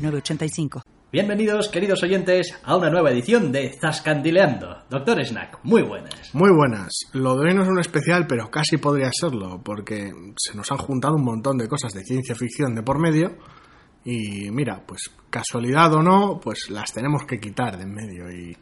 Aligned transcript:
906985. 0.00 0.82
Bienvenidos, 1.12 1.68
queridos 1.68 2.02
oyentes, 2.02 2.56
a 2.62 2.76
una 2.76 2.88
nueva 2.88 3.10
edición 3.10 3.50
de 3.50 3.76
Zascandileando. 3.80 4.84
Doctor 4.88 5.24
Snack, 5.24 5.58
muy 5.64 5.82
buenas. 5.82 6.34
Muy 6.34 6.50
buenas. 6.56 6.88
Lo 7.12 7.34
de 7.36 7.48
hoy 7.48 7.54
no 7.54 7.62
es 7.62 7.68
un 7.68 7.80
especial, 7.80 8.26
pero 8.28 8.50
casi 8.50 8.76
podría 8.76 9.10
serlo, 9.12 9.60
porque 9.62 10.12
se 10.36 10.56
nos 10.56 10.70
han 10.70 10.78
juntado 10.78 11.16
un 11.16 11.24
montón 11.24 11.58
de 11.58 11.68
cosas 11.68 11.92
de 11.92 12.04
ciencia 12.04 12.34
ficción 12.34 12.74
de 12.74 12.82
por 12.82 13.00
medio. 13.00 13.36
Y 14.04 14.50
mira, 14.50 14.82
pues 14.86 15.10
casualidad 15.28 15.92
o 15.94 16.02
no, 16.02 16.40
pues 16.40 16.70
las 16.70 16.92
tenemos 16.92 17.24
que 17.26 17.38
quitar 17.38 17.76
de 17.76 17.82
en 17.82 17.92
medio. 17.92 18.30
Y 18.30 18.56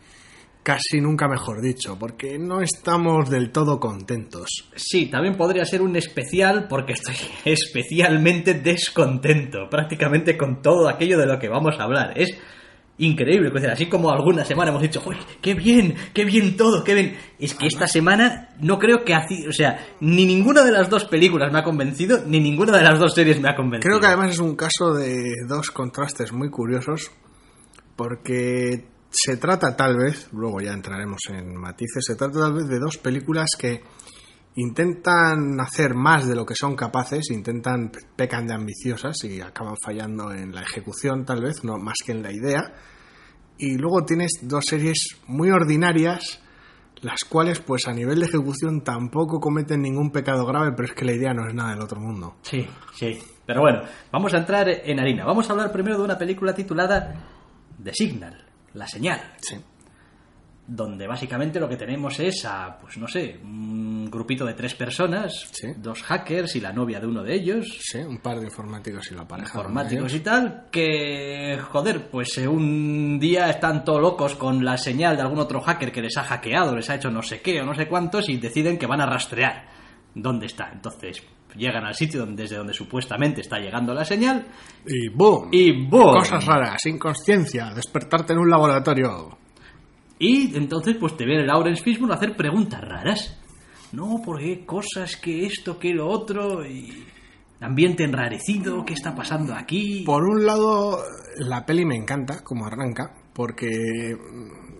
casi 0.69 1.01
nunca 1.01 1.27
mejor 1.29 1.63
dicho, 1.63 1.97
porque 1.99 2.39
no 2.39 2.61
estamos 2.61 3.31
del 3.31 3.53
todo 3.53 3.81
contentos. 3.81 4.69
Sí, 4.77 5.07
también 5.07 5.35
podría 5.35 5.65
ser 5.65 5.81
un 5.81 5.97
especial 5.97 6.67
porque 6.69 6.93
estoy 6.93 7.15
especialmente 7.47 8.53
descontento, 8.53 9.71
prácticamente 9.71 10.37
con 10.37 10.61
todo 10.61 10.87
aquello 10.87 11.17
de 11.17 11.25
lo 11.25 11.39
que 11.39 11.49
vamos 11.49 11.81
a 11.81 11.85
hablar. 11.85 12.13
Es 12.17 12.39
increíble, 12.99 13.51
pues, 13.51 13.65
así 13.65 13.87
como 13.87 14.11
alguna 14.11 14.45
semana 14.45 14.69
hemos 14.69 14.83
dicho, 14.83 15.03
¡Uy, 15.07 15.17
qué 15.41 15.55
bien, 15.55 15.95
qué 16.13 16.27
bien 16.27 16.55
todo, 16.55 16.85
qué 16.85 16.93
bien! 16.93 17.17
Es 17.39 17.55
que 17.55 17.67
esta 17.67 17.87
semana 17.87 18.51
no 18.61 18.79
creo 18.79 19.07
que 19.07 19.15
o 19.17 19.53
sea, 19.53 19.79
ni 20.01 20.27
ninguna 20.27 20.65
de 20.65 20.73
las 20.73 20.91
dos 20.91 21.07
películas 21.07 21.51
me 21.51 21.61
ha 21.61 21.65
convencido, 21.65 22.25
ni 22.27 22.41
ninguna 22.41 22.77
de 22.77 22.85
las 22.85 22.99
dos 22.99 23.15
series 23.15 23.41
me 23.41 23.49
ha 23.49 23.57
convencido. 23.57 23.89
Creo 23.89 24.01
que 24.01 24.07
además 24.07 24.33
es 24.33 24.39
un 24.39 24.55
caso 24.55 24.93
de 24.93 25.33
dos 25.49 25.71
contrastes 25.71 26.31
muy 26.31 26.51
curiosos, 26.51 27.11
porque 27.97 28.98
se 29.11 29.37
trata 29.37 29.75
tal 29.75 29.97
vez, 29.97 30.29
luego 30.33 30.61
ya 30.61 30.73
entraremos 30.73 31.21
en 31.31 31.57
matices, 31.57 32.05
se 32.07 32.15
trata 32.15 32.41
tal 32.41 32.53
vez 32.53 32.69
de 32.69 32.79
dos 32.79 32.99
películas 32.99 33.51
que 33.59 33.83
intentan 34.57 35.61
hacer 35.61 35.95
más 35.95 36.27
de 36.27 36.35
lo 36.35 36.45
que 36.45 36.55
son 36.55 36.75
capaces, 36.75 37.31
intentan 37.31 37.91
pecan 38.17 38.47
de 38.47 38.55
ambiciosas 38.55 39.17
y 39.25 39.41
acaban 39.41 39.77
fallando 39.83 40.33
en 40.33 40.55
la 40.55 40.63
ejecución 40.63 41.25
tal 41.25 41.43
vez, 41.43 41.65
no 41.65 41.79
más 41.79 41.97
que 42.05 42.13
en 42.13 42.23
la 42.23 42.33
idea. 42.33 42.75
Y 43.57 43.77
luego 43.77 44.05
tienes 44.05 44.33
dos 44.43 44.65
series 44.67 45.17
muy 45.27 45.51
ordinarias, 45.51 46.41
las 47.01 47.25
cuales 47.25 47.61
pues 47.61 47.87
a 47.89 47.95
nivel 47.95 48.21
de 48.21 48.27
ejecución 48.27 48.83
tampoco 48.83 49.41
cometen 49.41 49.81
ningún 49.81 50.11
pecado 50.11 50.45
grave, 50.45 50.73
pero 50.77 50.89
es 50.89 50.95
que 50.95 51.05
la 51.05 51.13
idea 51.13 51.33
no 51.33 51.47
es 51.49 51.55
nada 51.55 51.71
del 51.71 51.81
otro 51.81 52.01
mundo. 52.01 52.37
Sí, 52.43 52.67
sí. 52.95 53.19
Pero 53.47 53.61
bueno, 53.61 53.83
vamos 54.13 54.35
a 54.35 54.39
entrar 54.39 54.69
en 54.69 55.01
harina. 55.01 55.25
Vamos 55.25 55.49
a 55.49 55.53
hablar 55.53 55.73
primero 55.73 55.97
de 55.97 56.05
una 56.05 56.19
película 56.19 56.55
titulada 56.55 57.15
The 57.83 57.95
Signal 57.95 58.48
la 58.75 58.87
señal. 58.87 59.21
Sí. 59.41 59.57
Donde 60.67 61.07
básicamente 61.07 61.59
lo 61.59 61.69
que 61.69 61.77
tenemos 61.77 62.21
es 62.21 62.45
a, 62.45 62.79
pues 62.79 62.99
no 62.99 63.09
sé, 63.09 63.41
un 63.43 64.11
grupito 64.11 64.45
de 64.45 64.53
tres 64.53 64.75
personas, 64.75 65.51
dos 65.79 66.03
hackers 66.03 66.57
y 66.57 66.61
la 66.61 66.75
novia 66.75 67.01
de 67.01 67.07
uno 67.07 67.23
de 67.23 67.35
ellos. 67.35 67.79
Sí, 67.81 67.99
un 67.99 68.19
par 68.19 68.39
de 68.39 68.45
informáticos 68.45 69.11
y 69.11 69.15
la 69.15 69.27
pareja. 69.27 69.49
Informáticos 69.59 70.13
y 70.15 70.21
tal, 70.21 70.67
que, 70.71 71.59
joder, 71.71 72.11
pues 72.11 72.37
eh, 72.37 72.47
un 72.47 73.19
día 73.19 73.49
están 73.49 73.83
todos 73.83 74.03
locos 74.03 74.35
con 74.35 74.63
la 74.63 74.77
señal 74.77 75.17
de 75.17 75.23
algún 75.23 75.39
otro 75.39 75.63
hacker 75.63 75.91
que 75.91 76.03
les 76.03 76.19
ha 76.19 76.25
hackeado, 76.25 76.77
les 76.77 76.91
ha 76.91 76.97
hecho 76.97 77.11
no 77.11 77.23
sé 77.23 77.41
qué 77.41 77.63
o 77.63 77.65
no 77.65 77.75
sé 77.75 77.89
cuántos 77.89 78.29
y 78.29 78.37
deciden 78.37 78.79
que 78.79 78.87
van 78.87 79.01
a 79.01 79.07
rastrear 79.07 79.69
dónde 80.15 80.47
está. 80.47 80.71
Entonces, 80.71 81.23
llegan 81.59 81.85
al 81.85 81.95
sitio 81.95 82.25
desde 82.27 82.57
donde 82.57 82.73
supuestamente 82.73 83.41
está 83.41 83.59
llegando 83.59 83.93
la 83.93 84.05
señal. 84.05 84.47
Y 84.87 85.09
boom. 85.09 85.49
Y 85.53 85.87
boom. 85.87 86.13
Cosas 86.13 86.45
raras, 86.47 86.87
inconsciencia, 86.87 87.73
despertarte 87.75 88.33
en 88.33 88.39
un 88.39 88.49
laboratorio. 88.49 89.37
Y 90.19 90.57
entonces 90.57 90.97
pues 90.99 91.17
te 91.17 91.25
viene 91.25 91.47
Lawrence 91.47 91.83
Fishburne 91.83 92.15
a 92.15 92.17
hacer 92.17 92.37
preguntas 92.37 92.81
raras. 92.81 93.39
No, 93.93 94.21
porque 94.25 94.65
cosas 94.67 95.17
que 95.17 95.47
esto, 95.47 95.79
que 95.79 95.95
lo 95.95 96.09
otro, 96.09 96.67
y 96.67 97.07
ambiente 97.61 98.05
enrarecido, 98.05 98.85
¿qué 98.85 98.95
está 98.95 99.15
pasando 99.15 99.55
aquí? 99.55 100.03
Por 100.05 100.25
un 100.25 100.45
lado, 100.45 101.03
la 101.39 101.65
peli 101.65 101.85
me 101.85 101.97
encanta 101.97 102.43
como 102.45 102.67
arranca, 102.67 103.15
porque 103.33 104.15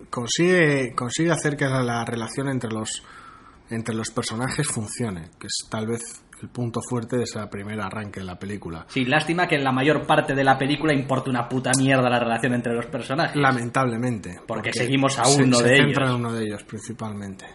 consigue, 0.09 0.93
consigue 0.95 1.31
hacer 1.31 1.57
que 1.57 1.65
la 1.65 2.05
relación 2.05 2.49
entre 2.49 2.71
los, 2.71 3.03
entre 3.69 3.95
los 3.95 4.11
personajes 4.11 4.67
funcione, 4.67 5.31
que 5.39 5.47
es 5.47 5.67
tal 5.69 5.87
vez 5.87 6.23
el 6.41 6.49
punto 6.49 6.79
fuerte 6.87 7.17
de 7.17 7.23
ese 7.23 7.39
primer 7.47 7.79
arranque 7.79 8.19
de 8.19 8.25
la 8.25 8.37
película. 8.37 8.85
Sí, 8.87 9.05
lástima 9.05 9.47
que 9.47 9.55
en 9.55 9.63
la 9.63 9.71
mayor 9.71 10.05
parte 10.05 10.33
de 10.33 10.43
la 10.43 10.57
película 10.57 10.93
importa 10.93 11.29
una 11.29 11.47
puta 11.47 11.71
mierda 11.77 12.09
la 12.09 12.19
relación 12.19 12.53
entre 12.53 12.73
los 12.73 12.85
personajes. 12.87 13.35
Lamentablemente. 13.35 14.39
Porque, 14.47 14.71
seguimos 14.73 15.17
a 15.19 15.27
uno 15.27 15.59
de 15.59 15.75
ellos. 15.75 15.97
en 15.97 16.15
uno 16.15 16.33
de 16.33 16.45
ellos 16.45 16.63
principalmente. 16.63 17.45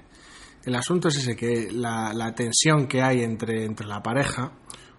El 0.64 0.74
asunto 0.76 1.08
es 1.08 1.18
ese, 1.18 1.36
que 1.36 1.68
la, 1.72 2.12
la 2.14 2.34
tensión 2.34 2.86
que 2.86 3.02
hay 3.02 3.22
entre, 3.22 3.64
entre 3.64 3.86
la 3.86 4.02
pareja, 4.02 4.52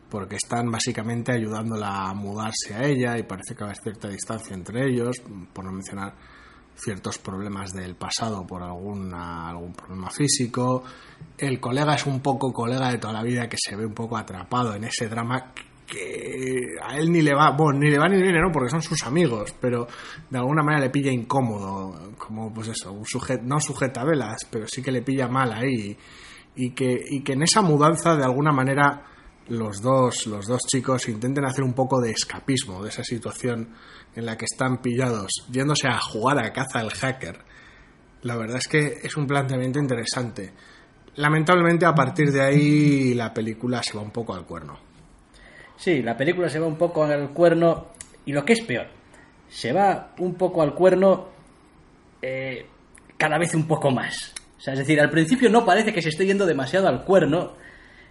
porque 0.10 0.36
están 0.36 0.70
básicamente 0.70 1.32
ayudándola 1.32 2.10
a 2.10 2.14
mudarse 2.14 2.76
a 2.76 2.84
ella 2.86 3.18
y 3.18 3.24
parece 3.24 3.56
que 3.56 3.64
va 3.64 3.70
a 3.70 3.72
haber 3.72 3.82
cierta 3.82 4.08
distancia 4.08 4.54
entre 4.54 4.88
ellos, 4.88 5.16
por 5.54 5.66
no 5.66 5.72
mencionar 5.72 6.14
ciertos 6.76 7.18
problemas 7.18 7.74
del 7.74 7.96
pasado 7.96 8.46
por 8.46 8.62
alguna, 8.62 9.50
algún 9.50 9.74
problema 9.74 10.10
físico. 10.10 10.84
El 11.38 11.60
colega 11.60 11.96
es 11.96 12.06
un 12.06 12.20
poco 12.20 12.52
colega 12.52 12.92
de 12.92 12.98
toda 12.98 13.14
la 13.14 13.24
vida 13.24 13.48
que 13.48 13.58
se 13.60 13.76
ve 13.76 13.86
un 13.86 13.94
poco 13.94 14.18
atrapado 14.18 14.76
en 14.76 14.84
ese 14.84 15.08
drama 15.08 15.54
que 15.86 16.76
a 16.82 16.98
él 16.98 17.12
ni 17.12 17.22
le 17.22 17.34
va, 17.34 17.52
bueno, 17.52 17.80
ni 17.80 17.90
le 17.90 18.00
va 18.00 18.08
ni 18.08 18.22
viene, 18.22 18.40
¿no? 18.42 18.52
Porque 18.52 18.70
son 18.70 18.82
sus 18.82 19.04
amigos, 19.04 19.54
pero 19.60 19.88
de 20.30 20.38
alguna 20.38 20.64
manera 20.64 20.86
le 20.86 20.90
pilla 20.90 21.12
incómodo, 21.12 22.14
como 22.18 22.52
pues 22.54 22.70
eso, 22.70 22.92
un 22.92 23.06
sujeto, 23.06 23.44
no 23.46 23.60
sujeta 23.60 24.04
velas, 24.04 24.48
pero 24.50 24.66
sí 24.68 24.82
que 24.82 24.92
le 24.92 25.02
pilla 25.02 25.28
mal 25.28 25.54
ahí. 25.54 25.96
Y 26.58 26.72
que, 26.72 26.98
y 27.10 27.22
que 27.22 27.34
en 27.34 27.44
esa 27.44 27.62
mudanza 27.62 28.16
de 28.16 28.24
alguna 28.24 28.52
manera 28.52 29.04
los 29.50 29.82
dos, 29.82 30.26
los 30.28 30.48
dos 30.48 30.62
chicos 30.68 31.08
intenten 31.08 31.46
hacer 31.46 31.64
un 31.64 31.74
poco 31.74 32.02
de 32.02 32.12
escapismo 32.12 32.82
de 32.82 32.90
esa 32.90 33.04
situación 33.04 33.70
en 34.16 34.26
la 34.26 34.38
que 34.38 34.46
están 34.46 34.82
pillados, 34.82 35.46
yéndose 35.52 35.88
a 35.88 36.00
jugar 36.00 36.40
a 36.40 36.54
caza 36.54 36.80
al 36.80 36.92
hacker. 36.92 37.40
La 38.22 38.36
verdad 38.36 38.58
es 38.58 38.68
que 38.68 39.00
es 39.04 39.18
un 39.18 39.28
planteamiento 39.28 39.80
interesante. 39.80 40.54
Lamentablemente 41.16 41.86
a 41.86 41.94
partir 41.94 42.32
de 42.32 42.42
ahí 42.42 43.14
la 43.14 43.34
película 43.34 43.84
se 43.84 43.98
va 43.98 44.04
un 44.04 44.12
poco 44.12 44.34
al 44.34 44.46
cuerno. 44.46 44.80
Sí, 45.78 46.02
la 46.02 46.16
película 46.16 46.50
se 46.50 46.60
va 46.60 46.68
un 46.68 46.78
poco 46.78 47.04
al 47.04 47.32
cuerno 47.32 47.88
y 48.26 48.32
lo 48.32 48.44
que 48.44 48.54
es 48.54 48.62
peor, 48.62 48.88
se 49.50 49.74
va 49.74 50.14
un 50.20 50.36
poco 50.36 50.62
al 50.62 50.74
cuerno 50.74 51.30
eh, 52.22 52.66
cada 53.18 53.38
vez 53.38 53.54
un 53.54 53.68
poco 53.68 53.92
más. 53.92 54.34
O 54.58 54.62
sea, 54.62 54.74
es 54.74 54.80
decir, 54.80 55.00
al 55.00 55.10
principio 55.10 55.50
no 55.50 55.66
parece 55.66 55.94
que 55.94 56.02
se 56.02 56.10
esté 56.10 56.26
yendo 56.26 56.46
demasiado 56.46 56.88
al 56.88 57.04
cuerno 57.04 57.54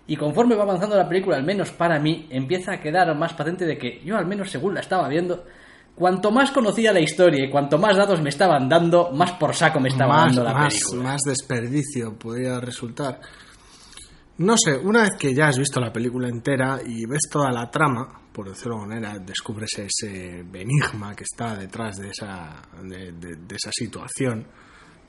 y 0.07 0.17
conforme 0.17 0.55
va 0.55 0.65
avanzando 0.65 0.97
la 0.97 1.09
película, 1.09 1.37
al 1.37 1.45
menos 1.45 1.71
para 1.73 1.99
mí, 1.99 2.29
empieza 2.31 2.73
a 2.73 2.81
quedar 2.81 3.15
más 3.17 3.33
patente 3.33 3.65
de 3.65 3.79
que 3.79 4.03
yo 4.05 4.17
al 4.17 4.27
menos 4.27 4.51
según 4.51 4.75
la 4.75 4.81
estaba 4.81 5.09
viendo, 5.09 5.45
cuanto 5.95 6.31
más 6.31 6.51
conocía 6.51 6.93
la 6.93 7.01
historia 7.01 7.45
y 7.45 7.51
cuanto 7.51 7.79
más 7.79 7.97
datos 7.97 8.21
me 8.21 8.31
estaban 8.31 8.69
dando, 8.69 9.11
más 9.13 9.33
por 9.33 9.55
saco 9.55 9.81
me 9.81 9.89
estaba 9.89 10.17
dando 10.17 10.43
la 10.43 10.53
más, 10.53 10.75
película. 10.75 11.03
Más 11.03 11.21
desperdicio 11.23 12.19
podría 12.19 12.61
resultar. 12.61 13.21
No 14.37 14.57
sé, 14.59 14.77
una 14.77 15.03
vez 15.03 15.13
que 15.17 15.33
ya 15.33 15.49
has 15.49 15.59
visto 15.59 15.81
la 15.81 15.93
película 15.93 16.29
entera 16.29 16.81
y 16.85 17.07
ves 17.07 17.29
toda 17.31 17.53
la 17.53 17.71
trama, 17.71 18.21
por 18.33 18.49
decirlo 18.49 18.81
de 18.81 18.87
manera, 18.87 19.19
descubres 19.21 19.79
ese 19.79 20.41
enigma 20.41 21.15
que 21.15 21.23
está 21.23 21.55
detrás 21.55 21.99
de 21.99 22.09
esa, 22.09 22.61
de, 22.83 23.37
esa 23.55 23.71
situación, 23.73 24.45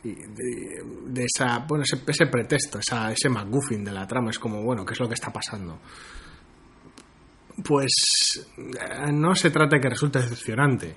y 0.04 0.14
de, 0.14 1.26
esa, 1.26 1.66
bueno, 1.68 1.84
ese, 1.84 2.04
ese 2.06 2.28
pretexto, 2.28 2.78
esa, 2.78 3.12
ese 3.12 3.28
McGuffin 3.28 3.84
de 3.84 3.92
la 3.92 4.06
trama, 4.06 4.30
es 4.30 4.38
como, 4.38 4.62
bueno, 4.62 4.86
¿qué 4.86 4.94
es 4.94 5.00
lo 5.00 5.08
que 5.08 5.16
está 5.16 5.34
pasando? 5.34 5.80
Pues 7.64 8.48
eh, 8.58 9.12
no 9.12 9.36
se 9.36 9.50
trata 9.50 9.78
de 9.78 9.82
que 9.82 9.90
resulte 9.90 10.20
decepcionante, 10.20 10.96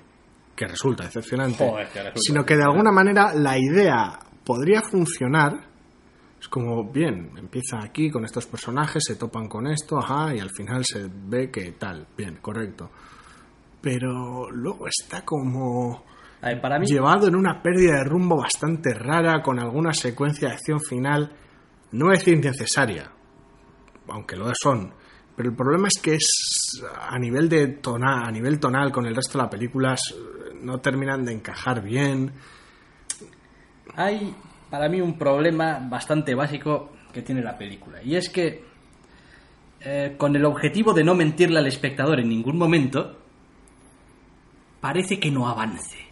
que 0.55 0.67
resulta 0.67 1.05
decepcionante, 1.05 1.65
sino 2.15 2.45
que 2.45 2.55
de 2.55 2.63
alguna 2.63 2.91
manera 2.91 3.33
la 3.33 3.57
idea 3.57 4.19
podría 4.43 4.81
funcionar. 4.81 5.67
Es 6.39 6.47
como, 6.47 6.89
bien, 6.89 7.31
empieza 7.37 7.79
aquí 7.83 8.09
con 8.09 8.23
estos 8.23 8.45
personajes, 8.45 9.03
se 9.05 9.15
topan 9.15 9.47
con 9.47 9.67
esto, 9.67 9.97
ajá, 9.97 10.33
y 10.33 10.39
al 10.39 10.49
final 10.49 10.85
se 10.85 11.09
ve 11.09 11.51
que 11.51 11.73
tal, 11.73 12.07
bien, 12.17 12.37
correcto. 12.37 12.89
Pero 13.81 14.49
luego 14.49 14.87
está 14.87 15.23
como 15.25 16.05
para 16.61 16.79
mí... 16.79 16.85
llevado 16.85 17.27
en 17.27 17.35
una 17.35 17.61
pérdida 17.61 17.97
de 17.97 18.03
rumbo 18.05 18.37
bastante 18.37 18.93
rara, 18.93 19.41
con 19.41 19.59
alguna 19.59 19.93
secuencia 19.93 20.47
de 20.47 20.53
acción 20.53 20.79
final, 20.79 21.33
no 21.91 22.11
es 22.11 22.25
innecesaria, 22.27 23.11
aunque 24.07 24.37
lo 24.37 24.49
son, 24.61 24.93
Pero 25.39 25.51
el 25.51 25.55
problema 25.55 25.87
es 25.87 26.01
que 26.01 26.15
es 26.15 26.83
a 26.99 27.17
nivel 27.17 27.47
de 27.47 27.67
tonal, 27.67 28.27
a 28.27 28.29
nivel 28.29 28.59
tonal 28.59 28.91
con 28.91 29.05
el 29.05 29.15
resto 29.15 29.37
de 29.37 29.43
las 29.43 29.49
películas 29.49 30.13
no 30.61 30.79
terminan 30.79 31.23
de 31.23 31.31
encajar 31.31 31.81
bien. 31.81 32.33
Hay 33.95 34.35
para 34.69 34.89
mí 34.89 34.99
un 34.99 35.17
problema 35.17 35.79
bastante 35.79 36.35
básico 36.35 36.91
que 37.13 37.21
tiene 37.21 37.41
la 37.41 37.57
película 37.57 38.03
y 38.03 38.17
es 38.17 38.29
que 38.29 38.65
eh, 39.79 40.15
con 40.17 40.35
el 40.35 40.43
objetivo 40.43 40.91
de 40.91 41.05
no 41.05 41.15
mentirle 41.15 41.59
al 41.59 41.67
espectador 41.67 42.19
en 42.19 42.27
ningún 42.27 42.57
momento 42.57 43.17
parece 44.81 45.21
que 45.21 45.31
no 45.31 45.47
avance. 45.47 46.08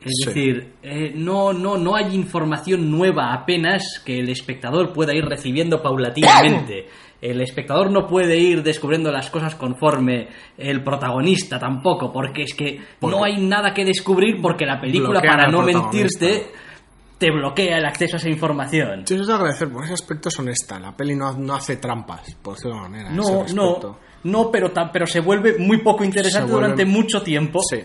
Es 0.00 0.12
Sí. 0.22 0.26
decir, 0.28 0.72
eh, 0.82 1.12
no, 1.14 1.52
no, 1.52 1.76
no 1.76 1.94
hay 1.94 2.14
información 2.14 2.90
nueva 2.90 3.34
apenas 3.34 4.00
que 4.04 4.18
el 4.18 4.30
espectador 4.30 4.92
pueda 4.94 5.14
ir 5.14 5.24
recibiendo 5.26 5.82
paulatinamente. 5.82 6.86
El 7.20 7.42
espectador 7.42 7.90
no 7.90 8.06
puede 8.06 8.38
ir 8.38 8.62
descubriendo 8.62 9.12
las 9.12 9.28
cosas 9.28 9.54
conforme 9.54 10.28
el 10.56 10.82
protagonista 10.82 11.58
tampoco, 11.58 12.10
porque 12.10 12.44
es 12.44 12.54
que 12.54 12.80
Porque- 12.98 13.16
no 13.16 13.24
hay 13.24 13.36
nada 13.44 13.74
que 13.74 13.84
descubrir 13.84 14.40
porque 14.40 14.64
la 14.64 14.80
película, 14.80 15.20
para 15.20 15.48
no 15.48 15.60
mentirte, 15.62 16.46
te 17.18 17.30
bloquea 17.30 17.76
el 17.76 17.84
acceso 17.84 18.16
a 18.16 18.18
esa 18.18 18.30
información. 18.30 19.02
Sí, 19.06 19.12
eso 19.12 19.22
es 19.24 19.28
de 19.28 19.34
agradecer, 19.34 19.68
por 19.70 19.84
ese 19.84 19.92
aspecto 19.92 20.30
es 20.30 20.38
honesta. 20.38 20.80
La 20.80 20.96
peli 20.96 21.14
no, 21.14 21.34
no 21.34 21.54
hace 21.54 21.76
trampas, 21.76 22.34
por 22.40 22.54
decirlo 22.54 22.76
de 22.76 22.82
manera. 22.88 23.10
No, 23.10 23.44
no, 23.54 23.98
no, 24.24 24.50
pero, 24.50 24.72
pero 24.90 25.06
se 25.06 25.20
vuelve 25.20 25.58
muy 25.58 25.82
poco 25.82 26.04
interesante 26.04 26.50
durante 26.50 26.86
mucho 26.86 27.20
tiempo. 27.22 27.60
Sí, 27.68 27.80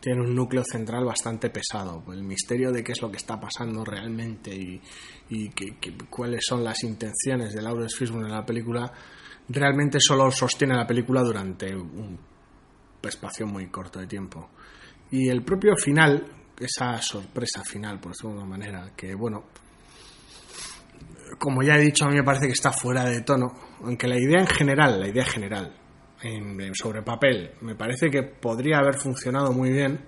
tiene 0.00 0.22
un 0.22 0.34
núcleo 0.34 0.64
central 0.64 1.04
bastante 1.04 1.50
pesado. 1.50 2.02
pues 2.04 2.18
El 2.18 2.24
misterio 2.24 2.72
de 2.72 2.82
qué 2.82 2.92
es 2.92 3.02
lo 3.02 3.10
que 3.10 3.18
está 3.18 3.38
pasando 3.38 3.84
realmente 3.84 4.54
y, 4.54 4.80
y 5.28 5.50
que- 5.50 5.76
cuáles 6.08 6.40
son 6.46 6.64
las 6.64 6.82
intenciones 6.84 7.52
de 7.52 7.62
Lawrence 7.62 7.96
Fishburne 7.96 8.26
en 8.28 8.32
la 8.34 8.44
película, 8.46 8.90
realmente 9.48 9.98
solo 10.00 10.30
sostiene 10.30 10.74
la 10.74 10.86
película 10.86 11.22
durante 11.22 11.74
un 11.74 12.18
espacio 13.02 13.46
muy 13.46 13.68
corto 13.68 13.98
de 14.00 14.06
tiempo. 14.06 14.50
Y 15.10 15.28
el 15.28 15.42
propio 15.42 15.76
final, 15.76 16.26
esa 16.58 17.00
sorpresa 17.02 17.62
final, 17.64 17.98
por 18.00 18.12
decirlo 18.12 18.30
de 18.36 18.40
alguna 18.40 18.56
manera, 18.58 18.92
que 18.96 19.14
bueno, 19.14 19.44
como 21.38 21.62
ya 21.62 21.76
he 21.76 21.80
dicho, 21.80 22.04
a 22.04 22.08
mí 22.08 22.16
me 22.16 22.24
parece 22.24 22.46
que 22.46 22.52
está 22.52 22.70
fuera 22.72 23.04
de 23.04 23.22
tono, 23.22 23.48
aunque 23.82 24.06
la 24.06 24.18
idea 24.18 24.40
en 24.40 24.46
general, 24.46 25.00
la 25.00 25.08
idea 25.08 25.24
general, 25.24 25.74
en- 26.22 26.74
sobre 26.74 27.02
papel, 27.02 27.52
me 27.62 27.74
parece 27.74 28.10
que 28.10 28.22
podría 28.22 28.78
haber 28.78 28.94
funcionado 28.94 29.52
muy 29.52 29.70
bien. 29.70 30.00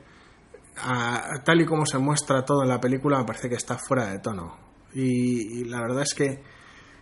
A- 0.79 1.43
tal 1.45 1.61
y 1.61 1.67
como 1.67 1.85
se 1.87 1.99
muestra 1.99 2.45
todo 2.45 2.63
en 2.63 2.69
la 2.69 2.81
película, 2.81 3.19
me 3.19 3.25
parece 3.25 3.49
que 3.49 3.57
está 3.57 3.79
fuera 3.79 4.07
de 4.11 4.19
tono. 4.21 4.57
Y, 4.95 5.61
y 5.61 5.65
la 5.65 5.81
verdad 5.81 6.03
es 6.03 6.15
que 6.15 6.43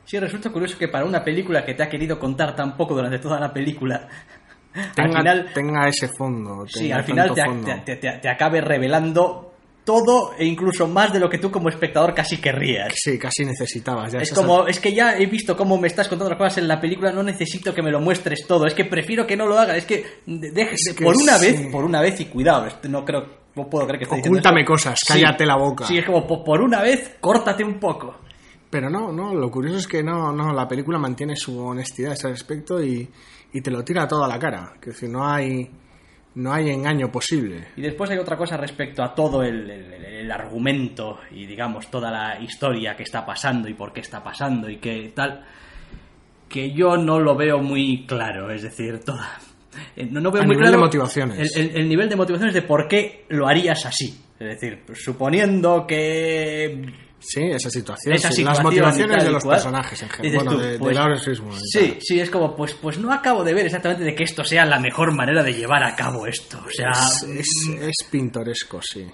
Sí, 0.05 0.19
resulta 0.19 0.51
curioso 0.51 0.77
que 0.77 0.89
para 0.89 1.05
una 1.05 1.23
película 1.23 1.65
que 1.65 1.75
te 1.75 1.83
ha 1.85 1.89
querido 1.89 2.19
contar 2.19 2.57
tan 2.57 2.77
poco 2.77 2.95
durante 2.95 3.19
toda 3.21 3.39
la 3.39 3.53
película, 3.53 4.09
al 4.97 5.12
final, 5.12 5.51
tenga 5.55 5.87
ese 5.89 6.09
fondo. 6.17 6.65
sí, 6.67 6.91
al 6.91 7.05
final 7.05 7.33
te- 7.85 7.97
te 7.97 8.29
acabe 8.29 8.61
revelando 8.61 9.50
todo 9.91 10.33
e 10.39 10.45
incluso 10.45 10.87
más 10.87 11.13
de 11.13 11.19
lo 11.19 11.29
que 11.29 11.39
tú 11.39 11.51
como 11.51 11.69
espectador 11.69 12.15
casi 12.15 12.37
querrías. 12.37 12.93
Sí, 12.95 13.19
casi 13.19 13.45
necesitabas. 13.45 14.13
Ya 14.13 14.21
Es 14.21 14.33
como, 14.33 14.69
es 14.69 14.79
que 14.79 14.95
ya 14.95 15.19
he 15.19 15.27
visto 15.27 15.57
cómo 15.57 15.77
me 15.79 15.89
estás 15.89 16.07
contando 16.09 16.31
las 16.31 16.39
cosas 16.39 16.59
en 16.59 16.69
la 16.69 16.81
película, 16.81 17.11
no 17.13 17.23
necesito 17.25 17.75
que 17.75 17.83
me 17.83 17.91
lo 17.91 18.01
muestres 18.01 18.47
todo, 18.47 18.67
es 18.67 18.75
que 18.75 18.85
prefiero 18.85 19.27
que 19.27 19.37
no 19.37 19.47
lo 19.47 19.59
hagas, 19.59 19.79
es 19.79 19.85
que, 19.87 20.05
deje- 20.27 20.75
Es 20.75 20.95
que 20.97 21.05
por 21.05 21.17
una 21.17 21.39
sí. 21.39 21.47
vez, 21.47 21.73
por 21.73 21.85
una 21.85 22.01
vez 22.01 22.21
y 22.21 22.27
cuidado, 22.27 22.69
no 22.89 23.05
creo, 23.05 23.27
no 23.57 23.69
puedo 23.69 23.85
creer 23.87 23.99
que 23.99 24.05
esté 24.15 24.29
Ocúltame 24.29 24.61
esto. 24.61 24.73
cosas, 24.73 24.99
Sí, 25.05 25.13
cállate 25.15 25.45
la 25.45 25.57
boca. 25.57 25.87
Sí, 25.87 25.99
es 25.99 26.07
como, 26.07 26.25
po- 26.27 26.45
por 26.45 26.61
una 26.61 26.83
vez, 26.83 27.17
córtate 27.21 27.65
un 27.65 27.81
poco. 27.81 28.15
Pero 28.71 28.89
no, 28.89 29.11
no, 29.11 29.35
lo 29.35 29.51
curioso 29.51 29.79
es 29.79 29.89
que 29.89 30.01
no, 30.05 30.31
no, 30.33 30.53
la 30.53 30.69
película 30.69 30.97
mantiene 30.99 31.35
su 31.35 31.59
honestidad 31.59 32.13
a 32.13 32.15
ese 32.15 32.29
respecto 32.29 32.81
y, 32.81 33.11
y 33.53 33.61
te 33.61 33.71
lo 33.73 33.83
tira 33.83 34.07
todo 34.07 34.23
a 34.23 34.29
la 34.29 34.39
cara. 34.39 34.75
Que 34.81 34.91
decir, 34.91 35.09
no 35.11 35.27
hay, 35.27 35.69
no 36.41 36.53
hay 36.53 36.71
engaño 36.71 37.11
posible. 37.13 37.69
Y 37.77 37.83
después 37.83 38.11
hay 38.11 38.19
otra 38.19 38.37
cosa 38.37 38.57
respecto 38.57 39.03
a 39.03 39.15
todo 39.15 39.43
el, 39.43 39.71
el- 39.71 40.31
argumento 40.31 41.19
y 41.33 41.45
digamos 41.45 41.91
toda 41.91 42.09
la 42.11 42.41
historia 42.41 42.95
que 42.97 43.03
está 43.03 43.27
pasando 43.27 43.69
y 43.69 43.75
por 43.75 43.93
qué 43.93 44.01
está 44.01 44.23
pasando 44.23 44.71
y 44.71 44.77
qué 44.77 45.13
tal, 45.13 45.45
que 46.49 46.73
yo 46.73 46.97
no 46.97 47.19
lo 47.19 47.35
veo 47.35 47.59
muy 47.59 48.07
claro, 48.07 48.49
es 48.53 48.63
decir, 48.63 49.01
toda... 49.01 49.29
eh, 49.97 50.07
No, 50.09 50.21
no 50.21 50.31
veo 50.31 50.43
A 50.43 50.47
muy 50.47 50.55
nivel 50.55 50.71
de 50.71 50.79
motivaciones. 50.79 51.57
El, 51.57 51.71
el- 51.71 51.77
el 51.81 51.89
nivel 51.89 52.09
de 52.09 52.15
motivaciones 52.17 52.55
de 52.55 52.63
por 52.63 52.87
qué 52.87 53.25
lo 53.31 53.49
harías 53.49 53.85
así. 53.87 54.21
Es 54.39 54.47
decir, 54.61 54.85
suponiendo 54.95 55.85
que 55.87 56.87
Sí, 57.21 57.43
esa 57.43 57.69
situación. 57.71 58.15
esa 58.15 58.33
sí, 58.33 58.43
las 58.43 58.57
situación 58.57 58.65
motivaciones 58.65 59.25
de 59.25 59.31
los 59.31 59.43
cual, 59.45 59.57
personajes 59.57 60.03
en 60.03 60.09
general. 60.09 60.35
Bueno, 60.37 60.51
tú, 60.53 60.59
de, 60.59 60.71
de 60.73 60.79
pues, 60.79 60.97
Lawrence 60.97 61.25
Fishburne 61.31 61.59
y 61.59 61.79
Sí, 61.79 61.99
sí, 62.01 62.21
es 62.21 62.31
como, 62.31 62.57
pues, 62.57 62.75
pues 62.75 62.99
no 62.99 63.13
acabo 63.13 63.45
de 63.45 63.53
ver 63.55 63.67
exactamente 63.67 64.05
de 64.05 64.15
que 64.15 64.25
esto 64.25 64.43
sea 64.43 64.65
la 64.65 64.79
mejor 64.81 65.15
manera 65.15 65.43
de 65.43 65.53
llevar 65.53 65.85
a 65.85 65.95
cabo 65.95 66.27
esto. 66.27 66.59
O 66.67 66.71
sea, 66.71 66.91
Es, 66.91 67.23
es- 67.23 67.69
es 67.81 68.09
pintoresco, 68.11 68.81
sí. 68.83 69.07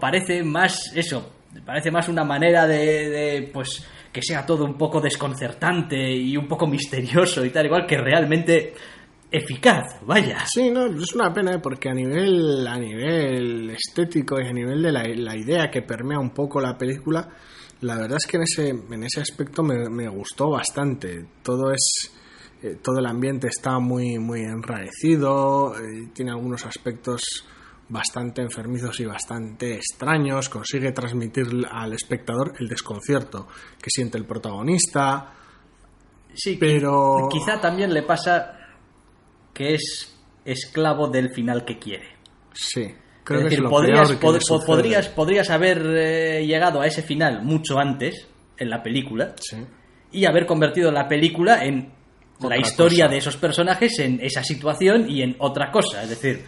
parece 0.00 0.42
más 0.44 0.92
eso, 0.94 1.32
parece 1.66 1.90
más 1.90 2.08
una 2.08 2.24
manera 2.24 2.66
de, 2.66 3.08
de, 3.10 3.50
pues, 3.52 3.84
que 4.12 4.22
sea 4.22 4.46
todo 4.46 4.64
un 4.64 4.78
poco 4.78 5.00
desconcertante 5.00 5.96
y 6.10 6.36
un 6.36 6.46
poco 6.48 6.66
misterioso 6.66 7.44
y 7.44 7.50
tal, 7.50 7.66
igual 7.66 7.86
que 7.86 7.96
realmente 7.98 8.74
eficaz, 9.30 10.00
vaya. 10.04 10.44
Sí, 10.46 10.70
no, 10.70 10.86
es 10.86 11.14
una 11.14 11.32
pena 11.32 11.54
¿eh? 11.54 11.58
porque 11.62 11.88
a 11.88 11.94
nivel, 11.94 12.66
a 12.66 12.78
nivel 12.78 13.70
estético 13.70 14.40
y 14.40 14.46
a 14.46 14.52
nivel 14.52 14.82
de 14.82 14.92
la, 14.92 15.02
la 15.04 15.36
idea 15.36 15.70
que 15.70 15.82
permea 15.82 16.18
un 16.18 16.30
poco 16.30 16.60
la 16.60 16.76
película, 16.76 17.28
la 17.80 17.96
verdad 17.96 18.18
es 18.18 18.26
que 18.26 18.36
en 18.36 18.42
ese, 18.42 18.68
en 18.68 19.04
ese 19.04 19.20
aspecto 19.20 19.62
me, 19.62 19.88
me 19.88 20.08
gustó 20.08 20.50
bastante. 20.50 21.26
Todo 21.42 21.72
es 21.72 22.12
eh, 22.62 22.76
todo 22.82 22.98
el 22.98 23.06
ambiente 23.06 23.46
está 23.46 23.78
muy, 23.78 24.18
muy 24.18 24.40
enrarecido, 24.42 25.74
eh, 25.76 26.10
tiene 26.12 26.32
algunos 26.32 26.66
aspectos 26.66 27.22
bastante 27.88 28.42
enfermizos 28.42 29.00
y 29.00 29.06
bastante 29.06 29.74
extraños, 29.74 30.48
consigue 30.48 30.92
transmitir 30.92 31.46
al 31.70 31.92
espectador 31.92 32.52
el 32.60 32.68
desconcierto 32.68 33.48
que 33.80 33.90
siente 33.90 34.18
el 34.18 34.26
protagonista, 34.26 35.34
Sí, 36.34 36.56
pero... 36.58 37.28
quizá 37.30 37.60
también 37.60 37.92
le 37.92 38.02
pasa 38.02 38.59
que 39.52 39.74
es 39.74 40.16
esclavo 40.44 41.08
del 41.08 41.30
final 41.34 41.64
que 41.64 41.78
quiere. 41.78 42.08
Sí, 42.52 42.94
creo 43.24 43.40
es 43.40 43.44
que 43.44 43.50
decir, 43.50 43.64
es 43.64 43.70
podrías, 43.70 44.10
que 44.12 44.16
pod- 44.26 44.32
le 44.32 44.38
pod- 44.38 44.42
sucede. 44.42 44.66
podrías, 44.66 45.08
podrías 45.08 45.50
haber 45.50 45.82
eh, 45.86 46.46
llegado 46.46 46.80
a 46.80 46.86
ese 46.86 47.02
final 47.02 47.42
mucho 47.42 47.78
antes 47.78 48.26
en 48.58 48.70
la 48.70 48.82
película 48.82 49.34
Sí. 49.40 49.56
y 50.12 50.24
haber 50.26 50.46
convertido 50.46 50.90
la 50.90 51.08
película 51.08 51.64
en 51.64 51.92
Otra 52.38 52.50
la 52.50 52.58
historia 52.58 53.04
cosa. 53.04 53.12
de 53.12 53.18
esos 53.18 53.36
personajes, 53.36 53.98
en 54.00 54.18
esa 54.22 54.42
situación 54.42 55.08
y 55.08 55.22
en 55.22 55.36
otra 55.38 55.70
cosa. 55.70 56.02
Es 56.02 56.10
decir, 56.10 56.44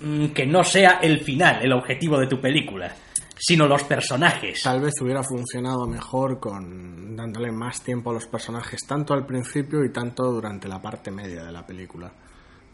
mm, 0.00 0.26
que 0.28 0.46
no 0.46 0.64
sea 0.64 0.98
el 1.02 1.20
final, 1.20 1.60
el 1.62 1.72
objetivo 1.72 2.18
de 2.18 2.26
tu 2.26 2.40
película, 2.40 2.92
sino 3.36 3.66
los 3.66 3.84
personajes. 3.84 4.62
Tal 4.62 4.80
vez 4.80 4.94
hubiera 5.02 5.22
funcionado 5.22 5.86
mejor 5.86 6.40
con 6.40 7.14
dándole 7.16 7.52
más 7.52 7.82
tiempo 7.82 8.10
a 8.10 8.14
los 8.14 8.26
personajes, 8.26 8.80
tanto 8.86 9.12
al 9.14 9.26
principio 9.26 9.84
y 9.84 9.92
tanto 9.92 10.24
durante 10.32 10.66
la 10.68 10.80
parte 10.80 11.10
media 11.10 11.44
de 11.44 11.52
la 11.52 11.64
película. 11.66 12.12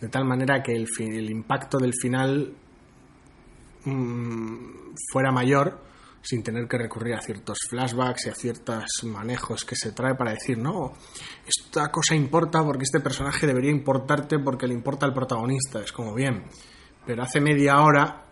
De 0.00 0.08
tal 0.08 0.24
manera 0.24 0.62
que 0.62 0.72
el, 0.72 0.86
el 0.98 1.30
impacto 1.30 1.78
del 1.78 1.92
final 1.94 2.54
mm, 3.84 4.94
fuera 5.12 5.30
mayor 5.30 5.90
sin 6.22 6.42
tener 6.42 6.68
que 6.68 6.76
recurrir 6.76 7.14
a 7.14 7.20
ciertos 7.20 7.58
flashbacks 7.68 8.26
y 8.26 8.28
a 8.28 8.34
ciertos 8.34 8.84
manejos 9.04 9.64
que 9.64 9.74
se 9.74 9.92
trae 9.92 10.14
para 10.14 10.32
decir, 10.32 10.58
no, 10.58 10.92
esta 11.46 11.90
cosa 11.90 12.14
importa 12.14 12.62
porque 12.62 12.84
este 12.84 13.00
personaje 13.00 13.46
debería 13.46 13.70
importarte 13.70 14.38
porque 14.38 14.66
le 14.66 14.74
importa 14.74 15.06
al 15.06 15.14
protagonista. 15.14 15.80
Es 15.80 15.92
como 15.92 16.14
bien, 16.14 16.44
pero 17.06 17.22
hace 17.22 17.40
media 17.40 17.80
hora 17.80 18.26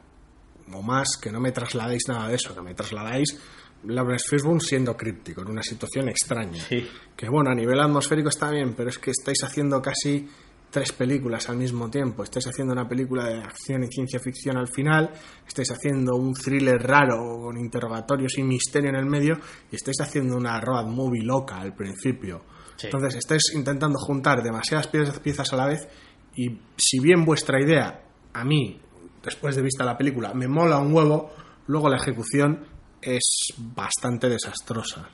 o 0.73 0.83
más 0.83 1.17
que 1.17 1.33
no 1.33 1.41
me 1.41 1.53
trasladáis 1.53 2.03
nada 2.09 2.29
de 2.29 2.35
eso, 2.35 2.55
que 2.55 2.61
me 2.61 2.75
trasladáis 2.75 3.39
Lawrence 3.85 4.27
Fishburne 4.29 4.61
siendo 4.61 4.97
críptico 4.97 5.43
en 5.43 5.49
una 5.49 5.63
situación 5.63 6.09
extraña. 6.09 6.63
Sí. 6.63 6.87
Que 7.17 7.29
bueno, 7.29 7.51
a 7.51 7.55
nivel 7.55 7.81
atmosférico 7.81 8.29
está 8.29 8.51
bien, 8.51 8.75
pero 8.75 8.91
es 8.91 8.99
que 8.99 9.13
estáis 9.13 9.39
haciendo 9.45 9.81
casi 9.81 10.29
tres 10.71 10.93
películas 10.93 11.49
al 11.49 11.57
mismo 11.57 11.89
tiempo. 11.91 12.23
Estáis 12.23 12.47
haciendo 12.47 12.73
una 12.75 12.89
película 12.89 13.25
de 13.27 13.39
acción 13.39 13.83
y 13.85 13.87
ciencia 13.89 14.21
ficción 14.21 14.57
al 14.57 14.69
final, 14.69 15.11
estáis 15.47 15.71
haciendo 15.71 16.17
un 16.17 16.35
thriller 16.35 16.81
raro 16.83 17.41
con 17.43 17.57
interrogatorios 17.59 18.37
y 18.39 18.43
misterio 18.43 18.91
en 18.91 18.97
el 18.97 19.07
medio, 19.07 19.39
y 19.73 19.77
estáis 19.77 20.01
haciendo 20.01 20.37
una 20.37 20.61
road 20.61 20.87
movie 20.87 21.23
loca 21.25 21.57
al 21.61 21.75
principio. 21.75 22.43
Sí. 22.77 22.87
Entonces 22.89 23.17
estáis 23.17 23.43
intentando 23.55 23.99
juntar 23.99 24.43
demasiadas 24.43 24.87
piezas, 24.89 25.53
a 25.53 25.57
la 25.57 25.67
vez, 25.67 25.89
y 26.37 26.59
si 26.77 27.01
bien 27.01 27.25
vuestra 27.25 27.61
idea, 27.61 28.03
a 28.35 28.45
mí, 28.45 28.81
después 29.25 29.57
de 29.57 29.63
vista 29.63 29.85
la 29.85 29.97
película, 29.97 30.33
me 30.35 30.47
mola 30.47 30.79
un 30.79 30.93
huevo, 30.95 31.33
luego 31.67 31.89
la 31.89 31.97
ejecución 31.97 32.65
es 33.03 33.49
bastante 33.59 34.29
desastrosa. 34.29 35.09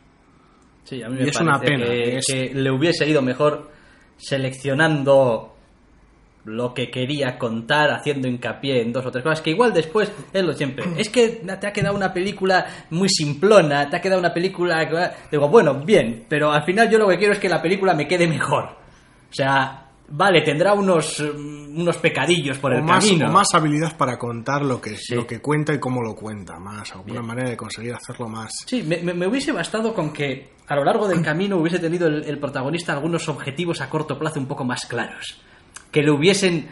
Sí, 0.84 1.02
a 1.02 1.08
mí 1.08 1.16
Y 1.20 1.24
me 1.24 1.30
es 1.30 1.40
una 1.40 1.54
parece 1.58 1.72
pena, 1.72 1.86
que, 1.86 2.16
es- 2.18 2.26
que 2.26 2.54
le 2.54 2.70
hubiese 2.70 3.08
ido 3.08 3.22
mejor 3.22 3.70
seleccionando 4.16 5.54
lo 6.44 6.74
que 6.74 6.90
quería 6.90 7.38
contar, 7.38 7.90
haciendo 7.90 8.28
hincapié 8.28 8.82
en 8.82 8.92
dos 8.92 9.06
o 9.06 9.10
tres 9.10 9.24
cosas, 9.24 9.40
que 9.40 9.50
igual 9.50 9.72
después 9.72 10.12
es 10.32 10.44
lo 10.44 10.52
siempre. 10.52 10.84
Es 10.98 11.08
que 11.08 11.28
te 11.28 11.66
ha 11.66 11.72
quedado 11.72 11.96
una 11.96 12.12
película 12.12 12.66
muy 12.90 13.08
simplona, 13.08 13.88
te 13.88 13.96
ha 13.96 14.00
quedado 14.00 14.20
una 14.20 14.34
película... 14.34 15.14
Digo, 15.30 15.48
bueno, 15.48 15.74
bien, 15.74 16.26
pero 16.28 16.52
al 16.52 16.64
final 16.64 16.90
yo 16.90 16.98
lo 16.98 17.08
que 17.08 17.18
quiero 17.18 17.32
es 17.32 17.38
que 17.38 17.48
la 17.48 17.62
película 17.62 17.94
me 17.94 18.06
quede 18.06 18.26
mejor. 18.26 18.64
O 18.64 19.34
sea, 19.34 19.83
vale, 20.08 20.42
tendrá 20.42 20.74
unos, 20.74 21.20
mm, 21.20 21.80
unos 21.80 21.96
pecadillos 21.98 22.58
por 22.58 22.72
o 22.72 22.76
el 22.76 22.82
más, 22.82 23.04
camino. 23.04 23.30
más 23.30 23.48
habilidad 23.54 23.96
para 23.96 24.18
contar 24.18 24.62
lo 24.64 24.80
que, 24.80 24.96
Sí. 24.96 25.14
lo 25.14 25.26
que 25.26 25.40
cuenta 25.40 25.72
y 25.74 25.78
cómo 25.78 26.02
lo 26.02 26.14
cuenta, 26.14 26.58
más 26.58 26.92
alguna 26.92 27.14
Bien. 27.14 27.26
manera 27.26 27.50
de 27.50 27.56
conseguir 27.56 27.94
hacerlo 27.94 28.28
más. 28.28 28.50
Sí, 28.66 28.82
me, 28.82 29.26
hubiese 29.26 29.52
bastado 29.52 29.94
con 29.94 30.12
que 30.12 30.52
a 30.66 30.76
lo 30.76 30.84
largo 30.84 31.08
del 31.08 31.22
camino 31.22 31.56
hubiese 31.56 31.78
tenido 31.78 32.06
el, 32.08 32.24
el 32.24 32.38
protagonista 32.38 32.92
algunos 32.92 33.28
objetivos 33.28 33.80
a 33.80 33.88
corto 33.90 34.18
plazo 34.18 34.38
un 34.40 34.46
poco 34.46 34.64
más 34.64 34.86
claros. 34.86 35.40
Que 35.90 36.02
le 36.02 36.10
hubiesen 36.10 36.68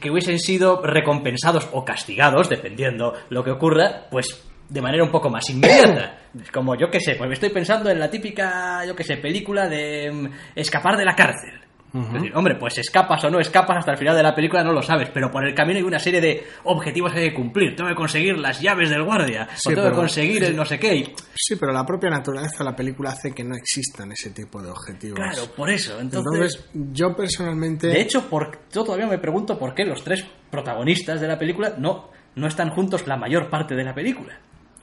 que 0.00 0.10
hubiesen 0.10 0.38
sido 0.38 0.82
recompensados 0.82 1.68
o 1.72 1.84
castigados, 1.84 2.48
dependiendo 2.50 3.14
lo 3.30 3.42
que 3.42 3.50
ocurra, 3.50 4.06
pues 4.10 4.44
de 4.68 4.82
manera 4.82 5.04
un 5.04 5.10
poco 5.10 5.30
más 5.30 5.48
inmediata. 5.48 6.18
Como 6.52 6.76
yo 6.76 6.90
que 6.90 7.00
sé, 7.00 7.14
pues 7.14 7.28
me 7.28 7.34
estoy 7.34 7.50
pensando 7.50 7.88
en 7.88 7.98
la 7.98 8.10
típica, 8.10 8.84
yo 8.84 8.94
que 8.94 9.04
sé, 9.04 9.16
película 9.16 9.68
de 9.68 10.10
mm, 10.12 10.28
escapar 10.54 10.96
de 10.96 11.04
la 11.04 11.14
cárcel. 11.14 11.60
Es 11.94 12.12
decir, 12.12 12.32
hombre, 12.34 12.56
pues 12.56 12.76
escapas 12.78 13.24
o 13.24 13.30
no 13.30 13.40
escapas 13.40 13.78
hasta 13.78 13.92
el 13.92 13.96
final 13.96 14.14
de 14.16 14.22
la 14.22 14.34
película 14.34 14.62
no 14.62 14.72
lo 14.72 14.82
sabes, 14.82 15.08
pero 15.14 15.30
por 15.30 15.46
el 15.46 15.54
camino 15.54 15.78
hay 15.78 15.82
una 15.84 15.98
serie 15.98 16.20
de 16.20 16.44
objetivos 16.64 17.12
que 17.12 17.20
hay 17.20 17.28
que 17.30 17.34
cumplir. 17.34 17.74
Tengo 17.74 17.88
que 17.88 17.94
conseguir 17.94 18.36
las 18.38 18.60
llaves 18.60 18.90
del 18.90 19.02
guardia, 19.04 19.48
Sí, 19.54 19.68
o 19.68 19.70
tengo 19.70 19.82
pero- 19.84 19.94
que 19.94 20.00
conseguir 20.02 20.44
el 20.44 20.54
no 20.56 20.64
sé 20.66 20.78
qué. 20.78 21.14
Sí, 21.34 21.56
pero 21.56 21.72
la 21.72 21.86
propia 21.86 22.10
naturaleza 22.10 22.58
de 22.58 22.64
la 22.64 22.76
película 22.76 23.10
hace 23.10 23.32
que 23.32 23.44
no 23.44 23.54
existan 23.56 24.12
ese 24.12 24.30
tipo 24.30 24.60
de 24.60 24.70
objetivos. 24.70 25.18
Claro, 25.18 25.50
por 25.56 25.70
eso. 25.70 25.98
Entonces, 26.00 26.56
Entonces, 26.74 26.92
yo 26.92 27.16
personalmente. 27.16 27.86
de 27.86 28.00
hecho, 28.00 28.28
por, 28.28 28.58
yo 28.72 28.84
todavía 28.84 29.06
me 29.06 29.18
pregunto 29.18 29.58
por 29.58 29.74
qué 29.74 29.84
los 29.84 30.02
tres 30.04 30.24
protagonistas 30.50 31.20
de 31.20 31.28
la 31.28 31.38
película 31.38 31.74
no, 31.78 32.10
no 32.34 32.46
están 32.46 32.70
juntos 32.70 33.06
la 33.06 33.16
mayor 33.16 33.48
parte 33.48 33.74
de 33.74 33.84
la 33.84 33.94
película. 33.94 34.38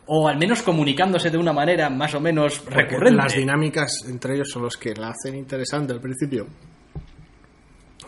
O 0.05 0.27
al 0.27 0.37
menos 0.37 0.61
comunicándose 0.63 1.29
de 1.29 1.37
una 1.37 1.53
manera 1.53 1.89
más 1.89 2.13
o 2.13 2.19
menos 2.19 2.59
porque 2.59 2.81
recurrente. 2.81 3.15
Las 3.23 3.35
dinámicas 3.35 3.99
entre 4.09 4.35
ellos 4.35 4.49
son 4.51 4.63
los 4.63 4.75
que 4.77 4.93
la 4.93 5.09
hacen 5.09 5.35
interesante 5.35 5.93
al 5.93 6.01
principio. 6.01 6.45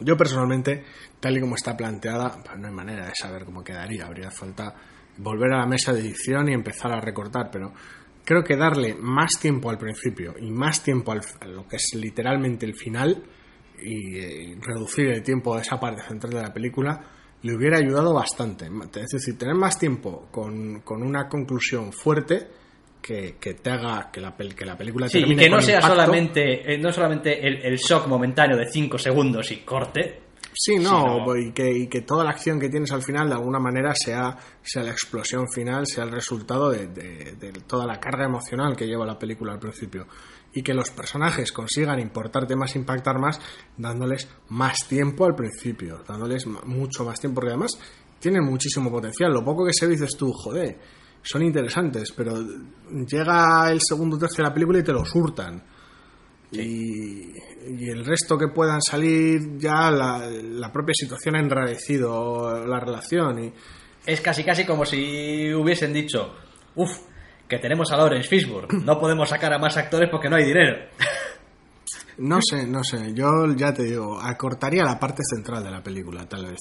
Yo 0.01 0.17
personalmente, 0.17 0.83
tal 1.19 1.37
y 1.37 1.41
como 1.41 1.55
está 1.55 1.75
planteada, 1.75 2.41
pues 2.43 2.57
no 2.57 2.67
hay 2.67 2.73
manera 2.73 3.05
de 3.05 3.13
saber 3.15 3.45
cómo 3.45 3.63
quedaría. 3.63 4.05
Habría 4.05 4.31
falta 4.31 4.73
volver 5.17 5.53
a 5.53 5.59
la 5.59 5.65
mesa 5.65 5.93
de 5.93 6.01
edición 6.01 6.49
y 6.49 6.53
empezar 6.53 6.91
a 6.91 6.99
recortar, 6.99 7.49
pero 7.51 7.73
creo 8.23 8.43
que 8.43 8.55
darle 8.55 8.95
más 8.95 9.39
tiempo 9.39 9.69
al 9.69 9.77
principio 9.77 10.35
y 10.39 10.51
más 10.51 10.83
tiempo 10.83 11.11
al, 11.11 11.21
a 11.39 11.45
lo 11.45 11.67
que 11.67 11.77
es 11.77 11.93
literalmente 11.95 12.65
el 12.65 12.75
final 12.75 13.23
y 13.79 14.17
eh, 14.17 14.57
reducir 14.61 15.07
el 15.07 15.23
tiempo 15.23 15.55
de 15.55 15.61
esa 15.61 15.79
parte 15.79 16.01
central 16.01 16.33
de 16.33 16.41
la 16.41 16.53
película 16.53 17.11
le 17.41 17.55
hubiera 17.55 17.77
ayudado 17.77 18.13
bastante. 18.13 18.69
Es 18.95 19.11
decir, 19.11 19.37
tener 19.37 19.55
más 19.55 19.77
tiempo 19.77 20.27
con, 20.31 20.81
con 20.81 21.03
una 21.03 21.27
conclusión 21.29 21.93
fuerte 21.93 22.47
que, 23.05 23.35
que 23.39 23.53
te 23.53 23.69
haga 23.69 24.09
que 24.11 24.19
la, 24.19 24.35
pel- 24.35 24.55
que 24.55 24.65
la 24.65 24.75
película 24.75 25.07
Sí, 25.07 25.19
y 25.19 25.21
termine 25.21 25.43
que 25.43 25.49
no 25.49 25.57
con 25.57 25.63
sea 25.65 25.75
impacto. 25.75 25.95
solamente, 25.95 26.73
eh, 26.73 26.77
no 26.79 26.91
solamente 26.91 27.47
el, 27.47 27.57
el 27.63 27.75
shock 27.77 28.07
momentáneo 28.07 28.57
de 28.57 28.67
5 28.67 28.97
segundos 28.97 29.51
y 29.51 29.57
corte. 29.57 30.21
Sí, 30.57 30.77
no, 30.77 31.19
sino- 31.25 31.35
y, 31.37 31.51
que, 31.51 31.69
y 31.71 31.87
que 31.87 32.01
toda 32.01 32.23
la 32.23 32.31
acción 32.31 32.59
que 32.59 32.69
tienes 32.69 32.91
al 32.91 33.03
final 33.03 33.27
de 33.27 33.35
alguna 33.35 33.59
manera 33.59 33.93
sea, 33.93 34.35
sea 34.63 34.81
la 34.83 34.89
explosión 34.91 35.47
final, 35.51 35.85
sea 35.85 36.05
el 36.05 36.11
resultado 36.11 36.71
de, 36.71 36.87
de- 36.87 37.33
de 37.35 37.51
toda 37.67 37.85
la 37.85 37.99
carga 37.99 38.25
emocional 38.25 38.75
que 38.75 38.87
lleva 38.87 39.05
la 39.05 39.19
película 39.19 39.53
al 39.53 39.59
principio. 39.59 40.07
Y 40.53 40.63
que 40.63 40.73
los 40.73 40.89
personajes 40.89 41.51
consigan 41.51 41.99
importarte 41.99 42.55
más, 42.55 42.75
impactar 42.75 43.19
más, 43.19 43.39
dándoles 43.77 44.27
más 44.49 44.87
tiempo 44.87 45.25
al 45.25 45.35
principio, 45.35 46.01
dándoles 46.07 46.47
mucho 46.47 47.03
más 47.03 47.19
tiempo, 47.19 47.35
porque 47.35 47.49
además 47.51 47.71
tienen 48.19 48.43
muchísimo 48.45 48.89
potencial. 48.89 49.31
Lo 49.33 49.43
poco 49.43 49.65
que 49.65 49.73
se 49.73 49.85
dices 49.87 50.15
tú, 50.17 50.31
joder, 50.31 50.79
son 51.25 51.41
interesantes, 51.41 52.11
pero 52.15 52.35
llega 53.07 53.71
el 53.71 53.79
segundo 53.81 54.17
tercio 54.17 54.43
de 54.43 54.49
la 54.49 54.53
película 54.53 54.79
y 54.79 54.83
te 54.83 54.93
los 54.93 55.13
hurtan. 55.15 55.61
Y, 56.51 57.31
y 57.67 57.89
el 57.89 58.05
resto 58.05 58.37
que 58.37 58.47
puedan 58.47 58.81
salir, 58.81 59.57
ya 59.57 59.89
la, 59.91 60.29
la 60.29 60.71
propia 60.71 60.93
situación 60.93 61.35
ha 61.35 61.39
enrarecido 61.39 62.65
la 62.65 62.79
relación. 62.79 63.43
Y 63.43 63.53
Es 64.05 64.21
casi 64.21 64.43
casi 64.43 64.65
como 64.65 64.85
si 64.85 65.51
hubiesen 65.53 65.91
dicho, 65.91 66.35
uff, 66.75 66.99
que 67.47 67.57
tenemos 67.57 67.91
a 67.91 67.97
Lawrence 67.97 68.29
Fishburne, 68.29 68.83
no 68.85 68.99
podemos 68.99 69.27
sacar 69.27 69.51
a 69.53 69.57
más 69.57 69.75
actores 69.77 70.09
porque 70.11 70.29
no 70.29 70.35
hay 70.35 70.45
dinero. 70.45 70.87
no 72.19 72.39
sé, 72.41 72.67
no 72.67 72.83
sé, 72.83 73.13
yo 73.13 73.27
ya 73.55 73.73
te 73.73 73.83
digo, 73.83 74.19
acortaría 74.21 74.83
la 74.83 74.99
parte 74.99 75.23
central 75.23 75.63
de 75.63 75.71
la 75.71 75.83
película, 75.83 76.27
tal 76.29 76.45
vez. 76.45 76.59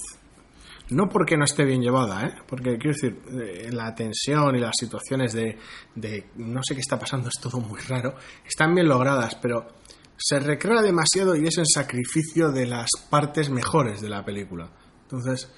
No 0.90 1.08
porque 1.08 1.36
no 1.36 1.44
esté 1.44 1.64
bien 1.64 1.80
llevada, 1.80 2.26
¿eh? 2.26 2.34
porque 2.46 2.76
quiero 2.76 2.94
decir, 2.94 3.18
eh, 3.32 3.70
la 3.72 3.94
tensión 3.94 4.54
y 4.54 4.60
las 4.60 4.76
situaciones 4.78 5.32
de, 5.32 5.58
de 5.94 6.26
no 6.36 6.62
sé 6.62 6.74
qué 6.74 6.80
está 6.80 6.98
pasando, 6.98 7.28
es 7.28 7.40
todo 7.40 7.58
muy 7.60 7.80
raro, 7.80 8.16
están 8.46 8.74
bien 8.74 8.88
logradas, 8.88 9.34
pero 9.36 9.66
se 10.16 10.38
recrea 10.40 10.82
demasiado 10.82 11.36
y 11.36 11.46
es 11.46 11.58
en 11.58 11.66
sacrificio 11.66 12.52
de 12.52 12.66
las 12.66 12.90
partes 13.10 13.48
mejores 13.50 14.00
de 14.00 14.10
la 14.10 14.24
película. 14.24 14.68
Entonces, 15.02 15.50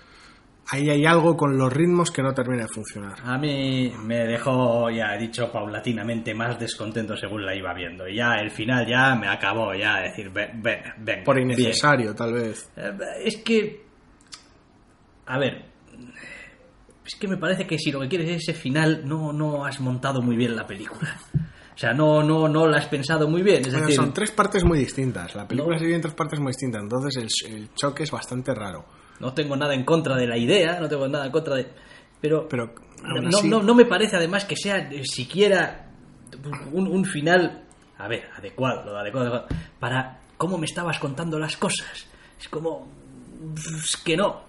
ahí 0.68 0.90
hay 0.90 1.04
algo 1.06 1.37
con 1.37 1.56
los 1.56 1.73
ritmos 1.73 2.11
que 2.11 2.23
no 2.23 2.33
termina 2.33 2.62
de 2.62 2.68
funcionar. 2.68 3.18
A 3.25 3.38
mí 3.38 3.92
me 4.04 4.26
dejó, 4.26 4.90
ya 4.90 5.14
he 5.14 5.18
dicho, 5.18 5.50
paulatinamente 5.50 6.35
más 6.35 6.59
descontento 6.59 7.16
según 7.16 7.45
la 7.45 7.54
iba 7.54 7.73
viendo. 7.75 8.09
Y 8.09 8.16
ya 8.16 8.35
el 8.37 8.50
final 8.50 8.87
ya 8.87 9.14
me 9.14 9.28
acabó, 9.28 9.75
ya 9.75 10.00
decir, 10.00 10.30
ven, 10.30 10.62
ven, 10.62 10.80
ven. 10.99 11.25
Por 11.25 11.37
bien. 11.37 11.50
innecesario, 11.50 12.14
tal 12.14 12.33
vez. 12.33 12.71
Eh, 12.76 12.92
Es 13.25 13.37
que. 13.38 13.86
A 15.26 15.38
ver. 15.38 15.64
Es 17.04 17.14
que 17.14 17.28
me 17.28 17.37
parece 17.37 17.66
que 17.66 17.78
si 17.78 17.92
lo 17.92 18.00
que 18.00 18.09
quieres 18.09 18.28
es 18.30 18.49
ese 18.49 18.54
final, 18.54 19.02
no, 19.06 19.33
no 19.33 19.64
has 19.64 19.80
montado 19.80 20.21
muy 20.23 20.37
bien 20.37 20.56
la 20.56 20.66
película. 20.66 21.16
O 21.75 21.78
sea, 21.78 21.92
no, 21.92 22.23
no, 22.23 22.49
no 22.49 22.66
la 22.66 22.78
has 22.78 22.87
pensado 22.87 23.28
muy 23.28 23.42
bien. 23.42 23.61
Es 23.61 23.68
Bueno, 23.73 23.80
decir, 23.87 23.97
son 23.97 24.12
tres 24.12 24.30
partes 24.33 24.64
muy 24.64 24.78
distintas. 24.78 25.35
La 25.35 25.47
película 25.47 25.75
No. 25.75 25.78
se 25.78 25.85
divide 25.85 25.97
en 25.97 26.02
tres 26.02 26.14
partes 26.14 26.40
muy 26.40 26.49
distintas, 26.50 26.83
entonces 26.83 27.16
el, 27.47 27.52
el 27.54 27.75
choque 27.75 28.02
es 28.04 28.11
bastante 28.11 28.54
raro. 28.54 28.87
no 29.21 29.33
tengo 29.35 29.56
nada 29.56 29.75
en 29.75 29.85
contra 29.85 30.16
de 30.16 30.26
la 30.26 30.37
idea, 30.38 30.80
no 30.80 30.88
tengo 30.88 31.06
nada 31.06 31.26
en 31.26 31.33
contra 31.33 31.54
de. 31.56 31.66
Pero. 32.21 32.49
Pero 32.49 32.73
no, 33.04 33.28
así- 33.38 33.49
no, 33.49 33.62
no 33.62 33.75
me 33.75 33.85
parece 33.85 34.16
además 34.16 34.45
que 34.47 34.56
sea 34.56 34.78
eh, 34.90 35.02
siquiera 35.04 35.90
un, 36.73 36.88
un 36.88 37.04
final. 37.04 37.62
A 37.99 38.09
ver, 38.09 38.28
adecuado, 38.37 38.85
lo 38.85 38.92
de 38.95 39.00
adecuado, 39.00 39.26
adecuado, 39.35 39.62
Para 39.78 40.21
cómo 40.37 40.59
me 40.59 40.66
estabas 40.66 40.99
contando 40.99 41.38
las 41.38 41.56
cosas. 41.56 42.06
Es 42.40 42.49
como. 42.49 42.88
Es 43.54 43.97
que 43.99 44.16
no. 44.16 44.45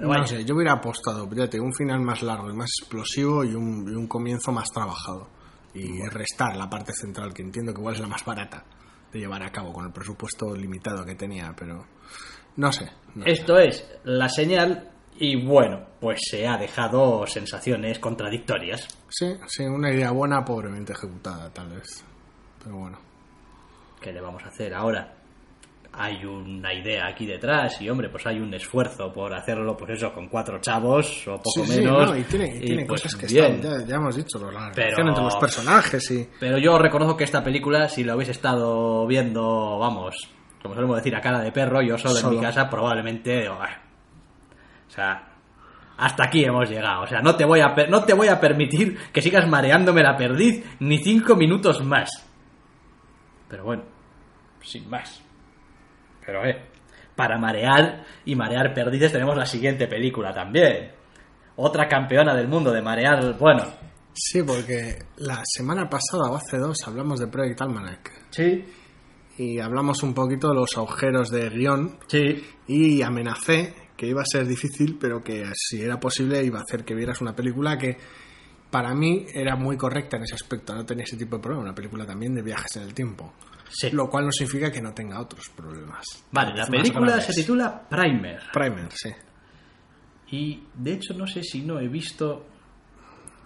Pero 0.00 0.12
no 0.12 0.20
vaya. 0.20 0.26
sé, 0.26 0.44
yo 0.44 0.54
hubiera 0.54 0.74
apostado, 0.74 1.28
ya 1.30 1.46
te 1.48 1.56
digo, 1.56 1.64
un 1.66 1.74
final 1.74 2.00
más 2.00 2.22
largo 2.22 2.50
y 2.50 2.54
más 2.54 2.70
explosivo 2.80 3.44
y 3.44 3.54
un, 3.54 3.90
y 3.90 3.94
un 3.94 4.06
comienzo 4.06 4.52
más 4.52 4.70
trabajado. 4.70 5.28
Y 5.74 6.00
restar 6.08 6.56
la 6.56 6.68
parte 6.70 6.92
central, 6.92 7.34
que 7.34 7.42
entiendo 7.42 7.72
que 7.74 7.80
igual 7.80 7.94
es 7.94 8.00
la 8.00 8.06
más 8.08 8.24
barata 8.24 8.64
de 9.12 9.18
llevar 9.18 9.42
a 9.42 9.50
cabo 9.50 9.72
con 9.72 9.84
el 9.86 9.92
presupuesto 9.92 10.54
limitado 10.54 11.04
que 11.04 11.14
tenía, 11.14 11.54
pero 11.56 11.84
no 12.56 12.72
sé. 12.72 12.90
no 13.14 13.24
sé. 13.24 13.30
Esto 13.32 13.58
es 13.58 13.86
la 14.04 14.28
señal 14.28 14.90
y 15.18 15.44
bueno, 15.44 15.84
pues 16.00 16.20
se 16.30 16.46
ha 16.46 16.56
dejado 16.56 17.26
sensaciones 17.26 17.98
contradictorias. 17.98 18.86
Sí, 19.08 19.34
sí, 19.46 19.64
una 19.64 19.92
idea 19.92 20.12
buena, 20.12 20.44
pobremente 20.44 20.92
ejecutada, 20.92 21.50
tal 21.52 21.70
vez. 21.70 22.04
Pero 22.62 22.76
bueno. 22.76 22.98
¿Qué 24.00 24.12
le 24.12 24.20
vamos 24.20 24.42
a 24.44 24.48
hacer 24.48 24.72
ahora? 24.74 25.17
Hay 26.00 26.24
una 26.24 26.72
idea 26.72 27.06
aquí 27.08 27.26
detrás 27.26 27.80
y 27.82 27.90
hombre, 27.90 28.08
pues 28.08 28.24
hay 28.26 28.38
un 28.38 28.54
esfuerzo 28.54 29.12
por 29.12 29.34
hacerlo, 29.34 29.76
pues 29.76 29.90
eso, 29.92 30.12
con 30.12 30.28
cuatro 30.28 30.60
chavos 30.60 31.26
o 31.26 31.36
poco 31.38 31.64
Sí, 31.64 31.72
sí, 31.72 31.80
menos. 31.80 32.10
no, 32.10 32.16
y 32.16 32.22
tiene, 32.22 32.56
y 32.56 32.60
tiene 32.60 32.86
pues 32.86 33.02
cosas 33.02 33.18
que 33.20 33.26
bien. 33.26 33.54
están, 33.56 33.80
ya, 33.80 33.86
ya 33.86 33.96
hemos 33.96 34.14
dicho, 34.16 34.38
la 34.38 34.50
relación 34.70 34.74
Pero- 34.96 35.08
entre 35.08 35.24
los 35.24 35.36
personajes 35.36 36.10
y... 36.12 36.28
Pero 36.38 36.58
yo 36.58 36.78
reconozco 36.78 37.16
que 37.16 37.24
esta 37.24 37.42
película, 37.42 37.88
si 37.88 38.04
la 38.04 38.14
hubiese 38.14 38.30
estado 38.32 39.06
viendo, 39.08 39.78
vamos, 39.78 40.28
como 40.62 40.74
solemos 40.74 40.96
decir, 40.98 41.16
a 41.16 41.20
cara 41.20 41.40
de 41.40 41.50
perro, 41.50 41.82
yo 41.82 41.98
solo, 41.98 42.18
en 42.20 42.36
mi 42.36 42.40
casa, 42.42 42.70
probablemente. 42.70 43.48
O 43.48 43.56
sea, 44.88 45.28
hasta 45.96 46.24
aquí 46.26 46.44
hemos 46.44 46.68
llegado. 46.70 47.02
O 47.02 47.06
sea, 47.06 47.20
no 47.20 47.34
te 47.36 47.44
voy 47.44 47.60
a, 47.60 47.74
no 47.88 48.04
te 48.04 48.14
voy 48.14 48.28
a 48.28 48.38
permitir 48.40 48.96
que 49.12 49.20
sigas 49.20 49.48
mareándome 49.48 50.02
la 50.02 50.16
perdiz 50.16 50.64
ni 50.80 50.98
cinco 50.98 51.34
minutos 51.36 51.84
más. 51.84 52.08
Pero 53.48 53.64
bueno, 53.64 53.82
sin 54.62 54.88
más. 54.88 55.22
Pero 56.28 56.44
eh, 56.44 56.60
para 57.16 57.38
marear 57.38 58.04
y 58.26 58.36
marear 58.36 58.74
perdices 58.74 59.12
tenemos 59.12 59.34
la 59.34 59.46
siguiente 59.46 59.86
película 59.88 60.30
también. 60.34 60.90
Otra 61.56 61.88
campeona 61.88 62.36
del 62.36 62.48
mundo 62.48 62.70
de 62.70 62.82
marear, 62.82 63.38
bueno. 63.38 63.64
Sí, 64.12 64.42
porque 64.42 64.98
la 65.16 65.40
semana 65.46 65.88
pasada 65.88 66.30
o 66.30 66.36
hace 66.36 66.58
dos 66.58 66.76
hablamos 66.86 67.18
de 67.18 67.28
Project 67.28 67.62
Almanac. 67.62 68.12
Sí, 68.28 68.62
y 69.38 69.58
hablamos 69.58 70.02
un 70.02 70.12
poquito 70.12 70.48
de 70.48 70.56
los 70.56 70.76
agujeros 70.76 71.30
de 71.30 71.48
guion. 71.48 71.98
Sí, 72.08 72.44
y 72.66 73.00
amenacé 73.00 73.74
que 73.96 74.06
iba 74.06 74.20
a 74.20 74.26
ser 74.26 74.46
difícil, 74.46 74.98
pero 75.00 75.24
que 75.24 75.50
si 75.54 75.80
era 75.80 75.98
posible 75.98 76.44
iba 76.44 76.58
a 76.58 76.62
hacer 76.62 76.84
que 76.84 76.94
vieras 76.94 77.22
una 77.22 77.34
película 77.34 77.78
que 77.78 77.96
para 78.70 78.94
mí 78.94 79.24
era 79.32 79.56
muy 79.56 79.78
correcta 79.78 80.18
en 80.18 80.24
ese 80.24 80.34
aspecto, 80.34 80.74
no 80.74 80.84
tenía 80.84 81.04
ese 81.04 81.16
tipo 81.16 81.36
de 81.36 81.42
problema, 81.42 81.62
una 81.62 81.74
película 81.74 82.04
también 82.04 82.34
de 82.34 82.42
viajes 82.42 82.76
en 82.76 82.82
el 82.82 82.92
tiempo, 82.92 83.32
sí. 83.70 83.90
lo 83.90 84.08
cual 84.08 84.26
no 84.26 84.32
significa 84.32 84.70
que 84.70 84.80
no 84.82 84.92
tenga 84.92 85.20
otros 85.20 85.48
problemas. 85.50 86.04
Vale, 86.32 86.54
la 86.56 86.66
película 86.66 87.20
se 87.20 87.32
titula 87.32 87.88
Primer. 87.88 88.40
Primer, 88.52 88.88
sí. 88.92 89.10
Y 90.30 90.62
de 90.74 90.92
hecho 90.92 91.14
no 91.14 91.26
sé 91.26 91.42
si 91.42 91.62
no 91.62 91.80
he 91.80 91.88
visto... 91.88 92.44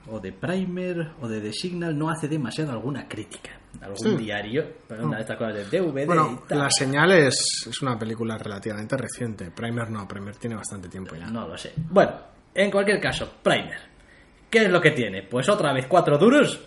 o 0.09 0.19
de 0.19 0.33
Primer 0.33 1.13
o 1.21 1.29
de 1.29 1.41
The 1.41 1.53
Signal 1.53 1.97
no 1.97 2.11
hace 2.11 2.27
demasiado 2.29 2.73
alguna 2.73 3.07
crítica. 3.09 3.51
Algún 3.81 3.97
Sí. 3.99 4.17
diario, 4.17 4.67
pero 4.87 5.07
una 5.07 5.17
de 5.17 5.23
estas 5.23 5.39
cosas 5.39 5.55
de 5.55 5.65
DVD 5.79 6.05
Bueno, 6.07 6.41
y 6.45 6.49
tal. 6.49 6.59
La 6.59 6.69
Señal 6.71 7.11
es, 7.13 7.67
es 7.71 7.83
una 7.83 7.99
película 7.99 8.37
relativamente 8.37 8.97
reciente. 8.97 9.51
Primer 9.51 9.91
no, 9.91 10.07
Primer 10.07 10.37
tiene 10.37 10.57
bastante 10.57 10.89
tiempo 10.89 11.15
ya. 11.17 11.27
No 11.29 11.49
lo 11.49 11.57
sé. 11.57 11.73
Bueno, 11.89 12.13
en 12.55 12.71
cualquier 12.71 13.01
caso, 13.01 13.33
Primer. 13.43 13.79
¿Qué 14.51 14.65
es 14.65 14.71
lo 14.71 14.81
que 14.81 14.91
tiene? 14.91 15.23
Pues 15.23 15.49
otra 15.49 15.73
vez 15.73 15.87
cuatro 15.87 16.19
duros. 16.19 16.61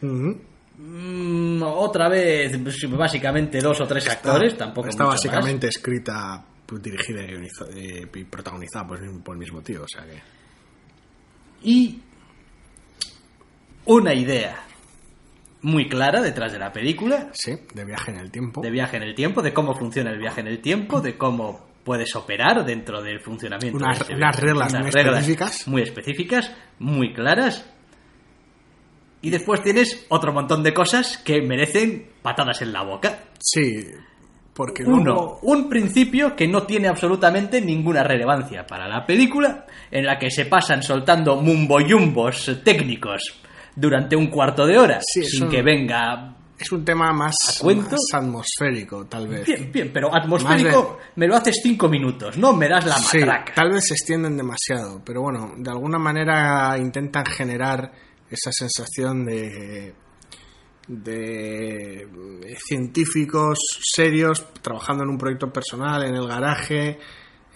Ujú. 0.00 0.40
Mm, 0.78 1.62
otra 1.62 2.08
vez, 2.08 2.56
pues, 2.58 2.76
básicamente 2.90 3.58
dos 3.60 3.80
o 3.80 3.86
tres 3.86 4.08
actores, 4.08 4.56
tampoco 4.56 4.88
Está 4.88 5.04
básicamente 5.04 5.68
escrita, 5.68 6.44
pues, 6.66 6.82
dirigida 6.82 7.22
y, 7.22 7.46
eh, 7.74 8.06
y 8.14 8.24
protagonizada 8.24 8.86
por, 8.86 9.22
por 9.22 9.34
el 9.34 9.38
mismo 9.40 9.62
tío. 9.62 9.84
O 9.84 9.88
sea 9.88 10.04
que. 10.04 10.20
Y 11.62 12.00
una 13.86 14.12
idea 14.14 14.62
muy 15.62 15.88
clara 15.88 16.20
detrás 16.20 16.52
de 16.52 16.58
la 16.58 16.72
película, 16.72 17.30
Sí, 17.32 17.52
de 17.74 17.84
viaje 17.84 18.10
en 18.12 18.18
el 18.18 18.30
tiempo. 18.30 18.60
de 18.60 18.70
viaje 18.70 18.96
en 18.98 19.02
el 19.02 19.14
tiempo, 19.14 19.42
de 19.42 19.52
cómo 19.52 19.74
funciona 19.74 20.10
el 20.10 20.18
viaje 20.18 20.40
en 20.40 20.48
el 20.48 20.60
tiempo, 20.60 21.00
de 21.00 21.16
cómo 21.16 21.66
puedes 21.84 22.14
operar 22.16 22.64
dentro 22.64 23.00
del 23.02 23.20
funcionamiento. 23.20 23.78
Unas- 23.78 24.06
de 24.06 24.14
unas 24.14 24.36
reglas 24.38 24.74
específicas. 24.74 25.68
Muy 25.68 25.82
específicas, 25.82 26.52
muy 26.78 27.12
claras. 27.14 27.64
Y 29.22 29.30
después 29.30 29.62
tienes 29.62 30.06
otro 30.08 30.32
montón 30.32 30.62
de 30.62 30.72
cosas 30.74 31.18
que 31.18 31.42
merecen 31.42 32.10
patadas 32.22 32.62
en 32.62 32.72
la 32.72 32.82
boca. 32.82 33.18
Sí, 33.40 33.84
porque 34.54 34.84
Uno, 34.84 35.38
un 35.42 35.68
principio 35.68 36.34
que 36.36 36.46
no 36.48 36.62
tiene 36.64 36.88
absolutamente 36.88 37.60
ninguna 37.60 38.02
relevancia 38.02 38.66
para 38.66 38.88
la 38.88 39.04
película, 39.04 39.66
en 39.90 40.06
la 40.06 40.18
que 40.18 40.30
se 40.30 40.46
pasan 40.46 40.82
soltando 40.82 41.36
mumboyumbos 41.36 42.60
técnicos 42.64 43.40
durante 43.74 44.16
un 44.16 44.28
cuarto 44.28 44.66
de 44.66 44.78
hora, 44.78 45.00
Sí, 45.02 45.24
sin 45.24 45.48
que 45.48 45.62
venga 45.62 46.32
es 46.58 46.72
un 46.72 46.84
tema 46.86 47.12
más, 47.12 47.34
más 47.62 48.14
atmosférico, 48.14 49.04
tal 49.06 49.28
vez. 49.28 49.46
Bien, 49.46 49.70
bien, 49.70 49.90
pero 49.92 50.08
atmosférico 50.14 50.98
me 51.16 51.26
lo 51.26 51.36
haces 51.36 51.60
cinco 51.62 51.86
minutos, 51.88 52.38
no 52.38 52.54
me 52.54 52.66
das 52.68 52.86
la 52.86 52.96
Sí, 52.96 53.18
matraca. 53.18 53.52
tal 53.54 53.72
vez 53.72 53.86
se 53.88 53.92
extienden 53.94 54.36
demasiado, 54.38 55.02
pero 55.04 55.20
bueno, 55.20 55.52
de 55.58 55.70
alguna 55.70 55.98
manera 55.98 56.76
intentan 56.78 57.26
generar 57.26 57.92
esa 58.30 58.50
sensación 58.52 59.24
de 59.24 59.94
de 60.88 62.02
eh, 62.02 62.56
científicos 62.64 63.58
serios 63.82 64.46
trabajando 64.62 65.02
en 65.02 65.10
un 65.10 65.18
proyecto 65.18 65.52
personal 65.52 66.04
en 66.04 66.14
el 66.14 66.28
garaje 66.28 66.98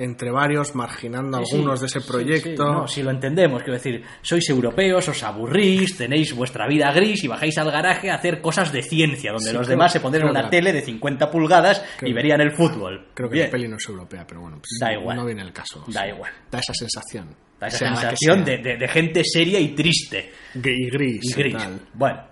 entre 0.02 0.30
varios 0.30 0.74
marginando 0.74 1.36
algunos 1.36 1.78
sí, 1.78 1.82
de 1.82 1.86
ese 1.86 2.00
proyecto 2.00 2.64
sí, 2.64 2.72
no, 2.72 2.88
si 2.88 3.02
lo 3.02 3.10
entendemos, 3.10 3.62
quiero 3.62 3.74
decir, 3.74 4.02
sois 4.22 4.48
europeos, 4.48 5.06
os 5.08 5.22
aburrís, 5.22 5.96
tenéis 5.96 6.34
vuestra 6.34 6.66
vida 6.66 6.90
gris 6.90 7.22
y 7.22 7.28
bajáis 7.28 7.56
al 7.58 7.70
garaje 7.70 8.10
a 8.10 8.14
hacer 8.14 8.40
cosas 8.40 8.72
de 8.72 8.82
ciencia, 8.82 9.30
donde 9.32 9.52
los 9.52 9.66
creo- 9.66 9.76
demás 9.76 9.92
se 9.92 10.00
pondrían 10.00 10.28
una 10.30 10.48
tele 10.50 10.72
de 10.72 10.80
50 10.82 11.30
pulgadas 11.30 11.84
y 12.02 12.12
verían 12.12 12.40
el 12.40 12.52
fútbol. 12.52 13.08
creo 13.14 13.28
que 13.28 13.34
Bien. 13.34 13.46
la 13.46 13.50
peli 13.52 13.68
no 13.68 13.76
es 13.76 13.86
europea 13.88 14.26
pero 14.26 14.40
bueno 14.40 14.56
pues 14.56 14.78
Da 14.80 14.92
igual. 14.92 15.16
no 15.16 15.24
viene 15.26 15.42
el 15.42 15.52
caso 15.52 15.84
Da 15.88 16.08
igual. 16.08 16.32
da 16.50 16.58
esa 16.58 16.72
sensación 16.74 17.28
Da 17.60 17.66
esa 17.66 17.78
sensación 17.94 18.42
de, 18.42 18.56
de- 18.56 18.76
de 18.78 18.88
gente 18.88 19.22
seria 19.22 19.60
y 19.60 19.74
triste 19.74 20.32
y 20.54 20.88
gris 20.90 21.24
y 21.24 21.30
y 21.30 21.32
gris. 21.34 21.52
tal. 21.58 21.78
Bueno, 21.92 22.22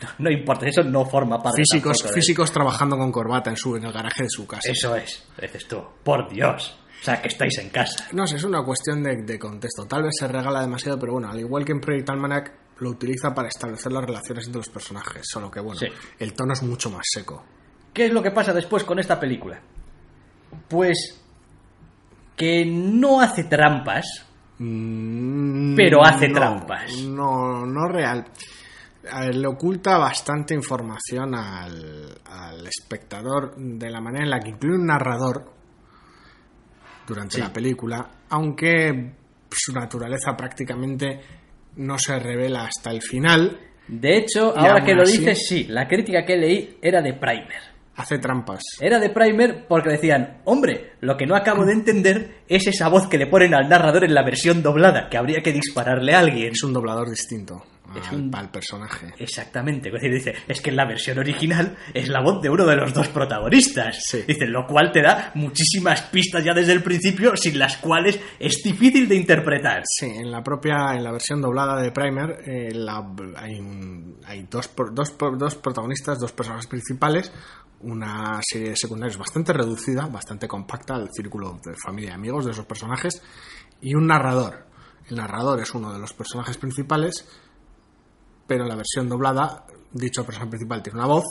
no, 0.00 0.08
no 0.18 0.30
importa, 0.30 0.66
eso 0.66 0.82
no 0.82 1.04
forma 1.04 1.42
parte 1.42 1.60
físicos 1.62 1.98
de- 2.02 2.08
físicos 2.12 2.50
trabajando 2.50 2.96
con 2.96 3.12
corbata 3.12 3.50
en 3.50 3.56
su 3.58 3.76
en 3.76 3.84
el 3.84 3.92
garaje 3.92 4.22
de 4.22 4.30
su 4.30 4.46
casa 4.46 4.70
Eso 4.70 4.96
es, 4.96 5.26
dices 5.42 5.68
tú, 5.68 5.82
por 6.02 6.30
Dios. 6.32 6.78
O 7.00 7.04
sea, 7.04 7.22
que 7.22 7.28
estáis 7.28 7.56
en 7.58 7.70
casa. 7.70 8.06
No 8.12 8.26
sé, 8.26 8.36
es 8.36 8.44
una 8.44 8.62
cuestión 8.64 9.02
de, 9.02 9.22
de 9.22 9.38
contexto. 9.38 9.84
Tal 9.86 10.02
vez 10.02 10.14
se 10.18 10.26
regala 10.28 10.60
demasiado, 10.60 10.98
pero 10.98 11.12
bueno, 11.12 11.28
al 11.30 11.38
igual 11.38 11.64
que 11.64 11.72
en 11.72 11.80
Project 11.80 12.10
Almanac, 12.10 12.52
lo 12.80 12.90
utiliza 12.90 13.34
para 13.34 13.48
establecer 13.48 13.92
las 13.92 14.04
relaciones 14.04 14.46
entre 14.46 14.58
los 14.60 14.68
personajes. 14.68 15.22
Solo 15.28 15.50
que, 15.50 15.60
bueno, 15.60 15.78
Sí. 15.78 15.86
el 16.18 16.32
tono 16.34 16.52
es 16.52 16.62
mucho 16.62 16.90
más 16.90 17.02
seco. 17.08 17.44
¿Qué 17.92 18.06
es 18.06 18.12
lo 18.12 18.22
que 18.22 18.30
pasa 18.32 18.52
después 18.52 18.84
con 18.84 18.98
esta 18.98 19.18
película? 19.18 19.60
Pues 20.68 21.20
que 22.36 22.64
no 22.66 23.20
hace 23.20 23.44
trampas, 23.44 24.24
Mm, 24.60 25.76
Pero 25.76 26.04
hace 26.04 26.26
no, 26.28 26.34
trampas. 26.34 26.92
No, 27.04 27.64
no 27.64 27.86
real. 27.88 28.24
A 29.12 29.20
ver, 29.20 29.36
le 29.36 29.46
oculta 29.46 29.98
bastante 29.98 30.52
información 30.52 31.32
al, 31.36 32.20
al 32.26 32.66
espectador 32.66 33.54
de 33.56 33.88
la 33.88 34.00
manera 34.00 34.24
en 34.24 34.30
la 34.30 34.40
que 34.40 34.50
incluye 34.50 34.76
un 34.78 34.86
narrador 34.86 35.52
durante 37.08 37.36
Sí. 37.36 37.40
la 37.40 37.52
película, 37.52 38.06
aunque 38.28 39.12
su 39.50 39.72
naturaleza 39.72 40.36
prácticamente 40.36 41.20
no 41.76 41.98
se 41.98 42.18
revela 42.18 42.64
hasta 42.66 42.90
el 42.90 43.00
final. 43.02 43.58
De 43.88 44.18
hecho, 44.18 44.56
ahora 44.56 44.84
que 44.84 44.94
lo 44.94 45.02
así- 45.02 45.18
dices, 45.18 45.46
sí, 45.48 45.64
la 45.68 45.88
crítica 45.88 46.24
que 46.24 46.36
leí 46.36 46.78
era 46.82 47.00
de 47.00 47.14
Primer. 47.14 47.68
Hace 47.96 48.18
trampas. 48.18 48.62
Era 48.80 48.98
de 49.00 49.10
Primer 49.10 49.66
porque 49.66 49.90
decían, 49.90 50.42
hombre, 50.44 50.92
lo 51.00 51.16
que 51.16 51.26
no 51.26 51.34
acabo 51.34 51.64
de 51.64 51.72
entender 51.72 52.42
es 52.46 52.66
esa 52.68 52.88
voz 52.88 53.08
que 53.08 53.18
le 53.18 53.26
ponen 53.26 53.54
al 53.54 53.68
narrador 53.68 54.04
en 54.04 54.14
la 54.14 54.22
versión 54.22 54.62
doblada, 54.62 55.08
que 55.08 55.16
habría 55.16 55.40
que 55.42 55.52
dispararle 55.52 56.14
a 56.14 56.20
alguien. 56.20 56.52
Es 56.52 56.62
un 56.62 56.72
doblador 56.74 57.08
distinto 57.10 57.64
Es 57.96 58.08
al, 58.08 58.16
un- 58.16 58.34
al 58.34 58.50
personaje. 58.50 59.14
Exactamente, 59.18 59.88
es 59.88 59.94
decir, 59.94 60.12
dice, 60.12 60.34
es 60.46 60.60
que 60.60 60.70
en 60.70 60.76
la 60.76 60.86
versión 60.86 61.18
original 61.18 61.76
es 61.94 62.08
la 62.08 62.20
voz 62.20 62.42
de 62.42 62.50
uno 62.50 62.66
de 62.66 62.76
los 62.76 62.92
dos 62.92 63.08
protagonistas. 63.08 63.98
Sí. 64.04 64.22
Dice, 64.26 64.46
lo 64.46 64.66
cual 64.66 64.90
te 64.92 65.00
da 65.02 65.32
muchísimas 65.34 66.02
pistas 66.02 66.44
ya 66.44 66.52
desde 66.54 66.72
el 66.72 66.82
principio, 66.82 67.36
sin 67.36 67.58
las 67.58 67.76
cuales 67.78 68.20
es 68.38 68.62
difícil 68.62 69.08
de 69.08 69.14
interpretar. 69.16 69.82
Sí, 69.86 70.06
en 70.06 70.30
la 70.30 70.42
propia, 70.42 70.94
en 70.94 71.04
la 71.04 71.12
versión 71.12 71.40
doblada 71.40 71.80
de 71.80 71.90
Primer 71.92 72.42
eh, 72.46 72.72
la- 72.74 73.06
hay, 73.36 73.58
un- 73.58 74.18
hay 74.26 74.46
dos, 74.50 74.70
dos, 74.92 75.16
dos 75.38 75.54
protagonistas, 75.56 76.18
dos 76.18 76.32
personajes 76.32 76.66
principales, 76.66 77.32
una 77.80 78.40
serie 78.42 78.70
de 78.70 78.76
secundarios 78.76 79.16
bastante 79.18 79.52
reducida, 79.52 80.06
bastante 80.06 80.48
compacta, 80.48 80.96
el 80.96 81.08
círculo 81.12 81.58
de 81.64 81.74
familia 81.76 82.10
y 82.10 82.14
amigos 82.14 82.44
de 82.44 82.50
esos 82.52 82.66
personajes, 82.66 83.22
y 83.80 83.94
un 83.94 84.06
narrador. 84.08 84.66
El 85.08 85.16
narrador 85.16 85.60
es 85.60 85.72
uno 85.74 85.92
de 85.92 85.98
los 85.98 86.12
personajes 86.12 86.56
principales, 86.58 87.26
pero 88.48 88.64
en 88.64 88.68
la 88.70 88.74
versión 88.74 89.08
doblada, 89.08 89.64
dicho 89.92 90.24
personaje 90.24 90.50
principal 90.50 90.82
tiene 90.82 90.98
una 90.98 91.06
voz 91.08 91.24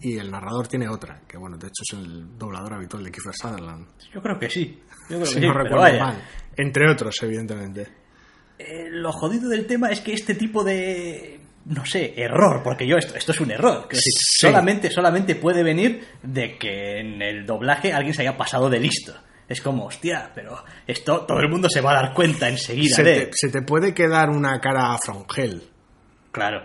y 0.00 0.16
el 0.16 0.30
narrador 0.30 0.66
tiene 0.68 0.88
otra, 0.88 1.20
que 1.28 1.36
bueno, 1.36 1.58
de 1.58 1.66
hecho 1.66 1.82
es 1.86 1.98
el 1.98 2.38
doblador 2.38 2.72
habitual 2.74 3.04
de 3.04 3.12
Kiefer 3.12 3.34
Sutherland. 3.34 3.86
Yo 4.12 4.22
creo 4.22 4.38
que 4.38 4.48
sí. 4.48 4.82
Yo 5.10 5.16
creo 5.16 5.26
Si 5.26 5.34
que 5.34 5.40
sí, 5.40 5.46
no 5.46 5.52
recuerdo 5.52 5.80
vaya. 5.82 6.04
mal. 6.04 6.22
Entre 6.56 6.90
otros, 6.90 7.22
evidentemente. 7.22 7.88
Eh, 8.58 8.88
lo 8.90 9.12
jodido 9.12 9.50
del 9.50 9.66
tema 9.66 9.90
es 9.90 10.00
que 10.00 10.14
este 10.14 10.34
tipo 10.34 10.64
de 10.64 11.40
no 11.66 11.84
sé, 11.86 12.12
error, 12.16 12.62
porque 12.62 12.86
yo 12.86 12.96
esto, 12.98 13.14
esto 13.16 13.32
es 13.32 13.40
un 13.40 13.50
error. 13.50 13.88
Sí. 13.92 14.10
solamente, 14.40 14.90
solamente 14.90 15.34
puede 15.34 15.62
venir 15.62 16.04
de 16.22 16.58
que 16.58 17.00
en 17.00 17.22
el 17.22 17.46
doblaje 17.46 17.92
alguien 17.92 18.12
se 18.14 18.20
haya 18.22 18.36
pasado 18.36 18.68
de 18.68 18.78
listo. 18.80 19.14
Es 19.48 19.60
como, 19.60 19.86
hostia, 19.86 20.30
pero 20.34 20.62
esto 20.86 21.24
todo 21.26 21.38
el 21.40 21.48
mundo 21.50 21.68
se 21.70 21.80
va 21.80 21.92
a 21.92 22.02
dar 22.02 22.14
cuenta 22.14 22.48
enseguida 22.48 22.96
Se 22.96 23.02
de. 23.02 23.26
te, 23.26 23.30
se 23.34 23.48
te 23.50 23.62
puede 23.62 23.92
quedar 23.94 24.28
una 24.30 24.60
cara 24.60 24.96
frongel. 25.02 25.62
Claro. 26.34 26.60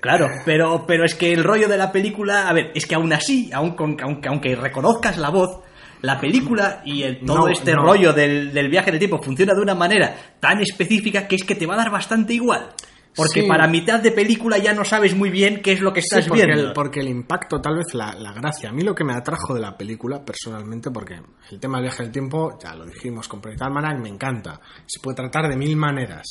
Claro, 0.00 0.28
pero, 0.46 0.84
pero 0.86 1.04
es 1.04 1.14
que 1.14 1.30
el 1.32 1.44
rollo 1.44 1.68
de 1.68 1.76
la 1.76 1.92
película, 1.92 2.48
a 2.48 2.52
ver, 2.54 2.72
es 2.74 2.86
que 2.86 2.94
aún 2.94 3.12
así, 3.12 3.50
aun 3.52 3.76
con- 3.76 3.98
aunque, 4.02 4.28
aunque 4.30 4.56
reconozcas 4.56 5.18
la 5.18 5.28
voz, 5.28 5.60
la 6.00 6.18
película 6.18 6.80
y 6.86 7.02
el, 7.02 7.20
todo 7.26 7.40
No, 7.40 7.48
este 7.48 7.74
no. 7.74 7.82
rollo 7.82 8.14
del, 8.14 8.54
del 8.54 8.70
viaje 8.70 8.88
en 8.88 8.94
el 8.94 8.98
tiempo 8.98 9.22
funciona 9.22 9.52
de 9.52 9.60
una 9.60 9.74
manera 9.74 10.16
tan 10.40 10.58
específica 10.62 11.28
que 11.28 11.36
es 11.36 11.44
que 11.44 11.54
te 11.54 11.66
va 11.66 11.74
a 11.74 11.76
dar 11.76 11.90
bastante 11.90 12.32
igual. 12.32 12.70
Porque 13.14 13.42
Sí. 13.42 13.46
para 13.48 13.66
mitad 13.66 14.00
de 14.00 14.12
película 14.12 14.56
ya 14.56 14.72
no 14.72 14.84
sabes 14.86 15.14
muy 15.14 15.28
bien 15.28 15.60
qué 15.60 15.72
es 15.72 15.80
lo 15.82 15.92
que 15.92 16.00
estás 16.00 16.24
Sí, 16.24 16.30
porque, 16.30 16.46
viendo. 16.46 16.68
el, 16.68 16.72
porque 16.72 17.00
el 17.00 17.08
impacto, 17.08 17.60
tal 17.60 17.76
vez 17.76 17.92
la, 17.92 18.14
la 18.14 18.32
gracia. 18.32 18.70
A 18.70 18.72
mí 18.72 18.82
lo 18.82 18.94
que 18.94 19.04
me 19.04 19.12
atrajo 19.12 19.52
de 19.52 19.60
la 19.60 19.76
película, 19.76 20.24
personalmente, 20.24 20.90
porque 20.90 21.20
el 21.50 21.60
tema 21.60 21.76
del 21.78 21.88
viaje 21.88 22.04
del 22.04 22.12
tiempo, 22.12 22.56
ya 22.62 22.74
lo 22.74 22.86
dijimos 22.86 23.28
con 23.28 23.40
Project 23.42 23.60
Almanac, 23.62 23.98
me 24.00 24.08
encanta. 24.08 24.58
Se 24.86 25.00
puede 25.02 25.16
tratar 25.16 25.48
de 25.50 25.56
mil 25.56 25.76
maneras. 25.76 26.24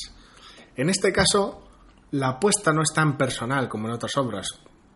En 0.74 0.88
este 0.88 1.12
caso, 1.12 1.68
la 2.12 2.28
apuesta 2.28 2.72
no 2.72 2.82
es 2.82 2.92
tan 2.94 3.16
personal 3.16 3.68
como 3.68 3.88
en 3.88 3.94
otras 3.94 4.16
obras. 4.16 4.48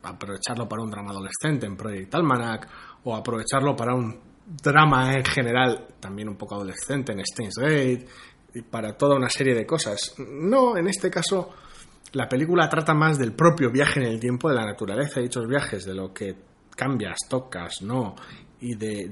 Aprovecharlo 0.03 0.69
para 0.69 0.83
un 0.83 0.91
drama 0.91 1.11
adolescente 1.11 1.67
en 1.67 1.77
Project 1.77 2.15
Almanac, 2.15 2.69
o 3.05 3.15
aprovecharlo 3.15 3.75
para 3.75 3.95
un 3.95 4.21
drama 4.47 5.15
en 5.15 5.25
general, 5.25 5.89
también 6.01 6.29
un 6.29 6.37
poco 6.37 6.57
adolescente 6.57 7.13
en 7.13 7.25
Steins 7.25 7.57
Gate, 7.57 8.07
y 8.55 8.63
para 8.63 8.97
toda 8.97 9.17
una 9.17 9.29
serie 9.29 9.55
de 9.55 9.67
cosas. 9.67 10.15
No, 10.19 10.77
en 10.77 10.87
este 10.89 11.11
caso, 11.11 11.51
la 12.13 12.29
película 12.29 12.69
trata 12.69 12.95
más 12.95 13.19
del 13.19 13.33
propio 13.33 13.71
viaje 13.71 14.01
en 14.01 14.07
el 14.07 14.21
tiempo, 14.21 14.49
de 14.49 14.55
la 14.55 14.65
naturaleza 14.67 15.17
de 15.17 15.23
dichos 15.23 15.47
viajes, 15.47 15.85
de 15.85 15.95
lo 15.95 16.13
que 16.13 16.37
cambias, 16.77 17.19
tocas, 17.29 17.83
no, 17.83 18.15
y 18.61 18.75
de, 18.75 19.11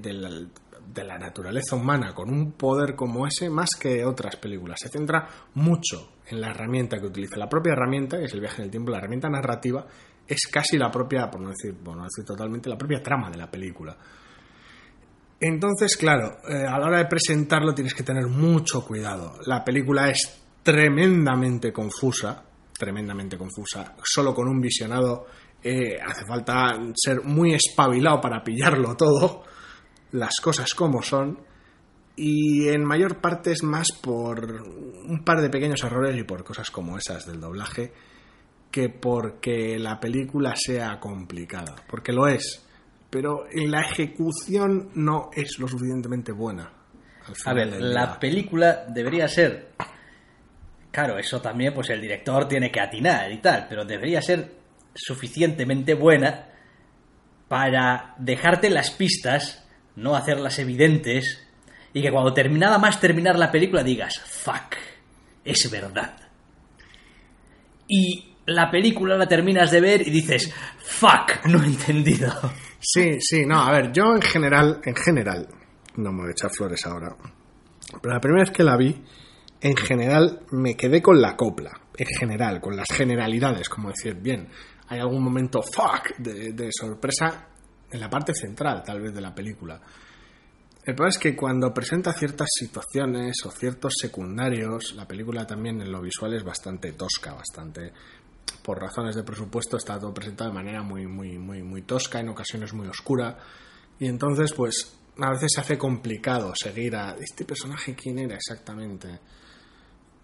de 0.87 1.05
la 1.05 1.19
naturaleza 1.19 1.77
humana 1.77 2.15
con 2.15 2.31
un 2.31 2.53
poder 2.53 2.95
como 2.95 3.27
ese, 3.27 3.51
más 3.51 3.71
que 3.79 4.05
otras 4.05 4.37
películas. 4.37 4.81
Se 4.81 4.89
centra 4.89 5.29
mucho 5.55 6.13
en 6.27 6.41
la 6.41 6.51
herramienta 6.51 6.99
que 6.99 7.07
utiliza. 7.07 7.37
La 7.37 7.49
propia 7.49 7.73
herramienta, 7.73 8.19
que 8.19 8.25
es 8.25 8.33
el 8.35 8.41
viaje 8.41 8.59
en 8.59 8.65
el 8.65 8.71
tiempo, 8.71 8.91
la 8.91 8.99
herramienta 8.99 9.29
narrativa, 9.29 9.87
es 10.27 10.47
casi 10.51 10.79
la 10.79 10.91
propia, 10.91 11.31
por 11.31 11.41
no 11.41 11.51
decir, 11.51 11.75
por 11.75 11.97
no 11.97 12.05
decir 12.05 12.25
totalmente, 12.25 12.69
la 12.69 12.79
propia 12.79 13.03
trama 13.03 13.31
de 13.31 13.37
la 13.37 13.51
película. 13.51 13.97
Entonces, 15.41 15.97
claro, 15.97 16.39
eh, 16.49 16.65
a 16.67 16.79
la 16.79 16.87
hora 16.87 16.99
de 16.99 17.07
presentarlo 17.07 17.75
tienes 17.75 17.95
que 17.95 18.05
tener 18.05 18.27
mucho 18.27 18.85
cuidado. 18.85 19.39
La 19.47 19.65
película 19.65 20.09
es 20.09 20.41
tremendamente 20.63 21.73
confusa, 21.73 22.45
tremendamente 22.79 23.37
confusa, 23.37 23.97
solo 24.05 24.33
con 24.33 24.49
un 24.49 24.61
visionado 24.61 25.27
eh, 25.65 25.97
hace 26.05 26.25
falta 26.27 26.77
ser 26.95 27.23
muy 27.23 27.55
espabilado 27.55 28.21
para 28.21 28.43
pillarlo 28.43 28.97
todo, 28.97 29.45
las 30.13 30.41
cosas 30.41 30.75
como 30.75 31.03
son, 31.03 31.39
y 32.17 32.69
en 32.69 32.85
mayor 32.85 33.21
parte 33.21 33.53
es 33.53 33.63
más 33.63 33.89
por 33.93 34.63
un 34.63 35.23
par 35.25 35.41
de 35.41 35.51
pequeños 35.51 35.83
errores 35.83 36.17
y 36.17 36.25
por 36.25 36.45
cosas 36.45 36.71
como 36.71 36.99
esas 36.99 37.27
del 37.27 37.41
doblaje 37.41 37.93
que 38.71 38.89
porque 38.89 39.79
la 39.79 40.01
película 40.01 40.55
sea 40.57 40.99
complicada, 40.99 41.77
porque 41.87 42.13
lo 42.13 42.27
es, 42.27 42.67
pero 43.11 43.45
en 43.51 43.71
la 43.71 43.83
ejecución 43.83 44.91
no 44.95 45.31
es 45.35 45.59
lo 45.59 45.69
suficientemente 45.69 46.33
buena. 46.33 46.73
A 47.45 47.53
ver, 47.53 47.81
la 47.81 48.19
película 48.19 48.87
debería 48.89 49.29
ser. 49.29 49.73
Claro, 50.91 51.19
eso 51.19 51.41
también, 51.41 51.75
pues 51.75 51.91
el 51.91 52.01
director 52.01 52.49
tiene 52.49 52.71
que 52.71 52.81
atinar 52.81 53.31
y 53.31 53.39
tal, 53.39 53.67
pero 53.69 53.85
debería 53.85 54.21
ser 54.21 54.55
suficientemente 54.95 55.95
buena 55.95 56.49
para 57.49 58.15
dejarte 58.19 58.71
las 58.71 58.91
pistas, 58.91 59.62
no 59.97 60.17
hacerlas 60.17 60.59
evidentes, 60.59 61.47
y 61.93 62.03
que 62.03 62.11
cuando 62.11 62.33
terminada 62.33 62.79
más 62.79 63.01
terminar 63.01 63.39
la 63.39 63.51
película 63.51 63.83
digas, 63.83 64.19
fuck, 64.21 64.77
es 65.45 65.71
verdad. 65.71 66.17
Y 67.89 68.35
la 68.47 68.71
película 68.71 69.17
la 69.17 69.29
terminas 69.29 69.71
de 69.71 69.81
ver 69.81 70.07
y 70.07 70.11
dices, 70.11 70.53
fuck, 70.79 71.47
no 71.47 71.63
he 71.63 71.67
entendido. 71.67 72.33
Sí, 72.81 73.19
sí, 73.21 73.45
no, 73.47 73.61
a 73.61 73.71
ver, 73.71 73.93
yo 73.93 74.15
en 74.15 74.23
general, 74.23 74.81
en 74.85 74.97
general, 74.97 75.49
no 75.97 76.13
me 76.13 76.23
voy 76.23 76.29
a 76.29 76.33
echar 76.33 76.51
flores 76.51 76.85
ahora, 76.87 77.15
pero 78.01 78.15
la 78.15 78.21
primera 78.21 78.45
vez 78.45 78.51
que 78.51 78.65
la 78.65 78.77
vi, 78.77 79.03
en 79.61 79.77
general 79.77 80.41
me 80.51 80.77
quedé 80.77 81.03
con 81.03 81.21
la 81.21 81.37
copla, 81.37 81.71
en 81.97 82.07
general, 82.07 82.61
con 82.61 82.75
las 82.75 82.89
generalidades, 82.91 83.69
como 83.69 83.91
decir, 83.91 84.15
bien, 84.15 84.49
hay 84.89 84.99
algún 84.99 85.23
momento 85.23 85.63
fuck 85.63 86.17
de, 86.19 86.53
de 86.53 86.71
sorpresa 86.73 87.52
en 87.93 88.01
la 88.01 88.11
parte 88.11 88.35
central, 88.35 88.83
tal 88.85 89.01
vez, 89.01 89.15
de 89.15 89.21
la 89.21 89.35
película. 89.35 89.81
El 90.85 90.97
problema 90.97 91.11
es 91.11 91.19
que 91.19 91.37
cuando 91.37 91.73
presenta 91.73 92.13
ciertas 92.13 92.49
situaciones 92.59 93.37
o 93.45 93.51
ciertos 93.53 93.95
secundarios, 94.01 94.95
la 94.97 95.07
película 95.07 95.47
también 95.47 95.81
en 95.81 95.93
lo 95.93 96.03
visual 96.03 96.35
es 96.35 96.43
bastante 96.43 96.93
tosca, 96.93 97.35
bastante 97.35 97.93
por 98.65 98.81
razones 98.81 99.15
de 99.15 99.23
presupuesto 99.23 99.77
está 99.77 99.99
todo 99.99 100.13
presentado 100.13 100.51
de 100.51 100.55
manera 100.55 100.83
muy 100.83 101.07
muy 101.07 101.39
muy 101.39 101.63
muy 101.63 101.83
tosca, 101.83 102.21
en 102.21 102.29
ocasiones 102.29 102.73
muy 102.75 102.89
oscura 102.89 103.39
y 103.99 104.07
entonces 104.07 104.53
pues 104.53 104.99
a 105.19 105.31
veces 105.31 105.53
se 105.55 105.61
hace 105.61 105.79
complicado 105.79 106.53
seguir 106.55 106.97
a 106.97 107.17
este 107.19 107.45
personaje 107.45 107.95
quién 107.95 108.19
era 108.19 108.37
exactamente. 108.37 109.21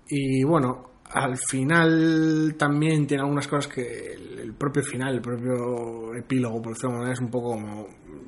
Y 0.08 0.42
bueno, 0.42 0.87
al 1.10 1.36
final 1.36 2.54
también 2.58 3.06
tiene 3.06 3.22
algunas 3.22 3.48
cosas 3.48 3.72
que 3.72 4.12
el, 4.12 4.54
propio 4.54 4.82
final, 4.82 5.14
el 5.14 5.20
propio 5.20 6.14
epílogo, 6.14 6.60
por 6.60 6.74
decirlo 6.74 6.90
de 6.90 6.98
manera, 6.98 7.14
es 7.14 7.20
un 7.20 7.30
poco 7.30 7.52
como 7.52 7.86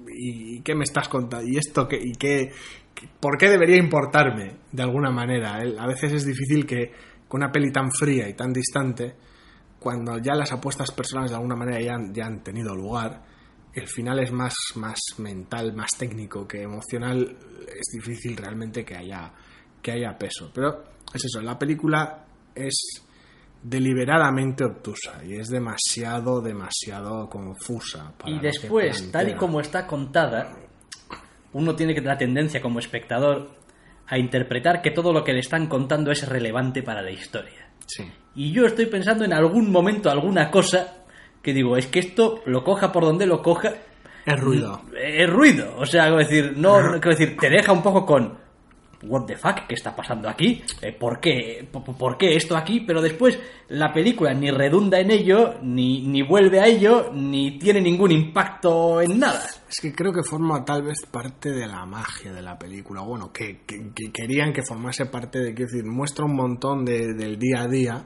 ¿y, 0.09 0.61
qué 0.63 0.75
me 0.75 0.85
estás 0.85 1.09
contando? 1.09 1.47
¿Y 1.47 1.57
esto 1.57 1.87
qué? 1.87 1.99
¿Y 2.03 2.13
qué? 2.13 2.53
¿Por 3.19 3.37
qué 3.39 3.49
debería 3.49 3.77
importarme? 3.77 4.57
De 4.73 4.83
alguna 4.83 5.11
manera. 5.11 5.57
A 5.57 5.87
veces 5.87 6.13
es 6.13 6.25
difícil 6.25 6.67
que 6.67 6.93
con 7.29 7.43
una 7.43 7.53
peli 7.53 7.71
tan 7.71 7.91
fría 7.93 8.29
y 8.29 8.35
tan 8.35 8.53
distante, 8.53 9.15
cuando 9.79 10.19
ya 10.19 10.35
las 10.35 10.53
apuestas 10.53 10.91
personales 10.91 11.31
de 11.31 11.37
alguna 11.37 11.57
manera 11.57 11.81
ya 11.81 11.95
han, 11.95 12.13
ya 12.13 12.27
han 12.27 12.43
tenido 12.43 12.75
lugar, 12.75 13.23
el 13.73 13.87
final 13.87 14.19
es 14.19 14.33
más, 14.33 14.55
más 14.75 14.99
mental, 15.19 15.75
más 15.75 15.91
técnico 15.97 16.47
que 16.47 16.63
emocional, 16.63 17.37
es 17.69 17.87
difícil 17.93 18.37
realmente 18.37 18.85
que 18.85 18.97
haya, 18.97 19.33
que 19.81 19.93
haya 19.93 20.19
peso. 20.19 20.51
Pero 20.53 20.83
es 21.15 21.25
eso, 21.25 21.41
la 21.41 21.59
película 21.59 22.27
es 22.55 23.05
deliberadamente 23.63 24.65
obtusa 24.65 25.23
y 25.25 25.35
es 25.35 25.49
demasiado, 25.49 26.41
demasiado 26.41 27.29
confusa. 27.29 28.13
para 28.19 28.31
Y 28.31 28.39
después, 28.39 29.11
tal 29.13 29.29
y 29.31 29.35
como 29.35 29.61
está 29.61 29.87
contada, 29.87 30.57
uno 31.53 31.75
tiene 31.77 31.95
la 32.01 32.17
tendencia 32.17 32.61
como 32.63 32.79
espectador 32.79 33.51
a 34.07 34.19
interpretar 34.19 34.81
que 34.83 34.91
todo 34.91 35.13
lo 35.13 35.23
que 35.23 35.33
le 35.33 35.41
están 35.41 35.67
contando 35.69 36.11
es 36.11 36.27
relevante 36.29 36.83
para 36.83 37.03
la 37.03 37.11
historia. 37.11 37.69
Sí. 37.87 38.11
Y 38.35 38.53
yo 38.53 38.67
estoy 38.67 38.87
pensando 38.87 39.25
en 39.25 39.33
algún 39.33 39.71
momento, 39.71 40.11
alguna 40.11 40.51
cosa, 40.51 40.97
que 41.43 41.53
digo, 41.53 41.77
es 41.77 41.87
que 41.87 41.99
esto 42.01 42.41
lo 42.47 42.65
coja 42.65 42.93
por 42.93 43.05
donde 43.05 43.27
lo 43.27 43.43
coja, 43.43 43.75
Es 44.25 44.41
ruido. 44.41 44.83
es 44.97 45.29
ruido. 45.29 45.75
O 45.77 45.87
sea, 45.87 46.05
quiero 46.05 46.19
decir, 46.19 46.55
no- 46.57 46.79
quiero 47.01 47.11
decir, 47.17 47.37
te 47.37 47.51
deja 47.51 47.73
un 47.73 47.83
poco 47.83 48.05
con 48.07 48.39
what 49.03 49.25
the 49.27 49.37
fuck, 49.37 49.67
¿qué 49.69 49.75
está 49.75 49.95
pasando 49.97 50.29
aquí? 50.29 50.63
Eh, 50.83 50.93
¿Por 50.93 51.21
qué? 51.21 51.67
¿Por, 51.73 52.19
qué 52.19 52.37
esto 52.37 52.57
aquí? 52.57 52.81
Pero 52.81 53.01
después 53.01 53.39
la 53.69 53.93
película 53.93 54.35
ni 54.35 54.51
redunda 54.51 55.01
en 55.01 55.11
ello, 55.11 55.55
ni, 55.63 56.07
ni 56.07 56.23
vuelve 56.23 56.61
a 56.61 56.67
ello, 56.67 57.11
ni 57.13 57.59
tiene 57.59 57.81
ningún 57.81 58.11
impacto 58.13 59.01
en 59.01 59.19
nada. 59.19 59.45
Es 59.69 59.81
que 59.81 59.93
creo 59.95 60.13
que 60.13 60.23
forma 60.23 60.65
tal 60.65 60.83
vez 60.83 61.07
parte 61.11 61.51
de 61.51 61.67
la 61.67 61.87
magia 61.87 62.33
de 62.33 62.43
la 62.43 62.59
película. 62.59 63.01
Bueno, 63.03 63.33
que, 63.33 63.63
que- 63.67 63.91
que 63.95 64.13
querían 64.13 64.53
que 64.53 64.63
formase 64.63 65.07
parte 65.07 65.39
de, 65.39 65.55
quiero 65.55 65.71
decir, 65.71 65.85
muestra 65.87 66.25
un 66.27 66.37
montón 66.37 66.85
de- 66.85 67.15
del 67.15 67.39
día 67.39 67.63
a 67.63 67.69
día, 67.69 68.05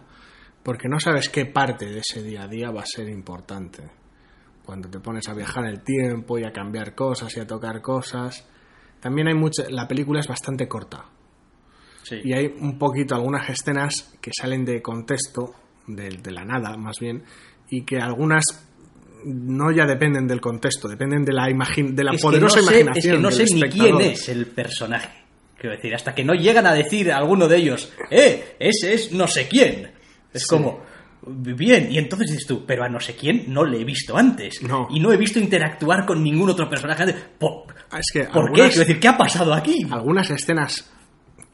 porque 0.63 0.89
no 0.89 1.01
sabes 1.01 1.29
qué 1.29 1.45
parte 1.47 1.87
de 1.87 1.99
ese 1.99 2.23
día 2.23 2.45
a 2.45 2.49
día 2.49 2.71
va 2.71 2.83
a 2.83 2.87
ser 2.87 3.09
importante. 3.09 3.83
Cuando 4.65 4.89
te 4.89 4.99
pones 5.01 5.29
a 5.29 5.35
viajar 5.35 5.67
el 5.67 5.83
tiempo 5.83 6.39
y 6.39 6.45
a 6.45 6.53
cambiar 6.53 6.95
cosas 6.95 7.37
y 7.37 7.41
a 7.41 7.47
tocar 7.47 7.83
cosas. 7.83 8.47
También 9.05 9.29
hay 9.29 9.35
mucha. 9.35 9.64
La 9.69 9.87
película 9.87 10.19
es 10.21 10.27
bastante 10.27 10.67
corta. 10.67 11.05
Sí. 12.05 12.17
Y 12.25 12.33
hay 12.33 12.47
un 12.59 12.79
poquito 12.79 13.14
algunas 13.14 13.49
escenas 13.51 14.14
que 14.21 14.31
salen 14.35 14.64
de 14.64 14.81
contexto, 14.81 15.55
de, 15.87 16.09
de 16.09 16.31
la 16.33 16.43
nada 16.45 16.75
más 16.79 16.99
bien, 16.99 17.23
y 17.69 17.83
que 17.83 17.99
algunas 17.99 18.45
no 19.27 19.71
ya 19.71 19.85
dependen 19.87 20.27
del 20.27 20.40
contexto, 20.40 20.88
dependen 20.88 21.23
de 21.25 21.33
la, 21.35 21.51
imagi- 21.51 21.95
de 21.95 22.03
la 22.03 22.12
Es 22.12 22.23
poderosa 22.23 22.61
no 22.61 22.62
sé- 22.62 22.81
imaginación. 22.81 23.14
Es 23.14 23.19
que 23.19 23.23
no 23.23 23.31
sé 23.31 23.55
ni 23.55 23.62
quién 23.71 24.01
es 24.01 24.29
el 24.31 24.47
personaje. 24.47 25.23
Quiero 25.59 25.77
decir, 25.77 25.95
hasta 25.95 26.14
que 26.14 26.25
no 26.25 26.33
llegan 26.35 26.67
a 26.67 26.73
decir 26.75 27.12
a 27.12 27.19
alguno 27.19 27.47
de 27.47 27.57
ellos, 27.59 27.93
¡eh! 28.11 28.57
Ese 28.59 28.95
es 28.95 29.12
no 29.12 29.27
sé 29.27 29.49
quién. 29.49 29.93
Es 30.33 30.43
Sí. 30.43 30.49
como, 30.49 30.83
bien, 31.27 31.91
y 31.91 31.99
entonces 31.99 32.31
dices 32.31 32.47
tú, 32.47 32.65
pero 32.67 32.85
a 32.85 32.89
no 32.89 33.01
sé 33.01 33.15
quién 33.17 33.45
no 33.53 33.65
le 33.65 33.81
he 33.81 33.85
visto 33.85 34.17
antes. 34.17 34.63
No. 34.63 34.89
Y 34.91 35.01
no 35.01 35.13
he 35.13 35.17
visto 35.17 35.39
interactuar 35.39 36.05
con 36.07 36.23
ningún 36.23 36.51
otro 36.51 36.69
personaje 36.69 37.03
antes. 37.03 37.17
¿Por, 37.39 37.65
Ah, 37.91 38.01
Es 38.01 38.11
que 38.13 38.25
¿por 38.25 38.51
qué? 38.53 38.63
Quiero 38.63 38.79
decir, 38.81 38.99
¿qué 38.99 39.09
ha 39.09 39.17
pasado 39.17 39.55
aquí? 39.55 39.87
algunas 39.91 40.29
escenas 40.31 40.91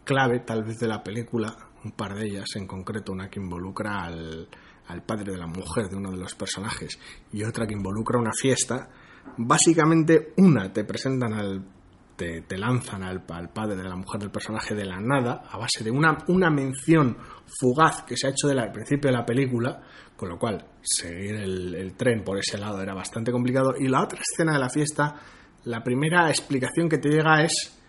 clave, 0.04 0.40
tal 0.40 0.64
vez 0.64 0.78
de 0.78 0.88
la 0.88 1.02
película, 1.02 1.54
un 1.84 1.92
par 1.92 2.14
de 2.14 2.26
ellas 2.26 2.46
en 2.56 2.66
concreto, 2.66 3.12
una 3.12 3.28
que 3.28 3.40
involucra 3.40 4.04
al, 4.04 4.48
al 4.86 5.02
padre 5.02 5.32
de 5.32 5.38
la 5.38 5.46
mujer 5.46 5.88
de 5.88 5.96
uno 5.96 6.10
de 6.10 6.16
los 6.16 6.34
personajes 6.34 6.98
y 7.32 7.44
otra 7.44 7.66
que 7.66 7.74
involucra 7.74 8.18
una 8.18 8.32
fiesta, 8.32 8.88
básicamente 9.36 10.32
una 10.38 10.72
te 10.72 10.84
presentan 10.84 11.34
al 11.34 11.62
te, 12.46 12.58
lanzan 12.58 13.02
al, 13.02 13.22
padre 13.22 13.76
de 13.76 13.84
la 13.84 13.96
mujer 13.96 14.20
del 14.20 14.30
personaje 14.30 14.74
de 14.74 14.84
la 14.84 15.00
nada 15.00 15.42
a 15.50 15.56
base 15.56 15.82
de 15.82 15.90
una, 15.90 16.18
una 16.28 16.50
mención 16.50 17.16
fugaz 17.46 18.02
que 18.02 18.16
se 18.16 18.26
ha 18.26 18.30
hecho 18.30 18.46
del 18.46 18.58
al 18.58 18.72
principio 18.72 19.10
de 19.10 19.16
la 19.16 19.24
película, 19.24 19.80
con 20.16 20.28
lo 20.28 20.38
cual 20.38 20.66
seguir 20.82 21.36
el, 21.36 21.74
el 21.74 21.94
tren 21.94 22.22
por 22.22 22.38
ese 22.38 22.58
lado 22.58 22.82
era 22.82 22.94
bastante 22.94 23.32
complicado. 23.32 23.74
Y 23.78 23.88
la 23.88 24.02
otra 24.02 24.20
escena 24.20 24.52
de 24.52 24.58
la 24.58 24.68
fiesta, 24.68 25.16
la 25.64 25.82
primera 25.82 26.28
explicación 26.28 26.88
que 26.88 26.98
te 26.98 27.08
llega 27.08 27.42
es 27.42 27.80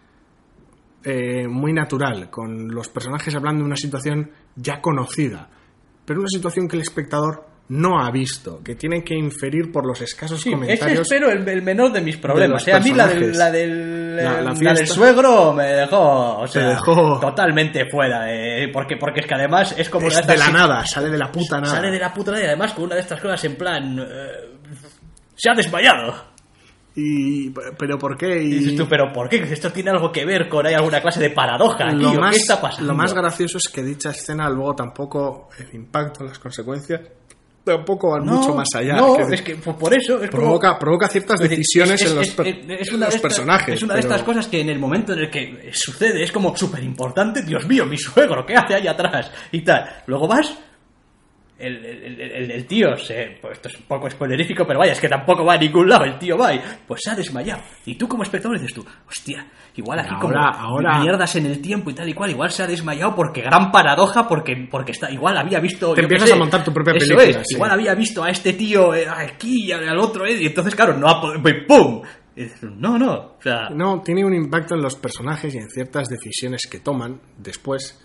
eh, 1.04 1.48
muy 1.48 1.74
natural, 1.74 2.30
con 2.30 2.70
los 2.70 2.88
personajes 2.90 3.36
hablando 3.36 3.64
de 3.64 3.66
una 3.66 3.76
situación 3.76 4.32
ya 4.56 4.82
conocida, 4.82 5.50
pero 6.06 6.20
una 6.20 6.30
situación 6.30 6.68
que 6.68 6.76
el 6.76 6.84
espectador 6.84 7.51
no 7.74 8.04
ha 8.04 8.12
visto, 8.12 8.62
que 8.64 8.76
tiene 8.76 9.02
que 9.04 9.16
inferir 9.16 9.72
por 9.72 9.86
los 9.86 10.02
escasos 10.02 10.42
Sí, 10.42 10.50
ese 10.50 10.58
comentarios. 10.58 11.00
espero 11.02 11.32
el, 11.32 11.48
el 11.48 11.62
menor 11.62 11.92
de 11.94 12.02
mis 12.02 12.18
problemas. 12.18 12.66
de 12.66 12.72
¿eh? 12.72 12.74
los 12.76 12.82
A 12.82 12.84
mí 12.86 12.94
la 12.94 13.08
del, 13.08 13.38
la 13.38 13.50
del, 13.52 14.16
La- 14.18 14.24
la 14.34 14.42
la 14.42 14.56
fiesta. 14.56 14.74
del 14.80 14.88
suegro 14.88 15.54
me 15.54 15.64
dejó, 15.68 16.38
o 16.40 16.48
sea, 16.48 16.70
dejó- 16.70 17.20
totalmente 17.22 17.86
fuera. 17.90 18.26
Porque, 18.74 18.98
porque 18.98 19.22
es 19.22 19.26
que 19.28 19.36
además 19.36 19.74
es 19.78 19.90
como 19.90 20.08
es 20.08 20.18
una 20.18 20.26
de 20.28 20.38
la 20.38 20.50
nada, 20.50 20.86
sale 20.86 21.10
de 21.10 21.18
la 21.18 21.32
puta 21.32 21.62
nada. 21.62 21.74
Sale 21.76 21.92
de 21.92 22.00
la 22.00 22.14
puta 22.14 22.32
nada 22.32 22.44
y 22.44 22.48
además 22.48 22.74
con 22.74 22.84
una 22.86 22.96
de 22.96 23.02
estas 23.02 23.22
cosas 23.22 23.44
en 23.46 23.56
plan. 23.56 24.00
eh, 24.00 24.58
se 25.36 25.50
ha 25.50 25.54
desmayado. 25.56 26.32
Y, 26.94 27.52
pero 27.80 27.98
¿por 27.98 28.18
qué? 28.18 28.44
Y 28.44 28.50
dices 28.50 28.76
tú, 28.76 28.86
pero 28.86 29.14
¿por 29.14 29.30
qué? 29.30 29.38
¿Esto 29.38 29.72
tiene 29.72 29.92
algo 29.92 30.12
que 30.12 30.26
ver 30.26 30.50
con 30.50 30.68
hay 30.68 30.74
alguna 30.74 31.00
clase 31.00 31.22
de 31.22 31.30
paradoja 31.30 31.86
aquí? 31.88 32.04
lo, 32.04 32.12
¿o 32.12 32.16
más, 32.16 32.32
¿Qué 32.36 32.42
está 32.42 32.60
pasando? 32.60 32.92
lo 32.92 32.98
más 32.98 33.14
gracioso 33.14 33.60
es 33.60 33.72
que 33.74 33.82
dicha 33.82 34.10
escena 34.10 34.50
luego 34.50 34.76
tampoco 34.76 35.48
el 35.58 35.74
impacto, 35.74 36.26
las 36.26 36.38
consecuencias 36.38 37.00
tampoco 37.64 38.12
van 38.12 38.26
No, 38.26 38.34
mucho 38.38 38.56
más 38.56 38.68
allá. 38.76 38.96
No, 38.96 39.16
que 39.16 39.36
es 39.36 39.42
que 39.42 39.56
por 39.56 39.78
por 39.78 39.94
eso 39.94 40.22
es 40.24 40.30
como- 40.30 40.44
provoca, 40.44 40.80
provoca 40.80 41.08
ciertas 41.08 41.40
decisiones 41.40 42.02
es- 42.02 42.10
en 42.10 42.16
los, 42.16 42.30
per- 42.30 42.48
en 42.48 43.22
personajes. 43.22 43.76
Es 43.76 43.84
una 43.84 43.94
de 43.96 44.00
estas 44.02 44.24
cosas 44.24 44.48
que 44.48 44.62
en 44.62 44.70
el 44.70 44.80
momento 44.80 45.14
en 45.14 45.20
el 45.20 45.30
que 45.30 45.70
sucede 45.74 46.24
es 46.24 46.32
como 46.32 46.56
súper 46.56 46.84
importante, 46.84 47.42
Dios 47.44 47.68
mío, 47.68 47.86
mi 47.86 47.98
suegro, 47.98 48.46
¿qué 48.46 48.56
hace 48.56 48.76
ahí 48.76 48.88
atrás? 48.88 49.32
Y 49.52 49.62
tal. 49.62 49.86
Luego 50.08 50.28
vas, 50.28 50.54
el, 51.62 51.86
el- 51.86 52.22
el- 52.22 52.52
el 52.52 52.66
tío 52.66 52.98
se. 52.98 53.38
Pues 53.42 53.54
esto 53.54 53.70
es 53.70 53.76
un 53.78 53.84
poco 53.86 54.10
spoilerífico, 54.10 54.66
pero 54.66 54.80
vaya, 54.80 54.94
es 54.94 55.00
que 55.00 55.08
tampoco 55.10 55.46
va 55.46 55.54
a 55.54 55.58
ningún 55.58 55.88
lado. 55.88 56.06
El 56.06 56.18
tío 56.18 56.38
va 56.38 56.54
y. 56.54 56.62
Pues 56.88 57.02
se 57.04 57.12
ha 57.12 57.16
desmayado. 57.16 57.62
Y 57.86 57.96
tú, 57.96 58.08
como 58.08 58.24
espectador, 58.24 58.60
dices 58.60 58.74
tú, 58.74 58.86
hostia, 59.08 59.46
igual 59.76 60.00
aquí 60.00 60.16
como 60.20 60.36
Ahora- 60.36 60.60
ahora- 60.60 61.00
mierdas 61.02 61.36
en 61.36 61.46
el 61.46 61.62
tiempo 61.62 61.90
y 61.90 61.94
tal 61.94 62.10
y 62.10 62.14
cual, 62.14 62.32
igual 62.32 62.52
se 62.52 62.64
ha 62.64 62.68
desmayado 62.68 63.16
porque 63.16 63.42
gran 63.42 63.72
paradoja, 63.72 64.28
porque, 64.28 64.68
porque 64.70 64.92
está. 64.92 65.10
Igual 65.12 65.38
había 65.38 65.60
visto. 65.60 65.94
Te 65.94 66.02
empiezas 66.02 66.30
sé, 66.30 66.36
a 66.36 66.38
montar 66.38 66.64
tu 66.64 66.74
propia 66.74 66.94
película, 66.94 67.24
es, 67.24 67.36
sí. 67.48 67.56
igual 67.56 67.72
había 67.72 67.94
visto 67.96 68.24
a 68.24 68.30
este 68.30 68.54
tío 68.54 68.94
eh, 68.94 69.06
aquí 69.08 69.66
y 69.68 69.72
al 69.72 69.98
otro, 70.00 70.26
eh, 70.26 70.42
y 70.42 70.46
entonces, 70.48 70.76
claro, 70.76 70.98
no 70.98 71.08
ha 71.08 71.22
podido. 71.22 71.42
¡Pum! 71.68 72.02
No, 72.78 72.98
no. 72.98 73.14
O 73.38 73.42
sea, 73.42 73.70
No, 73.70 74.02
tiene 74.02 74.24
un 74.26 74.34
impacto 74.34 74.74
en 74.76 74.82
los 74.82 74.96
personajes 74.96 75.54
y 75.54 75.58
en 75.58 75.70
ciertas 75.70 76.08
decisiones 76.08 76.66
que 76.66 76.80
toman 76.80 77.20
después, 77.38 78.02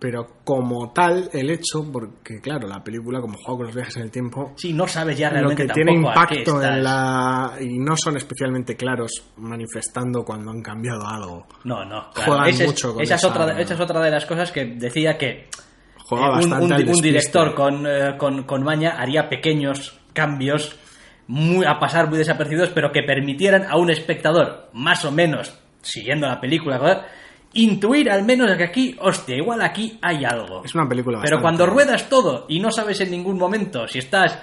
pero 0.00 0.26
como 0.44 0.92
tal, 0.92 1.28
el 1.32 1.50
hecho, 1.50 1.84
porque 1.92 2.40
claro, 2.40 2.68
la 2.68 2.82
película, 2.84 3.20
como 3.20 3.36
juega 3.36 3.56
con 3.58 3.66
los 3.66 3.74
viajes 3.74 3.96
en 3.96 4.02
el 4.02 4.10
tiempo, 4.10 4.52
sí, 4.56 4.72
no 4.72 4.86
sabes 4.86 5.18
ya 5.18 5.28
lo 5.28 5.34
realmente 5.34 5.66
que 5.66 5.72
tiene 5.72 5.92
impacto 5.92 6.62
en 6.62 6.84
la. 6.84 7.52
y 7.60 7.78
no 7.78 7.96
son 7.96 8.16
especialmente 8.16 8.76
claros 8.76 9.10
manifestando 9.36 10.24
cuando 10.24 10.50
han 10.52 10.62
cambiado 10.62 11.06
algo. 11.06 11.46
No, 11.64 11.84
no. 11.84 12.10
Claro. 12.12 12.32
Juegan 12.42 12.66
mucho 12.66 12.94
con 12.94 13.02
esa, 13.02 13.14
es 13.16 13.20
esa- 13.22 13.28
otra, 13.30 13.46
de- 13.46 13.62
esa 13.62 13.74
es 13.74 13.80
otra 13.80 14.00
de 14.00 14.10
las 14.10 14.24
cosas 14.26 14.52
que 14.52 14.64
decía 14.66 15.18
que 15.18 15.48
Juega 16.04 16.40
eh, 16.40 16.46
un, 16.46 17.02
director 17.02 17.54
con, 17.54 17.86
eh, 17.86 18.16
con, 18.16 18.44
con 18.44 18.62
maña 18.62 18.94
haría 18.98 19.28
pequeños 19.28 20.00
cambios 20.14 20.74
muy, 21.26 21.66
a 21.66 21.78
pasar 21.78 22.08
muy 22.08 22.16
desapercibidos, 22.16 22.70
pero 22.70 22.90
que 22.92 23.02
permitieran 23.02 23.64
a 23.68 23.76
un 23.76 23.90
espectador, 23.90 24.70
más 24.72 25.04
o 25.04 25.10
menos, 25.12 25.52
siguiendo 25.82 26.26
la 26.26 26.40
película, 26.40 26.78
joder, 26.78 26.98
intuir 27.54 28.10
al 28.10 28.24
menos 28.24 28.54
que 28.56 28.64
aquí, 28.64 28.96
hostia, 29.00 29.36
igual 29.36 29.62
aquí 29.62 29.98
hay 30.02 30.24
algo. 30.24 30.64
Es 30.64 30.74
una 30.74 30.88
película 30.88 31.18
Pero 31.22 31.36
bastante- 31.38 31.42
cuando 31.42 31.66
ruedas 31.66 32.08
todo 32.08 32.46
y 32.48 32.60
no 32.60 32.70
sabes 32.70 33.00
en 33.00 33.10
ningún 33.10 33.38
momento 33.38 33.86
si 33.88 33.98
estás 33.98 34.38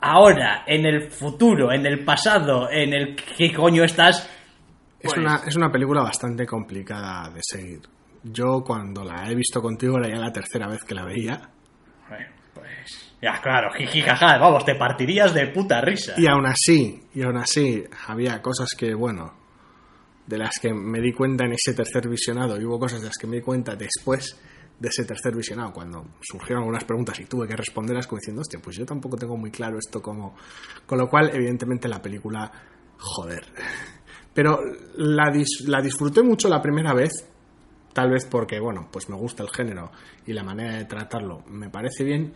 ahora, 0.00 0.64
en 0.66 0.86
el 0.86 1.10
futuro, 1.10 1.72
en 1.72 1.86
el 1.86 2.04
pasado, 2.04 2.70
en 2.70 2.92
el 2.92 3.16
qué 3.16 3.52
coño 3.52 3.84
estás, 3.84 4.28
Es, 5.00 5.12
pues- 5.12 5.18
una, 5.18 5.40
es 5.46 5.56
una 5.56 5.70
película 5.70 6.02
bastante 6.02 6.46
complicada 6.46 7.28
de 7.30 7.40
seguir. 7.42 7.80
Yo 8.24 8.62
cuando 8.64 9.02
la 9.02 9.28
he 9.30 9.34
visto 9.34 9.60
contigo 9.60 9.98
era 9.98 10.08
ya 10.08 10.20
la 10.20 10.32
tercera 10.32 10.68
vez 10.68 10.84
que 10.84 10.94
la 10.94 11.04
veía. 11.04 11.40
Bueno, 12.08 12.26
pues. 12.54 13.12
Ya, 13.20 13.40
claro, 13.40 13.70
jiji, 13.76 14.00
jaja, 14.02 14.38
vamos, 14.38 14.64
te 14.64 14.76
partirías 14.76 15.34
de 15.34 15.48
puta 15.48 15.80
risa. 15.80 16.14
Y 16.16 16.26
aún 16.28 16.46
así, 16.46 17.02
y 17.14 17.22
aún 17.22 17.36
así, 17.36 17.82
había 18.06 18.40
cosas 18.40 18.70
que, 18.78 18.94
bueno, 18.94 19.32
de 20.26 20.38
las 20.38 20.58
que 20.60 20.72
me 20.72 21.00
di 21.00 21.12
cuenta 21.12 21.44
en 21.44 21.52
ese 21.52 21.74
tercer 21.74 22.08
visionado, 22.08 22.60
y 22.60 22.64
hubo 22.64 22.78
cosas 22.78 23.00
de 23.00 23.08
las 23.08 23.18
que 23.18 23.26
me 23.26 23.36
di 23.36 23.42
cuenta 23.42 23.74
después 23.76 24.36
de 24.78 24.88
ese 24.88 25.04
tercer 25.04 25.34
visionado, 25.34 25.72
cuando 25.72 26.04
surgieron 26.20 26.62
algunas 26.62 26.84
preguntas 26.84 27.18
y 27.20 27.24
tuve 27.26 27.46
que 27.46 27.56
responderlas 27.56 28.06
como 28.06 28.18
diciendo, 28.18 28.42
hostia, 28.42 28.60
pues 28.60 28.76
yo 28.76 28.84
tampoco 28.84 29.16
tengo 29.16 29.36
muy 29.36 29.50
claro 29.50 29.78
esto 29.78 30.02
como... 30.02 30.34
Con 30.86 30.98
lo 30.98 31.08
cual, 31.08 31.30
evidentemente, 31.32 31.88
la 31.88 32.02
película, 32.02 32.50
joder. 32.98 33.46
Pero 34.34 34.58
la, 34.96 35.32
la 35.66 35.80
disfruté 35.80 36.22
mucho 36.22 36.48
la 36.48 36.60
primera 36.60 36.94
vez, 36.94 37.12
tal 37.92 38.10
vez 38.10 38.24
porque, 38.24 38.58
bueno, 38.58 38.88
pues 38.90 39.08
me 39.08 39.16
gusta 39.16 39.42
el 39.42 39.50
género 39.50 39.92
y 40.26 40.32
la 40.32 40.42
manera 40.42 40.76
de 40.76 40.84
tratarlo 40.86 41.44
me 41.48 41.68
parece 41.70 42.02
bien, 42.02 42.32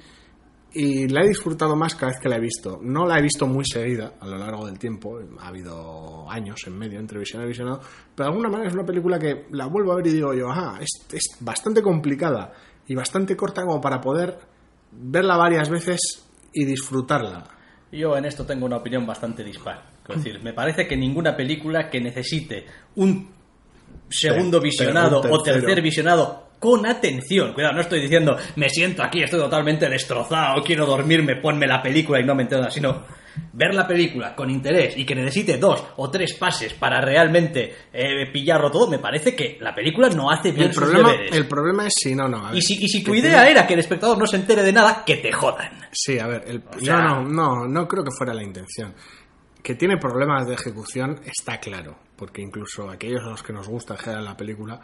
y 0.79 1.09
la 1.09 1.23
he 1.23 1.29
disfrutado 1.29 1.75
más 1.75 1.95
cada 1.95 2.13
vez 2.13 2.21
que 2.21 2.29
la 2.29 2.37
he 2.37 2.41
visto. 2.41 2.79
No 2.83 3.07
la 3.07 3.19
he 3.19 3.23
visto 3.23 3.47
muy 3.47 3.65
seguida 3.65 4.13
a 4.21 4.27
lo 4.27 4.37
largo 4.37 4.67
del 4.67 4.79
tiempo, 4.79 5.19
ha 5.41 5.49
habido 5.49 6.31
años 6.31 6.61
en 6.67 6.77
medio 6.77 7.01
entre 7.01 7.19
visionado 7.19 7.49
y 7.49 7.53
visionado, 7.53 7.81
pero 8.15 8.29
de 8.29 8.33
alguna 8.33 8.51
manera 8.51 8.69
es 8.69 8.75
una 8.75 8.85
película 8.85 9.19
que 9.19 9.47
la 9.53 9.67
vuelvo 9.67 9.93
a 9.93 9.97
ver 9.97 10.07
y 10.09 10.13
digo 10.13 10.35
yo, 10.35 10.51
ajá, 10.51 10.79
es, 10.83 11.07
es 11.15 11.39
bastante 11.41 11.81
complicada 11.81 12.53
y 12.87 12.95
bastante 12.95 13.35
corta 13.35 13.63
como 13.63 13.81
para 13.81 14.03
poder 14.03 14.39
verla 14.93 15.39
varias 15.39 15.71
veces 15.71 16.29
y 16.53 16.67
disfrutarla. 16.67 17.45
Yo 17.91 18.15
en 18.17 18.27
esto 18.27 18.45
tengo 18.45 18.67
una 18.67 18.77
opinión 18.77 19.07
bastante 19.07 19.43
dispar. 19.43 19.83
Es 20.07 20.17
decir, 20.17 20.43
me 20.43 20.53
parece 20.53 20.87
que 20.87 20.97
ninguna 20.97 21.35
película 21.35 21.89
que 21.89 22.01
necesite 22.01 22.67
un 22.97 23.31
segundo 24.11 24.61
visionado 24.61 25.21
o 25.21 25.43
tercer 25.43 25.81
visionado 25.81 26.46
con 26.59 26.87
atención. 26.87 27.53
Cuidado, 27.53 27.75
no 27.75 27.81
estoy 27.81 28.01
diciendo 28.01 28.37
me 28.57 28.69
siento 28.69 29.03
aquí, 29.03 29.23
estoy 29.23 29.41
totalmente 29.41 29.89
destrozado, 29.89 30.63
quiero 30.63 30.87
dormirme, 30.87 31.37
ponme 31.37 31.67
la 31.67 31.83
película 31.83 32.21
y 32.21 32.25
no 32.25 32.35
me 32.35 32.43
entero 32.43 32.61
nada, 32.63 32.71
sino 32.73 33.05
ver 33.53 33.75
la 33.75 33.87
película 33.87 34.35
con 34.35 34.49
interés 34.49 34.97
y 34.97 35.05
que 35.05 35.15
necesite 35.15 35.59
dos 35.59 35.85
o 35.97 36.11
tres 36.11 36.35
pases 36.39 36.73
para 36.73 37.03
realmente 37.03 37.75
eh, 37.93 38.31
pillarlo 38.33 38.71
todo, 38.71 38.89
me 38.89 38.99
parece 38.99 39.37
que 39.37 39.59
la 39.61 39.75
película 39.75 40.09
no 40.09 40.31
hace 40.31 40.53
bien 40.53 40.69
El 40.69 40.73
sus 40.75 40.83
problema, 40.85 41.11
deberes. 41.13 41.37
el 41.37 41.47
problema 41.47 41.87
es 41.87 41.93
si 42.01 42.15
no, 42.15 42.29
no. 42.29 42.47
a 42.47 42.51
ver, 42.51 42.59
Y 42.59 42.63
si, 42.63 42.83
y 42.83 42.89
si 42.89 43.03
tu 43.05 43.15
idea 43.15 43.47
era 43.47 43.67
que 43.67 43.75
el 43.75 43.81
espectador 43.81 44.17
no 44.17 44.27
se 44.27 44.37
entere 44.37 44.63
de 44.63 44.73
nada, 44.73 45.03
que 45.05 45.17
te 45.17 45.31
jodan. 45.33 45.71
Sí, 45.93 46.19
a 46.19 46.27
ver, 46.27 46.45
el- 46.47 46.63
sea- 46.83 46.97
no, 47.03 47.23
no, 47.25 47.57
no, 47.57 47.69
no 47.69 47.87
creo 47.89 48.03
que 48.05 48.11
fuera 48.11 48.33
la 48.33 48.43
intención. 48.43 48.95
Que 49.63 49.75
tiene 49.75 49.99
problemas 49.99 50.47
de 50.47 50.55
ejecución 50.55 51.21
está 51.27 51.59
claro, 51.61 51.99
porque 52.17 52.41
incluso 52.41 52.89
aquellos 52.89 53.21
a 53.25 53.31
los 53.31 53.43
que 53.43 53.53
nos 53.53 53.69
gusta 53.69 53.95
en 53.95 54.01
general 54.01 54.25
la 54.25 54.37
película, 54.37 54.81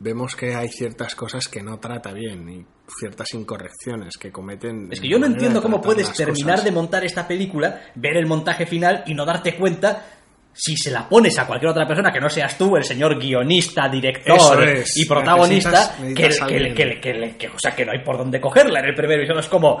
vemos 0.00 0.34
que 0.34 0.54
hay 0.54 0.68
ciertas 0.68 1.14
cosas 1.14 1.46
que 1.48 1.62
no 1.62 1.78
trata 1.78 2.12
bien 2.12 2.48
y 2.48 2.66
ciertas 2.98 3.32
incorrecciones 3.34 4.16
que 4.18 4.32
cometen. 4.32 4.88
Es 4.90 5.00
que 5.00 5.08
yo 5.08 5.18
no 5.18 5.26
entiendo 5.26 5.62
cómo 5.62 5.80
puedes 5.80 6.12
terminar 6.12 6.54
cosas. 6.56 6.64
de 6.64 6.72
montar 6.72 7.04
esta 7.04 7.28
película, 7.28 7.80
ver 7.94 8.16
el 8.16 8.26
montaje 8.26 8.66
final 8.66 9.04
y 9.06 9.14
no 9.14 9.24
darte 9.24 9.56
cuenta 9.56 10.04
si 10.52 10.76
se 10.76 10.90
la 10.90 11.08
pones 11.08 11.38
a 11.38 11.46
cualquier 11.46 11.70
otra 11.70 11.86
persona 11.86 12.10
que 12.10 12.18
no 12.20 12.28
seas 12.28 12.58
tú, 12.58 12.76
el 12.76 12.82
señor 12.84 13.16
guionista, 13.20 13.88
director 13.88 14.68
es. 14.68 14.96
y 14.96 15.06
protagonista, 15.06 15.70
Necesitas- 15.70 15.96
que, 15.96 16.02
necesitas 16.22 16.48
que- 16.48 16.54
alguien. 16.56 16.74
que- 16.74 17.00
que- 17.00 17.36
que- 17.38 17.48
o 17.48 17.58
sea, 17.58 17.74
que 17.76 17.86
no 17.86 17.92
hay 17.92 18.02
por 18.02 18.18
dónde 18.18 18.40
cogerla 18.40 18.80
en 18.80 18.86
el 18.86 18.94
primer 18.96 19.20
episodio. 19.20 19.40
Es 19.40 19.48
como... 19.48 19.80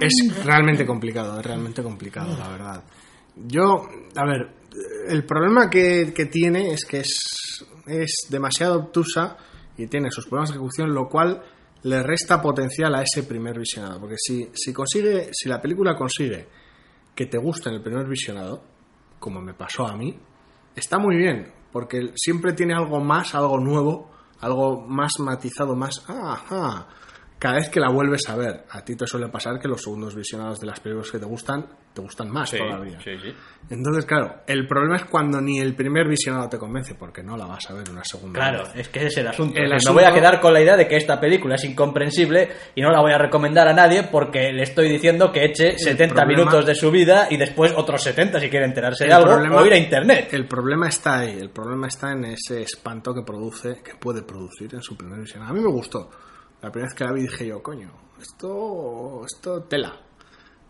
Es 0.00 0.44
realmente 0.44 0.86
complicado, 0.86 1.38
es 1.38 1.44
realmente 1.44 1.82
complicado, 1.82 2.36
la 2.38 2.48
verdad. 2.48 2.84
Yo, 3.36 3.86
a 4.16 4.24
ver, 4.24 4.48
el 5.08 5.24
problema 5.24 5.68
que, 5.68 6.12
que 6.14 6.24
tiene 6.24 6.72
es 6.72 6.86
que 6.86 7.00
es, 7.00 7.64
es 7.86 8.26
demasiado 8.30 8.78
obtusa 8.78 9.36
y 9.76 9.86
tiene 9.86 10.10
sus 10.10 10.26
problemas 10.26 10.50
de 10.50 10.56
ejecución, 10.56 10.94
lo 10.94 11.08
cual 11.08 11.42
le 11.82 12.02
resta 12.02 12.40
potencial 12.42 12.94
a 12.94 13.02
ese 13.02 13.22
primer 13.22 13.58
visionado. 13.58 14.00
Porque 14.00 14.16
si, 14.18 14.50
si 14.54 14.72
consigue, 14.72 15.30
si 15.32 15.48
la 15.48 15.60
película 15.60 15.96
consigue 15.96 16.48
que 17.14 17.26
te 17.26 17.38
guste 17.38 17.68
en 17.68 17.76
el 17.76 17.82
primer 17.82 18.06
visionado, 18.06 18.62
como 19.18 19.40
me 19.40 19.54
pasó 19.54 19.86
a 19.86 19.96
mí, 19.96 20.18
está 20.74 20.98
muy 20.98 21.16
bien, 21.16 21.52
porque 21.72 22.12
siempre 22.14 22.52
tiene 22.52 22.74
algo 22.74 23.00
más, 23.00 23.34
algo 23.34 23.58
nuevo, 23.58 24.10
algo 24.40 24.82
más 24.86 25.12
matizado, 25.20 25.74
más... 25.74 26.04
Ah, 26.08 26.44
ah. 26.50 26.88
Cada 27.38 27.56
vez 27.56 27.68
que 27.68 27.80
la 27.80 27.90
vuelves 27.90 28.26
a 28.30 28.36
ver, 28.36 28.64
a 28.70 28.82
ti 28.82 28.96
te 28.96 29.06
suele 29.06 29.28
pasar 29.28 29.58
que 29.60 29.68
los 29.68 29.82
segundos 29.82 30.14
visionados 30.14 30.58
de 30.58 30.66
las 30.68 30.80
películas 30.80 31.10
que 31.10 31.18
te 31.18 31.26
gustan, 31.26 31.66
te 31.92 32.00
gustan 32.00 32.30
más 32.30 32.50
todavía. 32.50 32.98
sí, 33.00 33.10
sí. 33.22 33.34
Entonces, 33.68 34.06
claro, 34.06 34.36
el 34.46 34.66
problema 34.66 34.96
es 34.96 35.04
cuando 35.04 35.38
ni 35.42 35.58
el 35.58 35.74
primer 35.74 36.08
visionado 36.08 36.48
te 36.48 36.56
convence, 36.56 36.94
porque 36.94 37.22
no 37.22 37.36
la 37.36 37.44
vas 37.44 37.68
a 37.68 37.74
ver 37.74 37.90
una 37.90 38.02
segunda 38.04 38.38
Claro, 38.40 38.58
vez. 38.64 38.72
es 38.76 38.88
que 38.88 39.00
ese 39.00 39.08
es 39.08 39.16
el 39.18 39.28
asunto. 39.28 39.58
El 39.58 39.70
asunto- 39.72 39.92
Me 40.00 40.02
voy 40.04 40.10
a 40.10 40.14
quedar 40.14 40.40
con 40.40 40.52
la 40.54 40.62
idea 40.62 40.76
de 40.78 40.88
que 40.88 40.96
esta 40.96 41.20
película 41.20 41.56
es 41.56 41.64
incomprensible 41.64 42.48
y 42.74 42.80
no 42.80 42.90
la 42.90 43.00
voy 43.00 43.12
a 43.12 43.18
recomendar 43.18 43.68
a 43.68 43.74
nadie 43.74 44.04
porque 44.04 44.52
le 44.52 44.62
estoy 44.62 44.88
diciendo 44.88 45.30
que 45.30 45.44
eche 45.44 45.78
70 45.78 46.14
problema- 46.14 46.38
minutos 46.44 46.64
de 46.66 46.74
su 46.74 46.90
vida 46.90 47.26
y 47.30 47.36
después 47.36 47.72
otros 47.76 48.02
70 48.02 48.40
si 48.40 48.48
quiere 48.48 48.64
enterarse 48.64 49.04
de 49.04 49.12
algo 49.12 49.32
problema- 49.32 49.60
o 49.60 49.66
ir 49.66 49.72
a 49.74 49.76
internet. 49.78 50.28
El 50.32 50.46
problema 50.46 50.88
está 50.88 51.18
ahí, 51.18 51.36
el 51.38 51.50
problema 51.50 51.88
está 51.88 52.12
en 52.12 52.24
ese 52.24 52.62
espanto 52.62 53.12
que 53.12 53.22
produce, 53.22 53.82
que 53.82 53.94
puede 53.96 54.22
producir 54.22 54.74
en 54.74 54.80
su 54.82 54.96
primer 54.96 55.20
visionado. 55.20 55.50
A 55.50 55.54
mí 55.54 55.60
me 55.60 55.70
gustó. 55.70 56.10
La 56.66 56.72
primera 56.72 56.88
vez 56.90 56.98
que 56.98 57.04
la 57.04 57.12
vi 57.12 57.22
dije 57.22 57.46
yo, 57.46 57.62
coño, 57.62 57.92
esto, 58.20 59.22
esto 59.24 59.62
tela. 59.64 60.00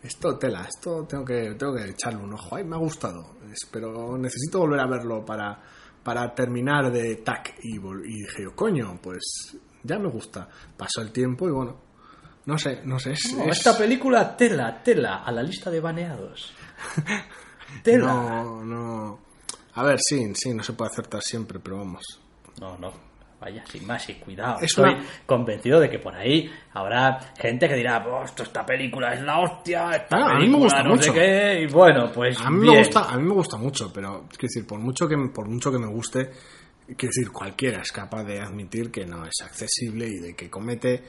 Esto 0.02 0.36
tela, 0.36 0.62
esto 0.68 1.04
tengo 1.08 1.24
que, 1.24 1.54
tengo 1.58 1.74
que 1.74 1.84
echarle 1.88 2.22
un 2.22 2.34
ojo. 2.34 2.54
Ay, 2.54 2.64
me 2.64 2.76
ha 2.76 2.78
gustado, 2.78 3.36
pero 3.72 4.18
necesito 4.18 4.58
volver 4.58 4.80
a 4.80 4.86
verlo 4.86 5.24
para, 5.24 5.58
para 6.04 6.34
terminar 6.34 6.92
de 6.92 7.16
tac. 7.16 7.54
Y, 7.62 7.76
y 7.78 8.18
dije 8.24 8.42
yo, 8.42 8.54
coño, 8.54 8.98
pues 9.02 9.56
ya 9.82 9.98
me 9.98 10.08
gusta. 10.10 10.48
Pasó 10.76 11.00
el 11.00 11.12
tiempo 11.12 11.48
y 11.48 11.52
bueno, 11.52 11.76
no 12.44 12.58
sé, 12.58 12.82
no 12.84 12.98
sé. 12.98 13.12
Es, 13.12 13.32
No, 13.34 13.44
es- 13.44 13.56
Esta 13.58 13.76
película, 13.78 14.36
tela, 14.36 14.82
tela, 14.82 15.24
a 15.24 15.32
la 15.32 15.42
lista 15.42 15.70
de 15.70 15.80
baneados. 15.80 16.52
Tela. 17.82 18.06
no, 18.42 18.64
no. 18.64 19.18
A 19.74 19.82
ver, 19.82 19.98
sí, 20.00 20.30
sí, 20.34 20.52
no 20.54 20.62
se 20.62 20.74
puede 20.74 20.90
acertar 20.90 21.22
siempre, 21.22 21.58
pero 21.58 21.78
vamos. 21.78 22.02
No, 22.60 22.76
no. 22.78 23.05
Vaya, 23.38 23.62
sin 23.66 23.86
más, 23.86 24.08
y 24.08 24.14
cuidado. 24.14 24.56
Es 24.56 24.64
Estoy 24.70 24.94
una- 24.94 25.04
convencido 25.26 25.78
de 25.78 25.90
que 25.90 25.98
por 25.98 26.14
ahí 26.14 26.50
habrá 26.72 27.18
gente 27.38 27.68
que 27.68 27.74
dirá, 27.74 28.02
"Oh, 28.08 28.24
esto, 28.24 28.42
esta 28.44 28.64
película 28.64 29.12
es 29.12 29.20
la 29.22 29.40
hostia, 29.40 29.90
esta 29.90 30.16
Ah, 30.16 30.22
a 30.22 30.34
mí 30.38 30.46
me 30.48 30.56
película 30.56 30.58
gusta 30.64 30.82
no 30.82 30.96
sé 30.96 31.10
mucho. 31.10 31.12
qué", 31.20 31.60
y 31.62 31.66
bueno, 31.66 32.10
pues 32.12 32.40
A 32.40 32.50
mí 32.50 32.60
bien. 32.60 32.72
me 32.72 32.78
gusta, 32.78 33.00
a 33.10 33.16
mí 33.18 33.22
me 33.24 33.34
gusta 33.34 33.56
mucho, 33.58 33.92
pero 33.92 34.20
quiero 34.30 34.42
decir, 34.42 34.66
por 34.66 34.78
mucho 34.80 35.06
que 35.06 35.16
por 35.34 35.48
mucho 35.50 35.70
que 35.70 35.78
me 35.78 35.86
guste, 35.86 36.30
quiero 36.86 37.12
decir, 37.14 37.30
cualquiera 37.30 37.82
es 37.82 37.92
capaz 37.92 38.24
de 38.24 38.40
admitir 38.40 38.90
que 38.90 39.04
no 39.04 39.24
es 39.26 39.34
accesible 39.44 40.06
y 40.08 40.18
de 40.18 40.34
que 40.34 40.48
comete 40.48 41.02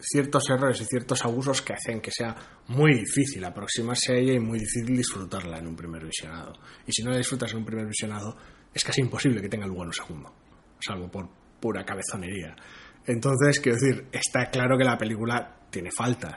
ciertos 0.00 0.48
errores 0.50 0.80
y 0.80 0.86
ciertos 0.86 1.22
abusos 1.24 1.60
que 1.60 1.74
hacen 1.74 2.00
que 2.00 2.10
sea 2.10 2.34
muy 2.68 2.94
difícil 2.94 3.44
aproximarse 3.44 4.12
a 4.14 4.16
ella 4.16 4.32
y 4.32 4.40
muy 4.40 4.58
difícil 4.58 4.96
disfrutarla 4.96 5.58
en 5.58 5.66
un 5.66 5.76
primer 5.76 6.02
visionado. 6.04 6.54
Y 6.86 6.92
si 6.92 7.02
no 7.02 7.10
la 7.10 7.18
disfrutas 7.18 7.52
en 7.52 7.58
un 7.58 7.64
primer 7.66 7.86
visionado, 7.86 8.36
es 8.72 8.82
casi 8.82 9.02
imposible 9.02 9.40
que 9.42 9.48
tenga 9.50 9.66
lugar 9.66 9.86
un 9.86 9.92
segundo, 9.92 10.32
salvo 10.80 11.08
por 11.10 11.28
pura 11.64 11.82
cabezonería. 11.82 12.54
Entonces, 13.06 13.58
quiero 13.58 13.78
decir, 13.78 14.06
está 14.12 14.50
claro 14.50 14.76
que 14.76 14.84
la 14.84 14.98
película 14.98 15.60
tiene 15.70 15.90
faltas, 15.90 16.36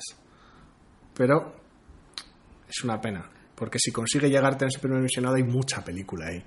Pero 1.14 1.54
es 2.66 2.82
una 2.86 3.02
pena. 3.02 3.30
Porque 3.54 3.78
si 3.78 3.92
consigue 3.92 4.30
llegarte 4.30 4.64
en 4.64 4.70
ese 4.70 4.80
primer 4.80 5.02
visionado 5.02 5.36
hay 5.36 5.44
mucha 5.44 5.84
película 5.84 6.28
ahí. 6.28 6.42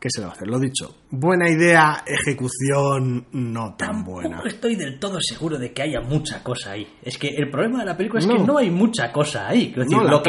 ¿Qué 0.00 0.08
se 0.10 0.20
va 0.20 0.28
a 0.28 0.30
hacer? 0.30 0.46
Lo 0.46 0.60
dicho, 0.60 0.94
buena 1.10 1.50
idea, 1.50 2.04
ejecución 2.06 3.26
no 3.32 3.74
tan 3.76 4.04
buena. 4.04 4.28
Tampoco 4.36 4.46
estoy 4.48 4.76
del 4.76 5.00
todo 5.00 5.18
seguro 5.20 5.58
de 5.58 5.72
que 5.72 5.82
haya 5.82 6.00
mucha 6.00 6.40
cosa 6.44 6.70
ahí. 6.72 6.86
Es 7.02 7.18
que 7.18 7.30
el 7.30 7.50
problema 7.50 7.80
de 7.80 7.86
la 7.86 7.96
película 7.96 8.20
es 8.20 8.26
que 8.28 8.38
No. 8.38 8.58
hay 8.58 8.70
mucha 8.70 9.10
cosa 9.10 9.48
ahí. 9.48 9.74
Lo 9.74 10.22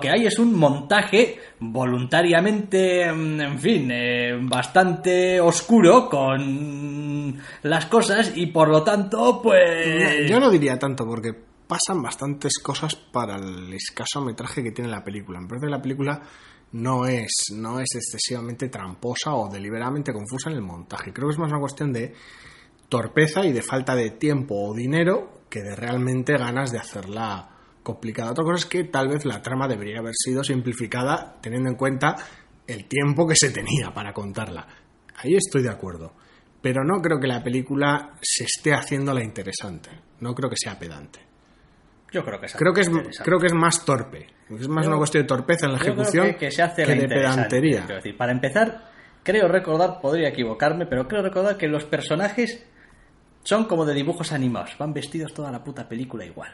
que 0.00 0.10
hay 0.10 0.26
es 0.26 0.38
un 0.40 0.58
montaje 0.58 1.38
voluntariamente, 1.60 3.12
mm, 3.12 3.40
en 3.40 3.58
fin, 3.60 3.90
eh, 3.92 4.36
bastante 4.42 5.40
oscuro 5.40 6.08
con 6.08 7.36
las 7.62 7.86
cosas 7.86 8.32
y 8.34 8.46
por 8.46 8.68
lo 8.68 8.82
tanto, 8.82 9.40
pues... 9.42 10.28
Yo 10.28 10.40
no 10.40 10.50
diría 10.50 10.78
tanto 10.78 11.06
porque 11.06 11.32
pasan 11.66 12.02
bastantes 12.02 12.58
cosas 12.58 12.96
para 12.96 13.36
el 13.36 13.72
escaso 13.72 14.20
metraje 14.20 14.62
que 14.62 14.72
tiene 14.72 14.90
la 14.90 15.04
película. 15.04 15.40
Me 15.40 15.46
parece 15.46 15.66
que 15.66 15.70
la 15.70 15.82
película 15.82 16.20
no 16.72 17.06
es, 17.06 17.30
no 17.54 17.80
es 17.80 17.88
excesivamente 17.94 18.68
tramposa 18.68 19.34
o 19.34 19.50
deliberadamente 19.50 20.12
confusa 20.12 20.50
en 20.50 20.56
el 20.56 20.62
montaje. 20.62 21.12
Creo 21.12 21.28
que 21.28 21.34
es 21.34 21.38
más 21.38 21.50
una 21.50 21.60
cuestión 21.60 21.92
de 21.92 22.14
torpeza 22.88 23.44
y 23.44 23.52
de 23.52 23.62
falta 23.62 23.94
de 23.94 24.10
tiempo 24.10 24.54
o 24.56 24.74
dinero 24.74 25.42
que 25.48 25.62
de 25.62 25.74
realmente 25.74 26.36
ganas 26.36 26.70
de 26.70 26.78
hacerla 26.78 27.50
complicada. 27.82 28.30
Otra 28.32 28.44
cosa 28.44 28.56
es 28.56 28.66
que 28.66 28.84
tal 28.84 29.08
vez 29.08 29.24
la 29.24 29.42
trama 29.42 29.66
debería 29.66 29.98
haber 29.98 30.14
sido 30.14 30.44
simplificada 30.44 31.38
teniendo 31.40 31.70
en 31.70 31.76
cuenta 31.76 32.16
el 32.66 32.86
tiempo 32.86 33.26
que 33.26 33.34
se 33.34 33.50
tenía 33.50 33.92
para 33.92 34.12
contarla. 34.12 34.66
Ahí 35.16 35.34
estoy 35.34 35.62
de 35.62 35.70
acuerdo. 35.70 36.14
Pero 36.62 36.84
no 36.84 37.00
creo 37.00 37.18
que 37.18 37.26
la 37.26 37.42
película 37.42 38.18
se 38.20 38.44
esté 38.44 38.74
haciendo 38.74 39.14
la 39.14 39.24
interesante. 39.24 39.90
No 40.20 40.34
creo 40.34 40.50
que 40.50 40.56
sea 40.58 40.78
pedante. 40.78 41.29
Yo 42.12 42.24
creo 42.24 42.40
que 42.40 42.46
es 42.46 42.54
Creo 42.54 42.72
que 42.72 42.80
es, 42.80 42.90
creo 43.22 43.38
que 43.38 43.46
es 43.46 43.52
más 43.54 43.84
torpe. 43.84 44.26
Es 44.50 44.68
más 44.68 44.84
Yo- 44.84 44.90
una 44.90 44.98
cuestión 44.98 45.22
de 45.24 45.28
torpeza 45.28 45.66
en 45.66 45.72
la 45.72 45.78
creo 45.78 45.92
ejecución 45.94 46.26
que, 46.28 46.36
que 46.36 46.50
se 46.50 46.62
hace 46.62 46.84
la 46.86 46.94
de 46.94 47.08
pedantería. 47.08 47.86
decir, 47.86 48.16
para 48.16 48.32
empezar, 48.32 48.90
creo 49.22 49.46
recordar, 49.48 50.00
podría 50.00 50.28
equivocarme, 50.28 50.86
pero 50.86 51.06
creo 51.06 51.22
recordar 51.22 51.56
que 51.56 51.68
los 51.68 51.84
personajes 51.84 52.64
son 53.44 53.64
como 53.66 53.84
de 53.86 53.94
dibujos 53.94 54.32
animados. 54.32 54.76
Van 54.78 54.92
vestidos 54.92 55.32
toda 55.32 55.50
la 55.52 55.62
puta 55.62 55.88
película 55.88 56.24
igual. 56.24 56.50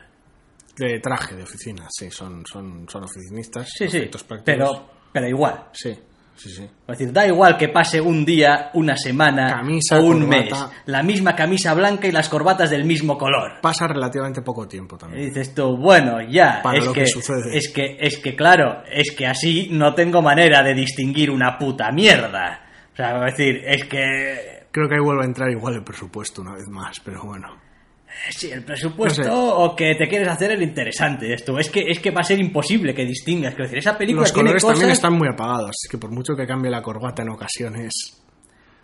De 0.76 1.00
traje 1.00 1.34
de 1.34 1.42
oficina, 1.42 1.86
sí, 1.90 2.10
son, 2.10 2.44
son, 2.44 2.86
son 2.88 3.04
oficinistas. 3.04 3.66
Sí, 3.74 3.88
sí, 3.88 4.00
prácticos. 4.02 4.42
pero, 4.44 4.90
pero 5.10 5.26
igual. 5.26 5.68
Sí, 5.72 5.98
sí, 6.36 6.50
sí. 6.50 6.62
Es 6.62 6.98
decir, 6.98 7.12
da 7.12 7.26
igual 7.26 7.56
que 7.56 7.68
pase 7.68 8.00
un 8.00 8.24
día, 8.24 8.70
una 8.74 8.96
semana 8.96 9.48
Camisa, 9.48 9.98
o 9.98 10.04
un 10.04 10.20
corbata. 10.26 10.66
mes. 10.68 10.76
La 10.86 11.02
misma 11.02 11.34
camisa 11.34 11.74
blanca 11.74 12.06
y 12.06 12.12
las 12.12 12.28
corbatas 12.28 12.70
del 12.70 12.84
mismo 12.84 13.18
color. 13.18 13.60
Pasa 13.60 13.86
relativamente 13.88 14.42
poco 14.42 14.68
tiempo 14.68 14.96
Y 14.96 14.98
también. 14.98 15.24
dices 15.28 15.54
tú, 15.54 15.76
bueno, 15.76 16.20
ya, 16.22 16.60
Para 16.62 16.78
es 16.78 16.84
lo 16.86 16.92
que, 16.92 17.00
que 17.00 17.06
sucede. 17.08 17.56
es 17.56 17.68
que, 17.72 17.96
es 18.00 18.18
que 18.18 18.36
claro, 18.36 18.82
es 18.90 19.10
que 19.16 19.26
así 19.26 19.68
no 19.72 19.94
tengo 19.94 20.22
manera 20.22 20.62
de 20.62 20.74
distinguir 20.74 21.30
una 21.30 21.58
puta 21.58 21.90
mierda. 21.90 22.60
O 22.92 22.96
sea, 22.96 23.26
es 23.26 23.36
decir, 23.36 23.62
es 23.66 23.84
que 23.84 24.56
Creo 24.70 24.88
que 24.88 24.94
ahí 24.96 25.00
vuelve 25.00 25.22
a 25.22 25.26
entrar 25.26 25.50
igual 25.50 25.74
el 25.74 25.82
presupuesto 25.84 26.42
una 26.42 26.52
vez 26.54 26.68
más, 26.68 27.00
pero 27.00 27.24
bueno. 27.24 27.48
Sí, 28.30 28.50
el 28.50 28.64
presupuesto 28.64 29.22
No 29.22 29.28
sé. 29.28 29.30
o 29.54 29.76
que 29.76 29.94
te 29.94 30.08
quieres 30.08 30.28
hacer 30.28 30.52
el 30.52 30.62
interesante 30.62 31.32
esto. 31.32 31.58
Es 31.58 31.70
que, 31.70 31.80
es 31.88 32.00
que 32.00 32.10
va 32.10 32.20
a 32.20 32.24
ser 32.24 32.38
imposible 32.40 32.94
que 32.94 33.04
distingas. 33.04 33.52
Quiero 33.54 33.64
decir, 33.64 33.78
esa 33.78 33.96
película 33.96 34.22
Los 34.22 34.32
tiene 34.32 34.44
colores 34.48 34.62
cosas... 34.62 34.74
también 34.78 34.92
están 34.92 35.12
muy 35.14 35.28
apagados, 35.28 35.76
que 35.90 35.98
por 35.98 36.10
mucho 36.10 36.34
que 36.34 36.46
cambie 36.46 36.70
la 36.70 36.82
corbata 36.82 37.22
en 37.22 37.30
ocasiones, 37.30 38.22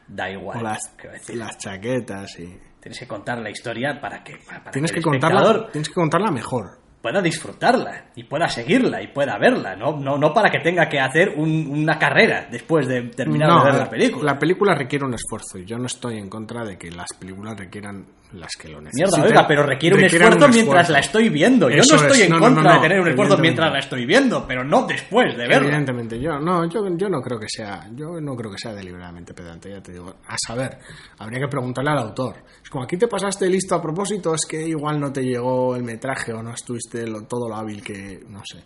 Da 0.07 0.31
igual. 0.31 0.59
o 0.59 0.63
las, 0.63 0.89
quiero 0.97 1.13
decir, 1.15 1.37
las 1.37 1.59
chaquetas 1.59 2.39
y... 2.39 2.59
Tienes 2.81 2.99
que 2.99 3.07
contar 3.07 3.39
la 3.39 3.49
historia 3.51 4.01
para 4.01 4.25
que, 4.25 4.37
para, 4.45 4.71
Tienes 4.73 4.91
que 4.91 5.01
contarla, 5.01 5.69
tienes 5.71 5.89
que 5.89 5.95
contarla 5.95 6.33
mejor. 6.33 6.79
pueda 7.01 7.23
disfrutarla 7.23 8.07
y 8.17 8.25
pueda 8.25 8.49
seguirla 8.49 9.01
y 9.01 9.07
pueda 9.09 9.39
verla. 9.39 9.77
No, 9.77 9.97
no, 9.97 10.19
no 10.19 10.35
para 10.35 10.51
que 10.51 10.59
tenga 10.59 10.89
que 10.89 10.99
hacer 10.99 11.29
un- 11.37 11.69
una 11.71 11.97
carrera 11.97 12.49
después 12.51 12.89
de 12.89 13.03
terminar 13.11 13.49
No, 13.49 13.65
de 13.65 13.71
ver 13.71 13.81
la 13.83 13.89
película. 13.89 14.33
La 14.33 14.39
película 14.39 14.75
requiere 14.75 15.05
un 15.05 15.15
esfuerzo 15.15 15.59
y 15.59 15.65
yo 15.65 15.79
no 15.79 15.87
estoy 15.87 16.19
en 16.19 16.29
contra 16.29 16.65
de 16.65 16.77
que 16.77 16.91
las 16.91 17.07
películas 17.19 17.57
requieran 17.57 18.05
las 18.35 18.51
que 18.59 18.69
lo 18.69 18.81
Mierda, 18.81 18.91
necesiten. 18.99 19.25
oiga, 19.25 19.47
pero 19.47 19.63
requiere 19.65 19.97
un 19.97 20.05
esfuerzo 20.05 20.49
mientras 20.49 20.89
la 20.91 20.99
estoy 21.01 21.29
viendo. 21.29 21.69
Yo 21.71 21.77
Eso 21.77 21.97
no 21.97 22.03
estoy 22.03 22.19
es. 22.21 22.25
en 22.27 22.31
No, 22.33 22.39
contra 22.41 22.63
no, 22.63 22.73
de 22.75 22.81
tener 22.81 23.01
un 23.01 23.09
esfuerzo 23.09 23.39
mientras 23.39 23.73
la 23.73 23.79
estoy 23.79 24.07
viendo, 24.07 24.47
pero 24.47 24.65
no 24.65 24.87
después 24.87 25.37
de 25.37 25.47
verla. 25.47 25.67
Evidentemente, 25.69 26.21
yo 26.21 26.39
no, 26.39 26.65
yo, 26.69 26.81
yo 26.97 27.09
no 27.09 27.21
creo 27.21 27.39
que 27.39 27.47
sea, 27.49 27.89
yo 27.95 28.21
no 28.21 28.35
creo 28.35 28.51
que 28.51 28.59
sea 28.59 28.73
deliberadamente 28.73 29.35
pedante, 29.35 29.71
ya 29.71 29.83
te 29.83 29.93
digo. 29.93 30.15
A 30.27 30.37
saber, 30.47 30.79
habría 31.19 31.41
que 31.41 31.49
preguntarle 31.49 31.91
al 31.91 31.99
autor. 31.99 32.37
Es 32.63 32.71
como 32.71 32.85
aquí 32.85 32.97
te 32.97 33.09
pasaste 33.09 33.49
listo 33.49 33.75
a 33.75 33.83
propósito, 33.83 34.35
es 34.35 34.47
que 34.49 34.67
igual 34.67 34.99
no 34.99 35.13
te 35.13 35.23
llegó 35.23 35.77
el 35.77 35.83
metraje 35.83 36.33
o 36.33 36.43
no 36.43 36.53
estuviste 36.55 37.07
lo- 37.07 37.23
todo 37.27 37.49
lo 37.49 37.57
hábil 37.57 37.83
que, 37.83 38.21
no 38.29 38.41
sé. 38.45 38.63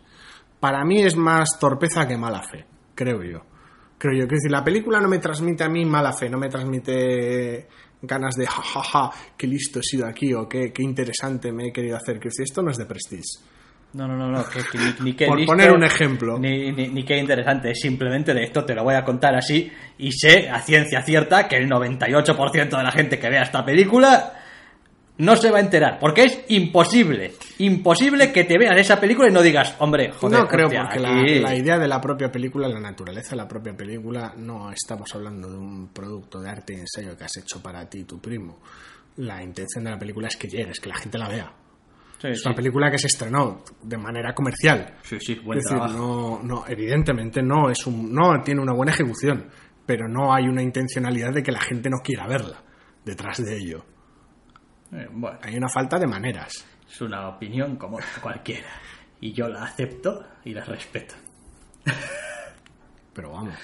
Para 0.61 0.85
mí 0.85 1.03
es 1.03 1.17
más 1.17 1.59
torpeza 1.61 2.07
que 2.09 2.17
mala 2.17 2.43
fe, 2.43 2.65
creo 2.95 3.23
yo. 3.23 3.41
Creo 3.99 4.13
yo, 4.13 4.21
quiero 4.27 4.37
decir, 4.37 4.51
la 4.51 4.63
película 4.63 5.01
no 5.01 5.09
me 5.09 5.19
transmite 5.19 5.65
a 5.65 5.71
mí 5.71 5.85
mala 5.87 6.13
fe, 6.13 6.29
no 6.29 6.37
me 6.39 6.49
transmite 6.51 7.67
ganas 8.03 8.35
de 8.37 8.47
jajaja, 8.47 9.11
qué 9.37 9.47
listo 9.47 9.81
he 9.81 9.83
sido 9.83 10.07
aquí 10.07 10.33
o 10.35 10.49
qué, 10.49 10.73
qué 10.73 10.83
interesante 10.83 11.53
me 11.53 11.69
he 11.69 11.73
querido 11.73 11.97
hacer. 11.97 12.17
Quiero 12.17 12.31
decir, 12.31 12.45
esto 12.45 12.63
no 12.63 12.71
es 12.71 12.77
de 12.77 12.87
Prestige. 12.87 13.23
No, 13.93 14.07
no, 14.07 14.17
no, 14.17 14.31
no, 14.31 14.45
que, 14.49 14.61
que 14.71 14.79
ni, 14.79 14.95
ni 15.01 15.13
qué 15.15 15.27
Por 15.27 15.39
listo, 15.39 15.53
poner 15.53 15.73
un 15.73 15.85
ejemplo. 15.85 16.39
Ni, 16.39 16.73
ni, 16.73 16.89
ni 16.89 17.05
qué 17.05 17.17
interesante, 17.17 17.71
es 17.71 17.81
simplemente 17.81 18.35
de 18.35 18.45
esto 18.45 18.65
te 18.65 18.75
lo 18.75 18.85
voy 18.85 18.95
a 18.95 19.05
contar 19.05 19.35
así 19.35 19.73
y 19.99 20.13
sé 20.13 20.51
a 20.51 20.61
ciencia 20.61 21.03
cierta 21.03 21.49
que 21.49 21.57
el 21.57 21.69
98% 21.69 22.77
de 22.77 22.83
la 22.83 22.93
gente 22.93 23.19
que 23.19 23.31
vea 23.31 23.43
esta 23.43 23.65
película 23.65 24.35
no 25.19 25.35
se 25.37 25.51
va 25.51 25.59
a 25.59 25.61
enterar, 25.63 25.99
porque 25.99 26.25
es 26.25 26.45
imposible, 26.49 27.33
imposible 27.59 28.33
que 28.33 28.45
te 28.45 28.59
veas 28.59 28.77
esa 28.79 29.01
película 29.01 29.29
y 29.29 29.33
no 29.33 29.41
digas, 29.43 29.75
hombre, 29.79 30.11
joder, 30.13 30.41
no 30.41 30.47
creo, 30.49 30.67
hostia, 30.67 30.83
porque 30.83 30.99
aquí- 31.07 31.35
la, 31.41 31.49
la 31.51 31.55
idea 31.57 31.79
de 31.79 31.89
la 31.89 32.01
propia 32.01 32.31
película, 32.31 32.69
la 32.69 32.81
naturaleza 32.81 33.31
de 33.31 33.37
la 33.37 33.49
propia 33.49 33.75
película, 33.75 34.35
no 34.37 34.71
estamos 34.71 35.15
hablando 35.15 35.51
de 35.51 35.57
un 35.57 35.89
producto 35.89 36.41
de 36.41 36.51
arte 36.51 36.75
y 36.75 36.81
ensayo 36.81 37.17
que 37.17 37.25
has 37.25 37.37
hecho 37.39 37.63
para 37.63 37.89
ti 37.89 38.01
y 38.01 38.05
tu 38.05 38.21
primo. 38.21 38.61
La 39.17 39.43
intención 39.43 39.85
de 39.85 39.91
la 39.91 39.99
película 39.99 40.29
es 40.29 40.37
que 40.37 40.49
llegues, 40.49 40.79
que 40.81 40.89
la 40.91 40.97
gente 40.97 41.17
la 41.17 41.29
vea. 41.29 41.53
Sí, 42.21 42.29
Es 42.29 42.41
sí, 42.43 42.49
una 42.49 42.55
película 42.57 42.91
que 42.91 42.99
se 42.99 43.07
estrenó 43.07 43.63
de 43.83 43.97
manera 43.97 44.35
comercial. 44.35 44.97
sí, 45.03 45.17
sí, 45.21 45.35
buen 45.37 45.59
es 45.59 45.65
decir, 45.65 45.79
no, 45.79 46.41
no, 46.43 46.65
evidentemente 46.69 47.43
no 47.43 47.71
es 47.71 47.87
un, 47.87 48.13
no 48.13 48.43
tiene 48.43 48.61
una 48.61 48.73
buena 48.75 48.93
ejecución, 48.93 49.49
pero 49.87 50.09
no 50.09 50.35
hay 50.35 50.45
una 50.49 50.63
intencionalidad 50.63 51.33
de 51.33 51.43
que 51.43 51.53
la 51.53 51.61
gente 51.61 51.89
no 51.89 51.99
quiera 52.03 52.27
verla 52.27 52.63
detrás 53.05 53.43
de 53.43 53.57
ello. 53.57 53.85
Eh, 54.93 55.09
bueno, 55.13 55.39
Hay 55.43 55.57
una 55.57 55.69
falta 55.69 55.99
de 55.99 56.07
maneras. 56.07 56.65
es 56.89 57.01
una 57.01 57.29
opinión 57.29 57.77
como 57.77 57.99
cualquiera 58.23 58.69
y 59.21 59.33
yo 59.33 59.49
la 59.49 59.65
acepto 59.65 60.25
y 60.45 60.53
la 60.55 60.65
respeto. 60.65 61.15
Pero 63.13 63.33
vamos. 63.33 63.57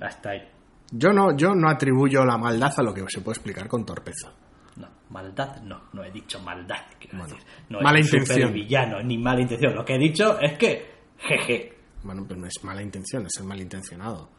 Hasta 0.00 0.30
ahí. 0.30 0.48
Yo 0.92 1.12
no, 1.12 1.36
yo 1.36 1.54
no 1.54 1.68
atribuyo 1.68 2.24
la 2.24 2.36
maldad 2.36 2.72
a 2.76 2.82
lo 2.82 2.92
que 2.92 3.04
se 3.08 3.20
puede 3.20 3.36
explicar 3.36 3.68
con 3.68 3.84
torpeza. 3.84 4.32
No, 4.76 4.88
maldad 5.10 5.62
no, 5.62 5.82
no 5.92 6.02
he 6.04 6.10
dicho 6.10 6.40
maldad. 6.40 6.78
Bueno, 7.12 7.26
decir. 7.26 7.42
no 7.68 7.80
mala 7.80 8.00
intención. 8.00 8.40
supervillano, 8.40 9.02
ni 9.02 9.18
mala 9.18 9.40
intención. 9.42 9.74
Lo 9.74 9.84
que 9.84 9.94
he 9.94 9.98
dicho 9.98 10.38
es 10.40 10.58
que, 10.58 10.90
jeje, 11.18 11.76
Bueno, 12.02 12.24
pero 12.26 12.40
no 12.40 12.46
es 12.46 12.54
mala 12.64 12.82
intención, 12.82 13.24
es 13.26 13.32
ser 13.36 13.44
malintencionado. 13.46 14.30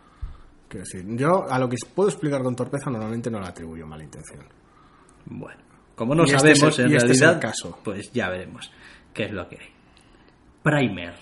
Quiero 0.68 0.86
decir, 0.86 1.06
yo 1.18 1.50
a 1.50 1.60
lo 1.60 1.70
que 1.70 1.78
puedo 1.94 2.10
explicar 2.10 2.42
con 2.44 2.56
torpeza 2.56 2.90
normalmente 2.90 3.30
no 3.30 3.40
le 3.40 3.48
atribuyo 3.48 3.86
mala 3.86 4.04
intención. 4.04 4.46
Bueno, 5.26 5.62
como 6.02 6.16
no 6.16 6.24
Y 6.24 6.32
este 6.34 6.56
sabemos 6.56 6.80
el- 6.80 6.86
en 6.86 6.92
y 6.92 6.96
este 6.96 7.12
es 7.12 7.22
el 7.22 7.28
realidad, 7.28 7.42
caso. 7.42 7.80
pues 7.84 8.12
ya 8.12 8.30
veremos 8.30 8.72
qué 9.14 9.26
es 9.26 9.32
lo 9.32 9.48
que 9.48 9.58
hay. 9.60 9.70
Primer. 10.64 11.14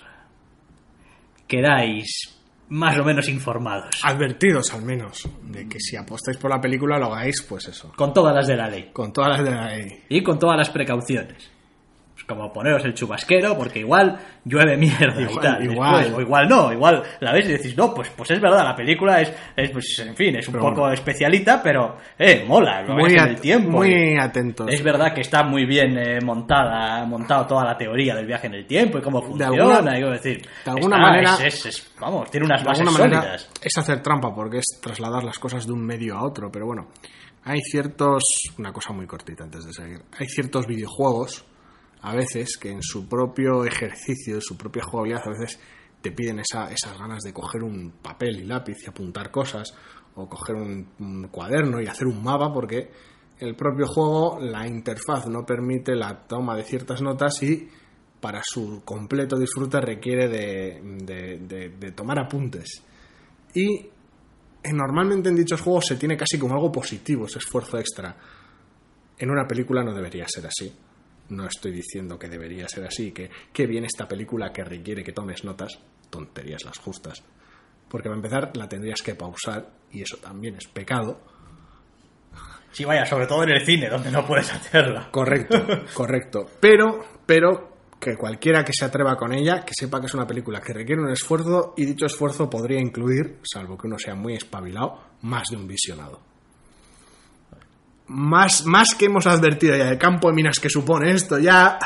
Quedáis 1.46 2.36
más 2.68 2.96
o 2.98 3.04
menos 3.04 3.28
informados. 3.28 4.00
Advertidos 4.04 4.72
al 4.72 4.82
menos 4.82 5.28
de 5.42 5.68
que 5.68 5.80
si 5.80 5.96
apostáis 5.96 6.36
por 6.38 6.50
la 6.50 6.60
película 6.60 6.98
lo 6.98 7.12
hagáis, 7.12 7.42
pues 7.42 7.66
eso, 7.68 7.92
Con 7.96 8.14
todas 8.14 8.34
las 8.34 8.46
de 8.46 8.56
la 8.56 8.68
ley. 8.68 8.90
con 8.92 9.12
todas 9.12 9.30
las 9.30 9.44
de 9.44 9.50
la 9.50 9.66
ley. 9.68 10.04
Y 10.08 10.22
con 10.22 10.38
todas 10.38 10.56
las 10.56 10.70
precauciones. 10.70 11.50
Como 12.30 12.52
poneros 12.52 12.84
el 12.84 12.94
chubasquero, 12.94 13.56
porque 13.58 13.80
igual 13.80 14.16
llueve 14.44 14.76
mierda 14.76 15.20
y 15.20 15.24
Igual, 15.24 15.40
tal. 15.40 15.64
igual. 15.64 15.96
después, 16.04 16.16
o 16.16 16.20
igual 16.20 16.48
no, 16.48 16.72
igual 16.72 17.02
la 17.18 17.32
veis 17.32 17.46
y 17.46 17.52
decís, 17.52 17.76
no, 17.76 17.92
pues, 17.92 18.08
pues 18.16 18.30
es 18.30 18.40
verdad, 18.40 18.62
la 18.64 18.76
película 18.76 19.20
es, 19.20 19.32
es 19.56 19.70
pues, 19.70 19.98
en 19.98 20.14
fin, 20.14 20.36
es 20.36 20.46
un 20.46 20.52
Pero 20.52 20.64
poco 20.66 20.80
bueno. 20.82 20.94
especialita, 20.94 21.60
pero, 21.62 21.96
eh, 22.16 22.44
mola, 22.46 22.82
lo 22.82 22.94
Muy, 22.94 23.12
ves 23.12 23.22
en 23.22 23.28
el 23.30 23.40
tiempo. 23.40 23.70
muy 23.72 24.16
atentos. 24.16 24.68
Es 24.70 24.82
verdad 24.82 25.12
que 25.12 25.22
está 25.22 25.42
muy 25.42 25.66
bien 25.66 25.98
eh, 25.98 26.20
montada, 26.24 27.04
montado 27.04 27.46
toda 27.46 27.64
la 27.64 27.76
teoría 27.76 28.14
del 28.14 28.26
viaje 28.26 28.46
en 28.46 28.54
el 28.54 28.66
tiempo 28.66 28.98
y 28.98 29.02
cómo 29.02 29.20
De 29.20 29.26
funciona, 29.26 29.62
alguna- 29.76 29.90
quiero 29.92 30.10
decir. 30.12 30.40
de 30.64 30.70
alguna 30.70 30.96
está- 30.96 31.08
manera- 31.10 31.34
es- 31.34 31.42
es- 31.44 31.66
es- 31.66 31.92
vamos, 32.00 32.30
tiene 32.30 32.46
unas 32.46 32.62
de 32.62 32.68
bases 32.68 32.80
alguna 32.86 32.98
manera 32.98 33.20
sólidas. 33.22 33.50
es 33.60 33.76
hacer 33.78 34.02
trampa 34.02 34.32
porque 34.34 34.58
es 34.58 34.66
trasladar 34.80 35.24
las 35.24 35.38
cosas 35.40 35.66
de 35.66 35.72
un 35.72 35.84
medio 35.84 36.16
a 36.16 36.22
otro, 36.22 36.50
pero 36.52 36.66
bueno, 36.66 36.88
hay 37.44 37.60
ciertos, 37.62 38.22
una 38.58 38.72
cosa 38.72 38.92
muy 38.92 39.06
cortita 39.06 39.44
antes 39.44 39.64
de 39.64 39.72
seguir, 39.72 40.02
hay 40.18 40.26
ciertos 40.28 40.66
videojuegos 40.66 41.44
a 42.02 42.14
veces 42.14 42.56
que 42.58 42.70
en 42.70 42.82
su 42.82 43.08
propio 43.08 43.64
ejercicio, 43.64 44.40
su 44.40 44.56
propia 44.56 44.82
jugabilidad, 44.84 45.22
a 45.26 45.30
veces 45.30 45.58
te 46.00 46.12
piden 46.12 46.38
esa- 46.40 46.70
esas 46.72 46.98
ganas 46.98 47.22
de 47.22 47.32
coger 47.32 47.62
un 47.62 47.92
papel 48.02 48.40
y 48.40 48.44
lápiz 48.44 48.78
y 48.84 48.88
apuntar 48.88 49.30
cosas 49.30 49.74
o 50.14 50.28
coger 50.28 50.56
un, 50.56 51.28
cuaderno 51.30 51.80
y 51.80 51.86
hacer 51.86 52.06
un 52.06 52.22
mapa 52.22 52.52
porque 52.52 52.90
el 53.38 53.54
propio 53.54 53.86
juego, 53.86 54.38
la 54.40 54.66
interfaz 54.66 55.26
no 55.28 55.44
permite 55.46 55.94
la 55.94 56.26
toma 56.26 56.56
de 56.56 56.64
ciertas 56.64 57.00
notas 57.02 57.42
y 57.42 57.68
para 58.20 58.42
su 58.44 58.82
completo 58.84 59.38
disfrute 59.38 59.80
requiere 59.80 60.28
de- 60.28 61.70
de 61.78 61.92
tomar 61.92 62.18
apuntes. 62.18 62.82
Y 63.54 63.76
eh, 64.62 64.72
normalmente 64.74 65.30
en 65.30 65.36
dichos 65.36 65.60
juegos 65.60 65.86
se 65.86 65.96
tiene 65.96 66.16
casi 66.18 66.38
como 66.38 66.54
algo 66.54 66.70
positivo 66.70 67.24
ese 67.26 67.38
esfuerzo 67.38 67.78
extra. 67.78 68.14
En 69.18 69.30
una 69.30 69.46
película 69.46 69.82
no 69.82 69.94
debería 69.94 70.26
ser 70.28 70.46
así. 70.46 70.70
No 71.30 71.46
estoy 71.46 71.72
diciendo 71.72 72.18
que 72.18 72.28
debería 72.28 72.68
ser 72.68 72.84
así, 72.84 73.12
que 73.12 73.30
qué 73.52 73.66
bien 73.66 73.84
esta 73.84 74.06
película 74.06 74.52
que 74.52 74.64
requiere 74.64 75.02
que 75.02 75.12
tomes 75.12 75.44
notas, 75.44 75.78
tonterías 76.10 76.64
las 76.64 76.78
justas. 76.78 77.22
Porque 77.88 78.08
para 78.08 78.16
empezar 78.16 78.56
la 78.56 78.68
tendrías 78.68 79.02
que 79.02 79.14
pausar 79.14 79.70
y 79.90 80.02
eso 80.02 80.16
también 80.18 80.56
es 80.56 80.66
pecado. 80.66 81.20
Sí, 82.72 82.84
vaya, 82.84 83.04
sobre 83.04 83.26
todo 83.26 83.42
en 83.42 83.50
el 83.50 83.66
cine, 83.66 83.88
donde 83.88 84.10
no 84.10 84.24
puedes 84.26 84.52
hacerlo. 84.52 85.08
Correcto, 85.10 85.56
correcto. 85.94 86.50
Pero, 86.60 87.04
pero 87.26 87.70
que 88.00 88.16
cualquiera 88.16 88.64
que 88.64 88.72
se 88.72 88.84
atreva 88.84 89.16
con 89.16 89.32
ella, 89.32 89.64
que 89.64 89.72
sepa 89.74 90.00
que 90.00 90.06
es 90.06 90.14
una 90.14 90.26
película 90.26 90.60
que 90.60 90.72
requiere 90.72 91.02
un 91.02 91.10
esfuerzo 91.10 91.74
y 91.76 91.84
dicho 91.84 92.06
esfuerzo 92.06 92.48
podría 92.48 92.80
incluir, 92.80 93.40
salvo 93.42 93.76
que 93.76 93.86
uno 93.86 93.98
sea 93.98 94.14
muy 94.14 94.34
espabilado, 94.34 95.00
más 95.22 95.48
de 95.50 95.56
un 95.56 95.66
visionado. 95.66 96.29
Más, 98.12 98.64
más 98.66 98.94
que 98.98 99.04
hemos 99.06 99.26
advertido 99.26 99.76
ya 99.76 99.84
del 99.84 99.98
campo 99.98 100.28
de 100.28 100.34
minas 100.34 100.58
que 100.58 100.68
supone 100.68 101.12
esto, 101.12 101.38
ya 101.38 101.78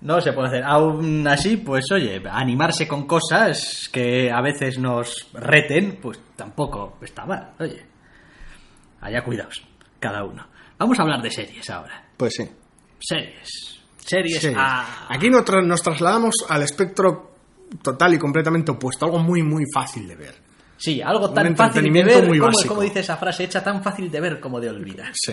No 0.00 0.20
se 0.20 0.32
puede 0.32 0.48
hacer. 0.48 0.62
Aún 0.64 1.26
así, 1.26 1.56
pues 1.56 1.86
oye, 1.92 2.22
animarse 2.30 2.86
con 2.86 3.06
cosas 3.06 3.88
que 3.92 4.30
a 4.30 4.40
veces 4.42 4.78
nos 4.78 5.28
reten, 5.32 5.98
pues 6.00 6.20
tampoco 6.36 6.98
está 7.02 7.24
mal. 7.26 7.54
Oye, 7.58 7.84
allá 9.00 9.24
cuidaos, 9.24 9.62
cada 9.98 10.22
uno. 10.24 10.46
Vamos 10.78 10.98
a 10.98 11.02
hablar 11.02 11.22
de 11.22 11.30
series 11.30 11.68
ahora. 11.70 12.04
Pues 12.16 12.34
sí. 12.34 12.48
Series. 13.00 13.80
Series. 13.96 14.52
A- 14.56 15.06
Aquí 15.12 15.28
nos, 15.30 15.44
tra- 15.44 15.64
nos 15.66 15.82
trasladamos 15.82 16.34
al 16.48 16.62
espectro 16.62 17.34
total 17.82 18.14
y 18.14 18.18
completamente 18.18 18.70
opuesto, 18.70 19.06
algo 19.06 19.18
muy, 19.18 19.42
muy 19.42 19.64
fácil 19.74 20.06
de 20.06 20.14
ver. 20.14 20.34
Sí, 20.76 21.00
algo 21.00 21.30
tan 21.30 21.56
fácil 21.56 21.90
de 21.92 22.04
ver, 22.04 22.28
muy 22.28 22.38
como, 22.38 22.52
como 22.68 22.82
dice 22.82 23.00
esa 23.00 23.16
frase 23.16 23.44
hecha, 23.44 23.64
tan 23.64 23.82
fácil 23.82 24.10
de 24.10 24.20
ver 24.20 24.38
como 24.38 24.60
de 24.60 24.68
olvidar. 24.68 25.10
Sí. 25.14 25.32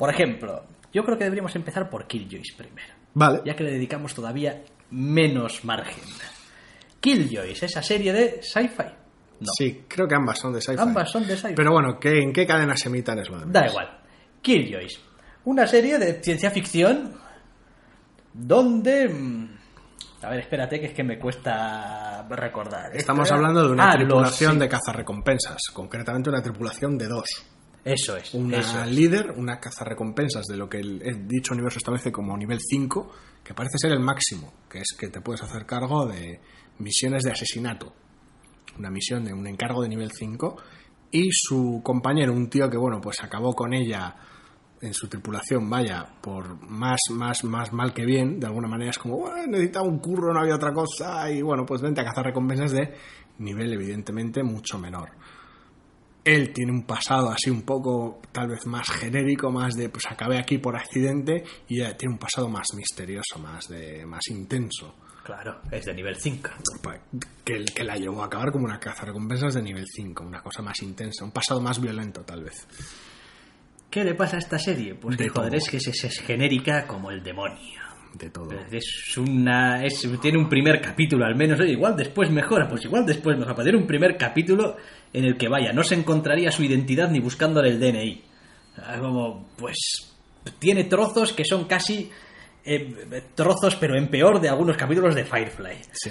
Por 0.00 0.10
ejemplo, 0.12 0.64
yo 0.92 1.04
creo 1.04 1.16
que 1.16 1.24
deberíamos 1.24 1.54
empezar 1.54 1.88
por 1.88 2.08
Killjoys 2.08 2.54
primero, 2.56 2.94
Vale. 3.14 3.42
ya 3.44 3.54
que 3.54 3.62
le 3.62 3.70
dedicamos 3.70 4.14
todavía 4.14 4.62
menos 4.90 5.64
margen. 5.64 6.02
Killjoys, 7.00 7.62
esa 7.62 7.82
serie 7.82 8.12
de 8.12 8.40
sci-fi. 8.42 8.84
No, 9.40 9.52
Sí, 9.56 9.84
creo 9.88 10.08
que 10.08 10.14
ambas 10.16 10.38
son 10.38 10.52
de 10.52 10.60
sci-fi. 10.60 10.80
ambas 10.80 11.10
son 11.10 11.26
de 11.26 11.36
sci-fi. 11.36 11.54
Pero 11.54 11.70
bueno, 11.72 11.98
¿qué, 12.00 12.18
¿en 12.22 12.32
qué 12.32 12.46
cadena 12.46 12.76
se 12.76 12.88
emitan 12.88 13.18
es 13.20 13.28
lo 13.30 13.38
Da 13.46 13.66
igual. 13.68 14.00
Killjoys. 14.42 15.00
Una 15.44 15.66
serie 15.66 15.98
de 15.98 16.22
ciencia 16.22 16.50
ficción 16.50 17.14
donde... 18.32 19.08
mm, 19.08 19.48
A 20.22 20.28
ver, 20.30 20.40
espérate, 20.40 20.78
que 20.78 20.86
es 20.86 20.92
que 20.92 21.02
me 21.02 21.18
cuesta 21.18 22.26
recordar. 22.28 22.94
Estamos 22.94 23.30
hablando 23.32 23.64
de 23.66 23.72
una 23.72 23.84
Ah, 23.84 23.94
los- 23.96 23.96
tripulación 24.06 24.52
sí. 24.54 24.58
de 24.58 24.68
cazarrecompensas, 24.68 25.56
concretamente 25.72 26.28
una 26.28 26.42
tripulación 26.42 26.98
de 26.98 27.06
dos. 27.08 27.28
Eso 27.84 28.16
es. 28.16 28.34
Una 28.34 28.58
eso 28.58 28.82
es. 28.82 28.90
líder, 28.90 29.32
una 29.36 29.58
cazarrecompensas 29.58 30.46
de 30.46 30.56
lo 30.56 30.68
que 30.68 30.78
el, 30.78 31.02
el 31.02 31.26
dicho 31.26 31.54
universo 31.54 31.78
establece 31.78 32.12
como 32.12 32.36
nivel 32.36 32.58
5, 32.60 33.12
que 33.42 33.54
parece 33.54 33.78
ser 33.78 33.92
el 33.92 34.00
máximo, 34.00 34.52
que 34.68 34.78
es 34.78 34.96
que 34.98 35.08
te 35.08 35.20
puedes 35.20 35.42
hacer 35.42 35.64
cargo 35.64 36.06
de 36.06 36.40
misiones 36.78 37.22
de 37.22 37.32
asesinato. 37.32 37.92
Una 38.78 38.90
misión 38.90 39.24
de 39.24 39.32
un 39.32 39.46
encargo 39.46 39.82
de 39.82 39.88
nivel 39.88 40.10
5 40.12 40.56
y 41.10 41.28
su 41.32 41.80
compañero, 41.82 42.32
un 42.32 42.48
tío 42.48 42.68
que 42.70 42.76
bueno, 42.76 43.00
pues 43.00 43.22
acabó 43.22 43.54
con 43.54 43.74
ella 43.74 44.14
en 44.80 44.94
su 44.94 45.08
tripulación, 45.08 45.68
vaya, 45.68 46.06
por 46.22 46.58
más, 46.66 47.00
más, 47.10 47.44
más 47.44 47.72
mal 47.72 47.92
que 47.92 48.04
bien, 48.06 48.40
de 48.40 48.46
alguna 48.46 48.68
manera 48.68 48.90
es 48.90 48.98
como, 48.98 49.18
bueno, 49.18 49.46
necesitaba 49.46 49.86
un 49.86 49.98
curro, 49.98 50.32
no 50.32 50.40
había 50.40 50.54
otra 50.54 50.72
cosa, 50.72 51.30
y 51.30 51.42
bueno, 51.42 51.66
pues 51.66 51.82
vente 51.82 52.00
a 52.00 52.04
cazar 52.04 52.24
recompensas 52.24 52.72
de 52.72 52.94
nivel 53.38 53.72
evidentemente 53.74 54.42
mucho 54.42 54.78
menor. 54.78 55.10
Él 56.34 56.52
tiene 56.52 56.70
un 56.72 56.82
pasado 56.84 57.30
así 57.30 57.50
un 57.50 57.62
poco, 57.62 58.20
tal 58.32 58.48
vez 58.48 58.66
más 58.66 58.88
genérico, 58.90 59.50
más 59.50 59.74
de, 59.74 59.88
pues 59.88 60.04
acabé 60.06 60.38
aquí 60.38 60.58
por 60.58 60.76
accidente, 60.76 61.42
y 61.68 61.80
ella 61.80 61.96
tiene 61.96 62.14
un 62.14 62.18
pasado 62.18 62.48
más 62.48 62.66
misterioso, 62.76 63.38
más 63.40 63.68
de, 63.68 64.04
más 64.06 64.22
intenso, 64.30 64.94
Claro, 65.24 65.60
es 65.70 65.84
de 65.84 65.94
nivel 65.94 66.16
5. 66.16 66.50
pa- 66.82 66.98
que, 67.44 67.54
el- 67.54 67.72
que 67.72 67.84
la 67.84 67.96
llevó 67.96 68.22
a 68.22 68.26
acabar 68.26 68.50
como 68.52 68.64
una 68.64 68.80
caza 68.80 69.04
recompensas 69.04 69.54
de 69.54 69.62
nivel 69.62 69.86
5, 69.86 70.24
una 70.24 70.40
cosa 70.42 70.62
más 70.62 70.80
intensa, 70.82 71.24
un 71.24 71.30
pasado 71.32 71.60
más 71.60 71.80
violento 71.80 72.22
tal 72.22 72.42
vez. 72.44 72.66
¿Qué 73.90 74.04
le 74.04 74.14
pasa 74.14 74.36
a 74.36 74.38
esta 74.38 74.58
serie? 74.58 74.94
Pues 74.94 75.18
De 75.18 75.24
que 75.24 75.30
joder, 75.30 75.54
es 75.56 75.68
que 75.68 75.76
es, 75.78 75.86
es 76.04 76.20
genérica 76.20 76.86
como 76.86 77.10
el 77.10 77.22
demonio. 77.22 77.79
De 78.14 78.28
todo. 78.30 78.50
Es 78.70 79.16
una. 79.16 79.84
Es, 79.84 80.06
tiene 80.20 80.38
un 80.38 80.48
primer 80.48 80.80
capítulo 80.80 81.24
al 81.24 81.36
menos. 81.36 81.60
Oye, 81.60 81.72
igual 81.72 81.96
después 81.96 82.30
mejora. 82.30 82.68
Pues 82.68 82.84
igual 82.84 83.06
después 83.06 83.36
mejora. 83.36 83.54
Pero 83.54 83.64
tiene 83.64 83.78
un 83.78 83.86
primer 83.86 84.16
capítulo 84.16 84.76
en 85.12 85.24
el 85.24 85.36
que 85.36 85.48
vaya, 85.48 85.72
no 85.72 85.82
se 85.82 85.94
encontraría 85.94 86.50
su 86.50 86.62
identidad 86.64 87.10
ni 87.10 87.20
buscándole 87.20 87.70
el 87.70 87.80
DNI. 87.80 88.22
Como, 89.00 89.48
pues. 89.56 89.76
Tiene 90.58 90.84
trozos 90.84 91.32
que 91.32 91.44
son 91.44 91.64
casi. 91.66 92.10
eh, 92.64 92.94
trozos, 93.34 93.76
pero 93.76 93.96
en 93.96 94.08
peor, 94.08 94.40
de 94.40 94.48
algunos 94.48 94.76
capítulos 94.76 95.14
de 95.14 95.24
Firefly. 95.24 95.76
Sí. 95.92 96.10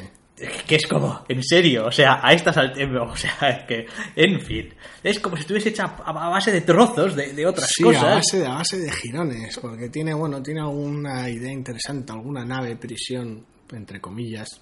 Que 0.67 0.75
es 0.75 0.87
como, 0.87 1.25
en 1.27 1.43
serio, 1.43 1.87
o 1.87 1.91
sea, 1.91 2.19
a 2.25 2.31
estas 2.33 2.55
alturas, 2.57 3.11
o 3.11 3.15
sea, 3.15 3.49
es 3.49 3.63
que, 3.67 3.85
en 4.15 4.39
fin, 4.39 4.73
es 5.03 5.19
como 5.19 5.35
si 5.35 5.41
estuviese 5.41 5.69
hecha 5.69 5.83
a 5.85 6.29
base 6.29 6.51
de 6.51 6.61
trozos 6.61 7.15
de, 7.15 7.33
de 7.33 7.45
otras 7.45 7.69
Sí, 7.75 7.83
cosas. 7.83 8.03
a 8.03 8.15
base, 8.15 8.45
a 8.45 8.53
base 8.55 8.77
de 8.79 8.91
girones, 8.91 9.57
porque 9.59 9.89
tiene, 9.89 10.13
bueno, 10.13 10.41
tiene 10.41 10.61
alguna 10.61 11.29
idea 11.29 11.51
interesante, 11.51 12.11
alguna 12.13 12.45
nave 12.45 12.75
prisión, 12.77 13.45
entre 13.73 13.99
comillas, 13.99 14.61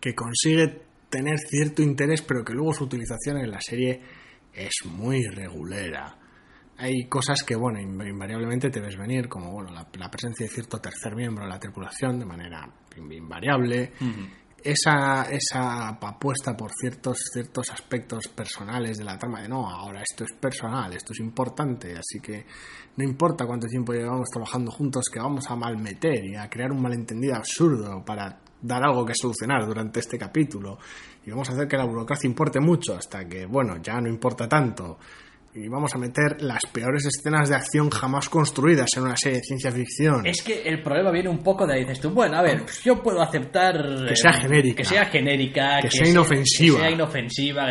que 0.00 0.14
consigue 0.14 0.82
tener 1.08 1.38
cierto 1.38 1.82
interés, 1.82 2.22
pero 2.22 2.44
que 2.44 2.52
luego 2.52 2.72
su 2.74 2.84
utilización 2.84 3.38
en 3.38 3.50
la 3.50 3.60
serie 3.60 4.00
es 4.52 4.72
muy 4.86 5.22
regulera. 5.28 6.16
Hay 6.78 7.06
cosas 7.08 7.42
que, 7.42 7.54
bueno, 7.56 7.78
inv- 7.78 8.08
invariablemente 8.08 8.70
te 8.70 8.80
ves 8.80 8.96
venir, 8.96 9.28
como, 9.28 9.50
bueno, 9.52 9.70
la, 9.72 9.86
la 9.98 10.10
presencia 10.10 10.46
de 10.46 10.52
cierto 10.52 10.78
tercer 10.80 11.14
miembro 11.14 11.44
de 11.44 11.50
la 11.50 11.58
tripulación 11.58 12.18
de 12.18 12.26
manera 12.26 12.68
in- 12.96 13.12
invariable, 13.12 13.92
esa, 14.62 15.22
esa 15.30 15.88
apuesta 15.88 16.56
por 16.56 16.72
ciertos, 16.72 17.18
ciertos 17.32 17.70
aspectos 17.70 18.26
personales 18.28 18.98
de 18.98 19.04
la 19.04 19.16
trama 19.16 19.40
de 19.42 19.48
no, 19.48 19.68
ahora 19.68 20.02
esto 20.02 20.24
es 20.24 20.32
personal, 20.32 20.92
esto 20.92 21.12
es 21.12 21.20
importante, 21.20 21.92
así 21.92 22.18
que 22.20 22.44
no 22.96 23.04
importa 23.04 23.46
cuánto 23.46 23.66
tiempo 23.68 23.92
llevamos 23.92 24.28
trabajando 24.32 24.70
juntos, 24.72 25.04
que 25.12 25.20
vamos 25.20 25.48
a 25.50 25.54
malmeter 25.56 26.24
y 26.24 26.34
a 26.34 26.48
crear 26.50 26.72
un 26.72 26.82
malentendido 26.82 27.36
absurdo 27.36 28.04
para 28.04 28.40
dar 28.60 28.82
algo 28.82 29.04
que 29.06 29.12
solucionar 29.14 29.64
durante 29.66 30.00
este 30.00 30.18
capítulo 30.18 30.78
y 31.24 31.30
vamos 31.30 31.48
a 31.50 31.52
hacer 31.52 31.68
que 31.68 31.76
la 31.76 31.84
burocracia 31.84 32.26
importe 32.26 32.58
mucho 32.58 32.96
hasta 32.96 33.24
que, 33.28 33.46
bueno, 33.46 33.76
ya 33.82 34.00
no 34.00 34.08
importa 34.08 34.48
tanto 34.48 34.98
y 35.56 35.68
vamos 35.68 35.94
a 35.94 35.98
meter 35.98 36.42
las 36.42 36.66
peores 36.66 37.06
escenas 37.06 37.48
de 37.48 37.56
acción 37.56 37.88
jamás 37.90 38.28
construidas 38.28 38.90
en 38.96 39.04
una 39.04 39.16
serie 39.16 39.38
de 39.38 39.44
ciencia 39.44 39.72
ficción. 39.72 40.26
Es 40.26 40.42
que 40.42 40.62
el 40.62 40.82
problema 40.82 41.10
viene 41.10 41.30
un 41.30 41.42
poco 41.42 41.66
de 41.66 41.74
ahí, 41.74 41.80
dices 41.80 42.00
tú, 42.00 42.10
bueno, 42.10 42.36
a 42.36 42.42
ver, 42.42 42.62
pues 42.62 42.82
yo 42.84 43.02
puedo 43.02 43.22
aceptar... 43.22 43.74
Que 44.06 44.16
sea 44.16 44.32
eh, 44.32 44.40
genérica. 44.42 44.76
Que 44.76 44.84
sea 44.84 45.04
genérica. 45.06 45.78
Que 45.80 45.90
sea 45.90 46.08
inofensiva. 46.08 46.76
Que 46.76 46.82
sea 46.82 46.90
inofensiva. 46.90 47.66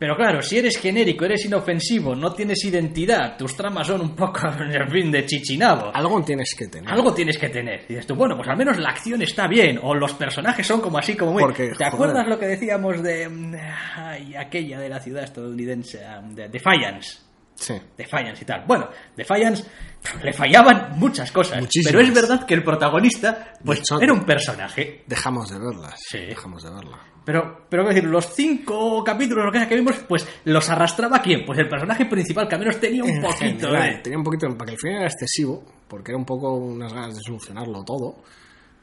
Pero 0.00 0.16
claro, 0.16 0.40
si 0.40 0.56
eres 0.56 0.78
genérico, 0.78 1.26
eres 1.26 1.44
inofensivo, 1.44 2.16
no 2.16 2.32
tienes 2.32 2.64
identidad, 2.64 3.36
tus 3.36 3.54
tramas 3.54 3.86
son 3.86 4.00
un 4.00 4.16
poco, 4.16 4.40
en 4.58 4.90
fin, 4.90 5.12
de 5.12 5.26
chichinabo. 5.26 5.90
Algo 5.94 6.24
tienes 6.24 6.54
que 6.58 6.68
tener. 6.68 6.90
Algo 6.90 7.12
tienes 7.12 7.36
que 7.36 7.50
tener. 7.50 7.82
Y 7.86 7.88
dices 7.92 8.06
tú, 8.06 8.14
bueno, 8.14 8.34
pues 8.34 8.48
al 8.48 8.56
menos 8.56 8.78
la 8.78 8.88
acción 8.88 9.20
está 9.20 9.46
bien. 9.46 9.78
O 9.82 9.94
los 9.94 10.14
personajes 10.14 10.66
son 10.66 10.80
como 10.80 10.96
así, 10.96 11.14
como 11.14 11.32
muy. 11.32 11.42
Porque, 11.42 11.68
¿Te 11.68 11.74
joder. 11.74 11.88
acuerdas 11.92 12.26
lo 12.26 12.38
que 12.38 12.46
decíamos 12.46 13.02
de. 13.02 13.28
mm, 13.28 13.54
Ay, 13.96 14.34
aquella 14.36 14.80
de 14.80 14.88
la 14.88 15.00
ciudad 15.00 15.22
estadounidense, 15.22 16.00
de 16.30 16.48
Defiance? 16.48 17.18
Sí. 17.54 17.74
Defiance 17.94 18.42
y 18.42 18.46
tal. 18.46 18.64
Bueno, 18.66 18.88
Defiance 19.14 19.64
le 20.24 20.32
fallaban 20.32 20.98
muchas 20.98 21.30
cosas. 21.30 21.60
Muchísimas. 21.60 21.92
Pero 21.92 22.02
es 22.08 22.14
verdad 22.14 22.46
que 22.46 22.54
el 22.54 22.62
protagonista, 22.64 23.52
pues, 23.62 23.80
hecho, 23.80 24.00
era 24.00 24.14
un 24.14 24.24
personaje. 24.24 25.04
Dejamos 25.06 25.50
de 25.50 25.58
verlas. 25.58 26.00
Sí. 26.08 26.20
Dejamos 26.20 26.62
de 26.62 26.70
verla. 26.70 26.98
Pero, 27.32 27.66
pero 27.68 27.86
decir, 27.86 28.04
los 28.04 28.26
cinco 28.34 29.04
capítulos 29.04 29.44
lo 29.44 29.52
que 29.52 29.58
sea 29.58 29.68
que 29.68 29.76
vimos, 29.76 29.94
pues 30.08 30.26
los 30.46 30.68
arrastraba 30.68 31.20
quién? 31.22 31.44
Pues 31.46 31.58
el 31.60 31.68
personaje 31.68 32.06
principal, 32.06 32.48
que 32.48 32.56
al 32.56 32.60
menos 32.60 32.80
tenía 32.80 33.04
un 33.04 33.10
En 33.10 33.22
poquito. 33.22 33.38
general, 33.68 33.88
¿eh? 33.88 34.00
Tenía 34.02 34.18
un 34.18 34.24
poquito 34.24 34.46
de 34.46 34.52
empaque. 34.52 34.72
Al 34.72 34.78
final 34.78 34.96
era 34.96 35.06
excesivo, 35.06 35.64
porque 35.86 36.10
era 36.10 36.18
un 36.18 36.24
poco 36.24 36.54
unas 36.56 36.92
ganas 36.92 37.14
de 37.14 37.22
solucionarlo 37.22 37.84
todo. 37.84 38.16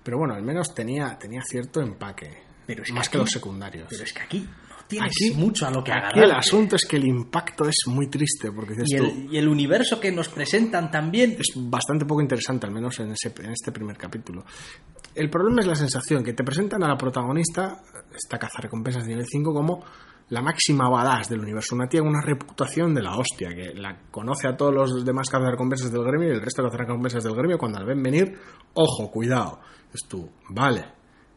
Pero 0.03 0.17
bueno, 0.19 0.33
al 0.33 0.43
menos 0.43 0.73
tenía, 0.73 1.17
tenía 1.19 1.41
cierto 1.41 1.81
empaque. 1.81 2.37
Pero 2.65 2.83
es 2.83 2.87
que 2.87 2.93
más 2.93 3.09
que 3.09 3.17
aquí- 3.17 3.23
los 3.23 3.31
secundarios. 3.31 3.87
Pero 3.89 4.03
es 4.03 4.13
que 4.13 4.21
aquí 4.21 4.47
tienes 4.87 5.11
Aquí- 5.11 5.33
mucho 5.35 5.65
a 5.67 5.71
lo 5.71 5.83
que 5.83 5.91
agarrar. 5.91 6.23
el 6.23 6.31
asunto 6.31 6.75
es 6.75 6.85
que 6.85 6.97
el 6.97 7.05
impacto 7.07 7.65
es 7.67 7.75
muy 7.87 8.07
triste, 8.07 8.51
porque 8.51 8.73
dices 8.73 8.87
y, 8.91 8.97
tú, 8.97 9.03
el, 9.05 9.33
y 9.33 9.37
el 9.37 9.47
universo 9.47 9.99
que 9.99 10.11
nos 10.11 10.29
presentan 10.29 10.89
también. 10.91 11.37
es 11.39 11.53
bastante 11.55 12.05
poco 12.05 12.21
interesante, 12.21 12.65
al 12.67 12.73
menos 12.73 12.99
en, 12.99 13.11
ese, 13.11 13.33
en 13.43 13.51
este 13.51 13.71
primer 13.71 13.97
capítulo. 13.97 14.43
El 15.15 15.29
problema 15.29 15.61
es 15.61 15.67
la 15.67 15.75
sensación 15.75 16.23
que 16.23 16.33
te 16.33 16.43
presentan 16.43 16.83
a 16.83 16.87
la 16.87 16.97
protagonista, 16.97 17.81
esta 18.15 18.37
cazarrecompensas 18.37 19.03
de 19.03 19.09
nivel 19.09 19.25
5, 19.25 19.53
como 19.53 19.83
la 20.29 20.41
máxima 20.41 20.89
badass 20.89 21.29
del 21.29 21.39
universo, 21.39 21.73
una 21.75 21.87
tía 21.87 22.01
con 22.01 22.09
una 22.09 22.21
reputación 22.21 22.93
de 22.93 23.01
la 23.01 23.15
hostia, 23.15 23.49
que 23.55 23.73
la 23.73 23.97
conoce 24.11 24.47
a 24.47 24.57
todos 24.57 24.73
los 24.73 25.05
demás 25.05 25.29
cazarrecompensas 25.29 25.91
del 25.91 26.03
gremio 26.03 26.27
y 26.29 26.31
el 26.33 26.41
resto 26.41 26.61
de 26.61 26.67
cazarrecompensas 26.69 27.23
del 27.23 27.33
gremio, 27.33 27.57
cuando 27.57 27.79
la 27.79 27.85
ven 27.85 28.03
venir, 28.03 28.37
ojo, 28.73 29.09
cuidado. 29.09 29.59
Es 29.93 30.01
tú, 30.07 30.29
vale, 30.49 30.85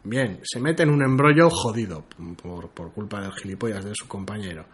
bien, 0.04 0.40
se 0.42 0.60
mete 0.60 0.82
en 0.82 0.90
un 0.90 1.02
embrollo 1.02 1.50
jodido 1.50 2.04
por, 2.42 2.70
por 2.70 2.92
culpa 2.92 3.20
del 3.20 3.32
gilipollas 3.32 3.84
de 3.84 3.92
su 3.94 4.06
compañero. 4.08 4.66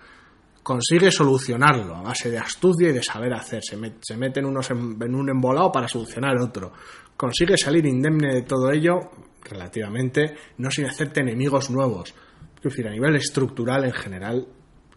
Consigue 0.62 1.10
solucionarlo 1.12 1.94
a 1.94 2.02
base 2.02 2.30
de 2.30 2.38
astucia 2.38 2.88
y 2.88 2.92
de 2.92 3.02
saber 3.02 3.32
hacer. 3.34 3.62
Se, 3.62 3.78
met- 3.78 3.98
se 4.02 4.16
mete 4.16 4.40
en, 4.40 4.46
unos 4.46 4.68
em- 4.70 5.00
en 5.00 5.14
un 5.14 5.28
embolado 5.30 5.70
para 5.70 5.86
solucionar 5.88 6.36
otro. 6.38 6.72
Consigue 7.16 7.56
salir 7.56 7.86
indemne 7.86 8.34
de 8.34 8.42
todo 8.42 8.70
ello, 8.72 8.98
relativamente, 9.44 10.34
no 10.58 10.70
sin 10.70 10.86
hacerte 10.86 11.20
enemigos 11.20 11.70
nuevos. 11.70 12.12
Es 12.56 12.62
decir, 12.62 12.86
a 12.88 12.90
nivel 12.90 13.14
estructural 13.16 13.84
en 13.84 13.92
general, 13.92 14.46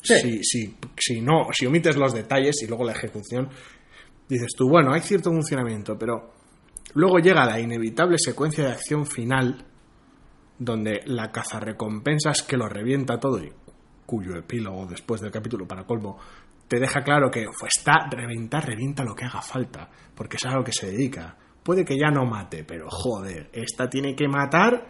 Sí. 0.01 0.15
si, 0.15 0.43
si, 0.43 0.77
si 0.97 1.21
no, 1.21 1.47
si 1.51 1.65
omites 1.65 1.97
los 1.97 2.13
detalles 2.13 2.63
y 2.63 2.67
luego 2.67 2.85
la 2.85 2.93
ejecución, 2.93 3.49
dices 4.29 4.53
tú, 4.57 4.69
bueno, 4.69 4.93
hay 4.93 5.01
cierto 5.01 5.29
funcionamiento, 5.29 5.97
pero 5.99 6.31
luego 6.93 7.19
llega 7.19 7.45
la 7.45 7.59
inevitable 7.59 8.15
secuencia 8.17 8.63
de 8.63 8.71
acción 8.71 9.05
final 9.05 9.65
donde 10.59 11.01
la 11.05 11.31
cazarrecompensas 11.31 12.43
que 12.43 12.57
lo 12.57 12.67
revienta 12.67 13.19
todo 13.19 13.41
y 13.41 13.51
cuyo 14.05 14.35
epílogo 14.35 14.85
después 14.85 15.21
del 15.21 15.31
capítulo 15.31 15.67
para 15.67 15.85
colmo 15.85 16.19
te 16.67 16.79
deja 16.79 17.01
claro 17.01 17.31
que 17.31 17.45
pues, 17.59 17.71
está 17.77 18.07
reventar, 18.11 18.65
revienta 18.65 19.03
lo 19.03 19.15
que 19.15 19.25
haga 19.25 19.41
falta, 19.41 19.89
porque 20.13 20.37
es 20.37 20.45
a 20.45 20.51
lo 20.51 20.63
que 20.63 20.71
se 20.71 20.91
dedica. 20.91 21.35
Puede 21.63 21.83
que 21.83 21.97
ya 21.97 22.11
no 22.11 22.25
mate, 22.25 22.63
pero 22.63 22.87
joder, 22.89 23.49
esta 23.53 23.89
tiene 23.89 24.15
que 24.15 24.27
matar 24.27 24.87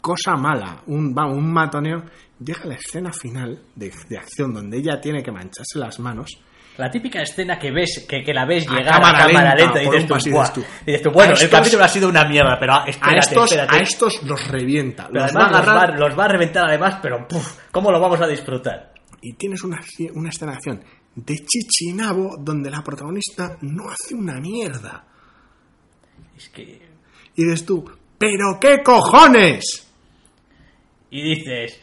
cosa 0.00 0.36
mala, 0.36 0.82
un, 0.86 1.14
va, 1.14 1.26
un 1.26 1.52
matoneo. 1.52 2.02
Llega 2.42 2.64
la 2.64 2.74
escena 2.74 3.12
final 3.12 3.62
de, 3.76 3.92
de 4.08 4.18
acción 4.18 4.54
donde 4.54 4.78
ella 4.78 5.00
tiene 5.00 5.22
que 5.22 5.30
mancharse 5.30 5.78
las 5.78 6.00
manos 6.00 6.30
La 6.78 6.90
típica 6.90 7.20
escena 7.20 7.58
que 7.58 7.70
ves, 7.70 8.06
que, 8.08 8.22
que 8.22 8.32
la 8.32 8.46
ves 8.46 8.66
A 8.66 8.70
llegar 8.74 8.94
cámara 8.94 9.24
a 9.24 9.26
cámara 9.26 9.54
lenta, 9.54 9.78
lenta, 9.78 9.82
y 9.82 9.86
dices 9.90 10.06
tú, 10.08 10.14
pasillo, 10.14 10.36
"Buah". 10.36 10.42
dices 10.48 10.54
tú. 10.54 10.84
Dices 10.86 11.02
tú, 11.02 11.10
bueno, 11.10 11.32
el 11.32 11.36
estos- 11.42 11.50
capítulo 11.50 11.84
ha 11.84 11.88
sido 11.88 12.08
una 12.08 12.24
mierda, 12.24 12.56
pero 12.58 12.72
a 12.74 12.84
estos, 12.86 13.52
espérate. 13.52 13.76
a 13.76 13.80
estos 13.80 14.22
los 14.22 14.48
revienta, 14.48 15.08
los 15.10 15.22
va 15.22 15.26
a 15.26 15.26
los 15.26 15.36
va, 15.36 15.58
agarrar 15.58 15.98
los 15.98 16.18
va 16.18 16.24
a 16.24 16.28
reventar 16.28 16.64
además, 16.68 16.98
pero 17.02 17.28
puf, 17.28 17.58
¿cómo 17.70 17.90
lo 17.92 18.00
vamos 18.00 18.20
a 18.20 18.26
disfrutar? 18.26 18.92
y 19.24 19.34
tienes 19.34 19.62
una, 19.62 19.80
una 20.14 20.30
escena 20.30 20.50
de 20.52 20.56
acción 20.56 20.84
de 21.14 21.36
chichinabo 21.46 22.36
donde 22.40 22.70
la 22.70 22.82
protagonista 22.82 23.56
no 23.60 23.88
hace 23.90 24.14
una 24.16 24.40
mierda. 24.40 25.04
Es 26.36 26.48
que... 26.48 26.80
Y 27.36 27.44
dices 27.44 27.64
tú, 27.64 27.84
¿pero 28.18 28.58
qué 28.60 28.82
cojones? 28.82 29.86
Y 31.10 31.22
dices, 31.22 31.78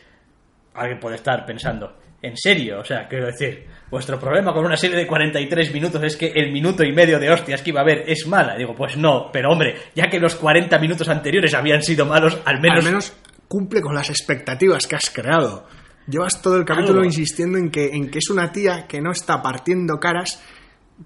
alguien 0.74 1.00
puede 1.00 1.16
estar 1.16 1.46
pensando, 1.46 1.96
¿en 2.22 2.38
serio? 2.38 2.80
O 2.80 2.84
sea, 2.84 3.08
quiero 3.08 3.28
decir, 3.28 3.66
vuestro 3.90 4.20
problema 4.20 4.54
con 4.54 4.66
una 4.66 4.78
serie 4.78 4.98
de 4.98 5.08
43 5.08 5.74
minutos 5.74 6.04
es 6.04 6.18
que 6.18 6.28
el 6.28 6.52
minuto 6.52 6.84
y 6.84 6.92
medio 6.92 7.20
de 7.20 7.30
hostias 7.32 7.62
que 7.62 7.70
iba 7.72 7.82
a 7.82 7.84
haber 7.84 8.04
es 8.08 8.28
mala. 8.28 8.56
Digo, 8.56 8.76
pues 8.76 8.98
no, 8.98 9.30
pero 9.32 9.52
hombre, 9.52 9.76
ya 9.96 10.10
que 10.10 10.20
los 10.20 10.36
40 10.36 10.78
minutos 10.80 11.08
anteriores 11.10 11.54
habían 11.54 11.82
sido 11.82 12.06
malos, 12.06 12.40
al 12.46 12.60
menos... 12.60 12.86
Al 12.86 12.92
menos 12.92 13.14
cumple 13.50 13.82
con 13.82 13.96
las 13.96 14.10
expectativas 14.10 14.88
que 14.88 14.96
has 14.96 15.10
creado. 15.10 15.68
Llevas 16.08 16.42
todo 16.42 16.56
el 16.56 16.66
capítulo 16.66 17.00
Algo. 17.00 17.06
insistiendo 17.06 17.58
en 17.58 17.70
que, 17.70 17.88
en 17.88 18.10
que 18.10 18.20
es 18.20 18.30
una 18.30 18.52
tía 18.52 18.88
que 18.88 19.02
no 19.02 19.12
está 19.12 19.42
partiendo 19.42 20.00
caras 20.00 20.42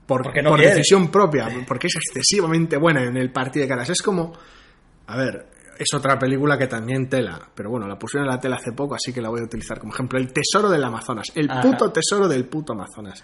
por, 0.06 0.24
Porque 0.24 0.42
no 0.42 0.52
por 0.52 0.60
decisión 0.60 1.10
propia, 1.10 1.48
porque 1.68 1.88
es 1.88 1.96
excesivamente 1.96 2.78
buena 2.78 3.04
en 3.04 3.16
el 3.16 3.32
partido 3.32 3.64
de 3.64 3.70
caras. 3.70 3.90
Es 3.90 4.02
como, 4.02 4.34
a 5.08 5.18
ver, 5.18 5.48
es 5.78 5.88
otra 5.94 6.18
película 6.18 6.58
que 6.58 6.68
también 6.68 7.10
tela, 7.10 7.40
pero 7.54 7.70
bueno, 7.70 7.88
la 7.88 7.98
pusieron 7.98 8.28
en 8.28 8.36
la 8.36 8.40
tela 8.40 8.56
hace 8.58 8.72
poco, 8.74 8.96
así 8.96 9.14
que 9.14 9.22
la 9.22 9.30
voy 9.30 9.42
a 9.42 9.44
utilizar 9.44 9.80
como 9.80 9.94
ejemplo. 9.94 10.20
El 10.20 10.32
tesoro 10.32 10.70
del 10.70 10.84
Amazonas, 10.84 11.28
el 11.36 11.50
Ajá. 11.50 11.62
puto 11.62 11.92
tesoro 11.92 12.28
del 12.28 12.46
puto 12.48 12.74
Amazonas. 12.74 13.24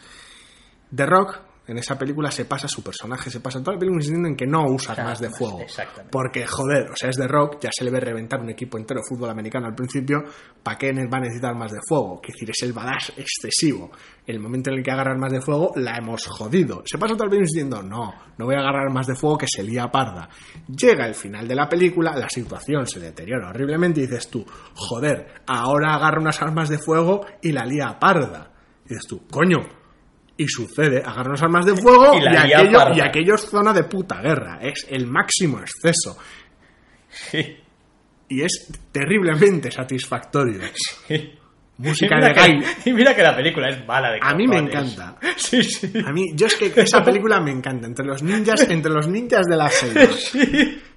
The 0.93 1.05
Rock, 1.05 1.39
en 1.71 1.77
esa 1.77 1.97
película, 1.97 2.31
se 2.31 2.45
pasa 2.45 2.67
su 2.67 2.81
personaje, 2.81 3.29
se 3.29 3.39
pasa 3.39 3.59
toda 3.59 3.73
la 3.73 3.79
película 3.79 3.99
insistiendo 3.99 4.27
en 4.27 4.35
que 4.35 4.47
no 4.47 4.65
usa 4.65 4.95
armas 4.95 5.19
de 5.19 5.29
fuego. 5.29 5.61
exactamente. 5.61 6.09
Porque, 6.11 6.45
joder, 6.47 6.89
o 6.89 6.95
sea, 6.95 7.09
es 7.09 7.15
The 7.15 7.27
Rock, 7.27 7.59
ya 7.61 7.69
se 7.71 7.83
le 7.83 7.91
ve 7.91 7.99
reventar 7.99 8.41
un 8.41 8.49
equipo 8.49 8.79
entero 8.79 9.01
de 9.01 9.07
fútbol 9.07 9.29
americano 9.29 9.67
al 9.67 9.75
principio, 9.75 10.23
¿para 10.63 10.77
qué 10.77 10.91
va 10.91 11.17
a 11.17 11.21
necesitar 11.21 11.51
armas 11.51 11.71
de 11.71 11.79
fuego? 11.87 12.19
Que 12.21 12.31
decir, 12.31 12.49
es 12.49 12.63
el 12.63 12.73
badass 12.73 13.13
excesivo. 13.17 13.91
El 14.25 14.39
momento 14.39 14.71
en 14.71 14.77
el 14.77 14.83
que 14.83 14.91
agarra 14.91 15.11
armas 15.11 15.31
de 15.31 15.41
fuego, 15.41 15.71
la 15.75 15.95
hemos 15.95 16.25
jodido. 16.25 16.81
Se 16.85 16.97
pasa 16.97 17.13
todo 17.13 17.25
el 17.25 17.29
película 17.29 17.47
diciendo, 17.47 17.83
no, 17.83 18.13
no 18.37 18.45
voy 18.45 18.55
a 18.55 18.59
agarrar 18.59 18.87
armas 18.87 19.05
de 19.05 19.15
fuego 19.15 19.37
que 19.37 19.47
se 19.47 19.63
lía 19.63 19.91
parda. 19.91 20.27
Llega 20.67 21.05
el 21.05 21.13
final 21.13 21.47
de 21.47 21.55
la 21.55 21.69
película, 21.69 22.15
la 22.15 22.29
situación 22.29 22.87
se 22.87 22.99
deteriora 22.99 23.49
horriblemente 23.49 24.01
y 24.01 24.07
dices 24.07 24.27
tú, 24.29 24.43
joder, 24.73 25.43
ahora 25.45 25.93
agarra 25.93 26.19
unas 26.19 26.41
armas 26.41 26.69
de 26.69 26.79
fuego 26.79 27.25
y 27.41 27.51
la 27.51 27.65
lía 27.65 27.97
parda. 27.99 28.51
Y 28.85 28.89
dices 28.89 29.05
tú, 29.07 29.27
coño, 29.29 29.78
y 30.39 30.47
sucede, 30.47 30.99
agarra 30.99 31.29
unas 31.31 31.43
armas 31.43 31.65
de 31.65 31.75
fuego 31.75 32.17
Y 32.17 32.25
aquello, 32.25 32.93
y 32.95 33.01
aquello 33.01 33.35
es 33.35 33.41
zona 33.41 33.73
de 33.73 33.83
puta 33.83 34.21
guerra. 34.21 34.59
Es 34.61 34.87
el 34.89 35.05
máximo 35.05 35.59
exceso. 35.59 36.17
Sí, 37.09 37.57
Y 38.29 38.41
es 38.41 38.67
terriblemente 38.91 39.69
satisfactorio. 39.69 40.61
sí. 41.07 41.35
Música 41.77 42.17
de 42.19 42.33
Guy. 42.33 42.65
Y 42.85 42.93
mira 42.93 43.15
que 43.15 43.21
la 43.23 43.33
película 43.35 43.69
es 43.69 43.85
mala 43.87 44.11
de 44.11 44.19
A 44.21 44.33
mí 44.33 44.47
me 44.47 44.57
encanta. 44.57 45.17
Sí, 45.37 45.63
sí. 45.63 45.91
A 46.05 46.11
mí, 46.11 46.31
yo 46.35 46.47
es 46.47 46.55
que 46.55 46.73
esa 46.75 47.01
película 47.01 47.39
me 47.39 47.51
encanta. 47.51 47.87
Entre 47.87 48.05
los 48.05 48.21
ninjas, 48.21 48.69
entre 48.69 48.91
los 48.91 49.07
ninjas 49.07 49.45
de 49.45 49.55
la 49.55 49.69
selva. 49.69 50.01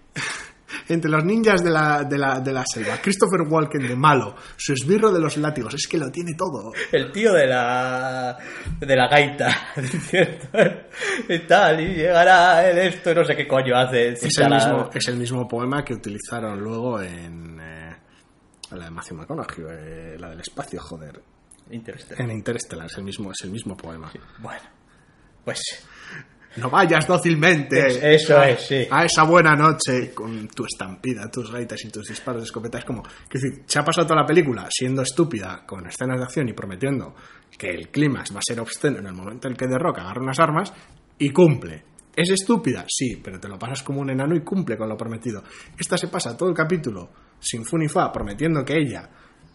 Entre 0.92 1.10
los 1.10 1.24
ninjas 1.24 1.64
de 1.64 1.70
la, 1.70 2.04
de 2.04 2.18
la, 2.18 2.40
de 2.40 2.52
la 2.52 2.64
selva. 2.66 2.98
Christopher 3.02 3.42
Walken 3.48 3.86
de 3.88 3.96
malo. 3.96 4.34
Su 4.56 4.72
esbirro 4.74 5.10
de 5.10 5.20
los 5.20 5.36
látigos. 5.38 5.74
Es 5.74 5.86
que 5.88 5.96
lo 5.98 6.10
tiene 6.10 6.34
todo. 6.36 6.72
El 6.90 7.10
tío 7.10 7.32
de 7.32 7.46
la 7.46 8.36
de 8.78 8.96
la 8.96 9.08
gaita, 9.08 9.48
¿cierto? 10.10 10.58
Y 11.28 11.38
tal, 11.46 11.80
y 11.80 11.94
llegará 11.94 12.68
el 12.68 12.78
esto, 12.78 13.14
no 13.14 13.24
sé 13.24 13.34
qué 13.36 13.46
coño 13.48 13.76
hace. 13.76 14.08
Es 14.10 14.38
el, 14.38 14.50
mismo, 14.50 14.90
es 14.92 15.08
el 15.08 15.16
mismo 15.16 15.48
poema 15.48 15.84
que 15.84 15.94
utilizaron 15.94 16.60
luego 16.60 17.00
en. 17.00 17.58
eh, 17.60 17.96
la 18.72 18.84
de 18.84 18.90
Matthew 18.90 19.16
McConaughey, 19.18 19.64
eh, 19.68 20.16
la 20.18 20.30
del 20.30 20.40
espacio, 20.40 20.80
joder. 20.80 21.20
Interestelar. 21.70 22.22
En 22.22 22.30
Interstellar 22.36 22.86
es 22.86 22.96
el 22.98 23.04
mismo, 23.04 23.32
es 23.32 23.40
el 23.44 23.50
mismo 23.50 23.76
poema. 23.76 24.12
Bueno, 24.40 24.62
pues 25.44 25.60
No 26.56 26.70
vayas 26.70 27.06
dócilmente. 27.06 28.14
Eso 28.14 28.38
a, 28.38 28.48
es, 28.48 28.60
sí. 28.60 28.86
A 28.90 29.04
esa 29.04 29.24
buena 29.24 29.54
noche 29.54 30.12
con 30.14 30.48
tu 30.48 30.64
estampida, 30.64 31.30
tus 31.30 31.50
gaitas 31.50 31.82
y 31.84 31.90
tus 31.90 32.08
disparos 32.08 32.42
de 32.42 32.46
escopeta. 32.46 32.78
Es 32.78 32.84
como, 32.84 33.02
que 33.02 33.38
decir, 33.38 33.62
se 33.66 33.78
ha 33.78 33.84
pasado 33.84 34.06
toda 34.06 34.20
la 34.20 34.26
película 34.26 34.68
siendo 34.70 35.02
estúpida 35.02 35.64
con 35.66 35.86
escenas 35.86 36.18
de 36.18 36.24
acción 36.24 36.48
y 36.48 36.52
prometiendo 36.52 37.14
que 37.56 37.70
el 37.70 37.88
clímax 37.88 38.34
va 38.34 38.38
a 38.38 38.42
ser 38.46 38.60
obsceno 38.60 38.98
en 38.98 39.06
el 39.06 39.14
momento 39.14 39.48
en 39.48 39.52
el 39.52 39.58
que 39.58 39.66
The 39.66 39.78
Rock 39.78 40.00
agarra 40.00 40.20
unas 40.20 40.38
armas 40.38 40.72
y 41.18 41.30
cumple. 41.30 41.84
¿Es 42.14 42.30
estúpida? 42.30 42.84
Sí, 42.88 43.20
pero 43.22 43.40
te 43.40 43.48
lo 43.48 43.58
pasas 43.58 43.82
como 43.82 44.00
un 44.00 44.10
enano 44.10 44.34
y 44.34 44.40
cumple 44.40 44.76
con 44.76 44.88
lo 44.88 44.96
prometido. 44.96 45.42
Esta 45.78 45.96
se 45.96 46.08
pasa 46.08 46.36
todo 46.36 46.50
el 46.50 46.54
capítulo 46.54 47.10
sin 47.40 47.64
fu 47.64 47.78
ni 47.78 47.88
fa 47.88 48.12
prometiendo 48.12 48.64
que 48.64 48.76
ella, 48.76 49.08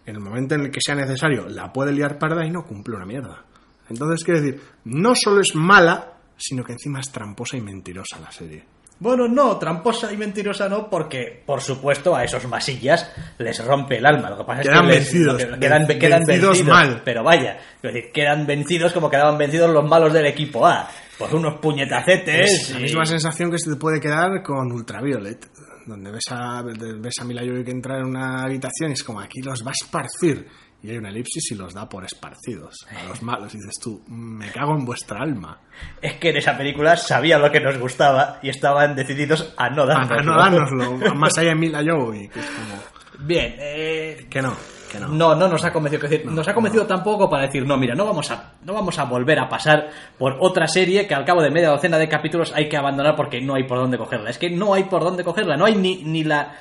en 0.06 0.16
el 0.16 0.22
momento 0.22 0.56
en 0.56 0.62
el 0.62 0.72
que 0.72 0.82
sea 0.82 0.96
necesario, 0.96 1.48
la 1.48 1.72
puede 1.72 1.92
liar 1.92 2.18
parda 2.18 2.46
y 2.46 2.50
no 2.50 2.66
cumple 2.66 2.96
una 2.96 3.06
mierda. 3.06 3.46
Entonces, 3.90 4.24
quiero 4.24 4.42
decir, 4.42 4.62
no 4.86 5.14
solo 5.16 5.42
es 5.42 5.56
mala, 5.56 6.17
sino 6.38 6.64
que 6.64 6.74
encima 6.74 7.00
es 7.00 7.12
tramposa 7.12 7.58
y 7.58 7.62
mentirosa 7.62 8.20
la 8.20 8.32
serie. 8.32 8.64
Bueno, 9.00 9.28
no, 9.28 9.58
tramposa 9.60 10.12
y 10.12 10.18
mentirosa 10.18 10.68
no, 10.68 10.90
porque, 10.90 11.44
por 11.46 11.62
supuesto, 11.62 12.16
a 12.16 12.24
esos 12.24 12.48
masillas 12.48 13.12
les 13.38 13.64
rompe 13.64 13.98
el 13.98 14.06
alma. 14.08 14.32
Lo 14.32 14.40
que 14.40 14.44
pasa 14.44 14.64
Quedan 14.64 14.76
es 14.76 14.82
que 14.82 14.88
les- 14.88 14.98
vencidos, 15.14 15.38
que- 15.38 15.60
quedan, 15.60 15.86
ven- 15.88 16.00
quedan 16.00 16.24
vencidos 16.26 16.58
vencidos, 16.58 16.68
mal. 16.78 17.02
Pero 17.06 17.24
vaya, 17.24 17.58
decir, 17.84 18.12
quedan 18.12 18.48
vencidos 18.48 18.94
como 18.94 19.08
quedaban 19.10 19.38
vencidos 19.38 19.70
los 19.72 19.88
malos 19.88 20.12
del 20.14 20.26
equipo 20.26 20.66
A. 20.66 20.90
Pues 21.20 21.32
unos 21.34 21.60
puñetacetes. 21.60 22.52
Es 22.52 22.70
la 22.72 22.80
y- 22.80 22.84
misma 22.84 23.06
sensación 23.06 23.52
que 23.52 23.60
se 23.60 23.70
te 23.70 23.76
puede 23.76 24.00
quedar 24.00 24.42
con 24.44 24.72
Ultraviolet, 24.72 25.48
donde 25.86 26.12
ves 26.12 26.26
a, 26.32 26.64
ves 26.64 27.16
a 27.20 27.24
Mila 27.24 27.42
Jovovich 27.44 27.70
entrar 27.70 28.00
en 28.00 28.06
una 28.08 28.44
habitación 28.44 28.90
y 28.90 28.94
es 28.94 29.04
como 29.04 29.20
aquí 29.20 29.42
los 29.42 29.64
va 29.66 29.70
a 29.72 29.74
esparcir. 29.80 30.48
Y 30.88 30.92
hay 30.92 30.98
una 31.00 31.10
elipsis 31.10 31.52
y 31.52 31.56
los 31.56 31.74
da 31.74 31.90
por 31.90 32.06
esparcidos 32.06 32.88
a 32.98 33.10
los 33.10 33.22
malos. 33.22 33.54
Y 33.54 33.58
dices 33.58 33.78
tú, 33.78 34.02
me 34.08 34.50
cago 34.52 34.72
en 34.74 34.86
vuestra 34.86 35.20
alma. 35.20 35.60
Es 36.02 36.14
que 36.14 36.30
en 36.30 36.38
esa 36.38 36.58
película 36.58 36.96
sabían 36.96 37.42
lo 37.42 37.52
que 37.52 37.60
nos 37.60 37.78
gustaba 37.78 38.40
y 38.42 38.48
estaban 38.48 38.96
decididos 38.96 39.54
a 39.58 39.70
no 39.70 39.84
A, 39.84 39.88
darnos. 39.88 40.12
a 40.12 40.22
no 40.24 40.38
dárnoslo. 40.38 41.14
Más 41.16 41.38
allá 41.38 41.50
de 41.50 41.56
Mila 41.56 41.84
Jovovich, 41.86 42.32
que 42.32 42.40
es 42.40 42.46
como, 42.46 43.28
Bien, 43.28 43.56
eh, 43.60 44.28
que 44.30 44.42
no, 44.42 44.54
que 44.90 44.98
no. 44.98 45.10
No, 45.10 45.36
no 45.36 45.50
nos 45.50 45.66
ha 45.66 45.74
convencido. 45.74 46.06
Es 46.06 46.10
decir, 46.10 46.26
nos 46.26 46.48
ha 46.48 46.54
convencido 46.54 46.88
tampoco 46.88 47.30
para 47.30 47.48
decir, 47.48 47.66
no, 47.66 47.76
mira, 47.76 47.94
no 47.94 48.06
vamos, 48.06 48.32
a, 48.32 48.54
no 48.64 48.74
vamos 48.74 48.98
a 48.98 49.04
volver 49.04 49.40
a 49.40 49.50
pasar 49.50 49.90
por 50.18 50.38
otra 50.40 50.68
serie 50.68 51.06
que 51.06 51.16
al 51.16 51.26
cabo 51.26 51.42
de 51.42 51.52
media 51.52 51.68
docena 51.68 51.98
de 51.98 52.08
capítulos 52.08 52.54
hay 52.56 52.70
que 52.70 52.78
abandonar 52.78 53.18
porque 53.18 53.42
no 53.42 53.56
hay 53.56 53.66
por 53.66 53.78
dónde 53.78 53.98
cogerla. 53.98 54.30
Es 54.30 54.38
que 54.38 54.50
no 54.52 54.74
hay 54.74 54.86
por 54.86 55.04
dónde 55.04 55.26
cogerla, 55.26 55.58
no 55.58 55.66
hay 55.66 55.76
ni, 55.76 56.02
ni 56.06 56.24
la 56.24 56.56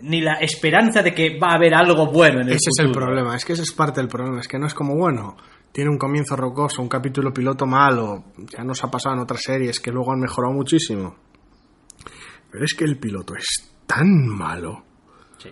ni 0.00 0.20
la 0.22 0.34
esperanza 0.34 1.02
de 1.02 1.12
que 1.14 1.38
va 1.38 1.50
a 1.52 1.54
haber 1.56 1.74
algo 1.74 2.06
bueno 2.10 2.40
en 2.40 2.48
el 2.48 2.54
Ese 2.54 2.70
es 2.70 2.78
el 2.84 2.92
problema, 2.92 3.36
es 3.36 3.44
que 3.44 3.52
ese 3.52 3.62
es 3.62 3.72
parte 3.72 4.00
del 4.00 4.08
problema, 4.08 4.40
es 4.40 4.48
que 4.48 4.58
no 4.58 4.66
es 4.66 4.74
como, 4.74 4.94
bueno, 4.96 5.36
tiene 5.70 5.90
un 5.90 5.98
comienzo 5.98 6.34
rocoso, 6.36 6.80
un 6.82 6.88
capítulo 6.88 7.32
piloto 7.32 7.66
malo, 7.66 8.24
ya 8.56 8.64
nos 8.64 8.82
ha 8.84 8.90
pasado 8.90 9.14
en 9.16 9.20
otras 9.22 9.42
series 9.42 9.80
que 9.80 9.90
luego 9.92 10.12
han 10.12 10.20
mejorado 10.20 10.54
muchísimo. 10.54 11.16
Pero 12.50 12.64
es 12.64 12.74
que 12.74 12.84
el 12.84 12.98
piloto 12.98 13.34
es 13.34 13.74
tan 13.86 14.26
malo 14.28 14.84
Sí. 15.38 15.50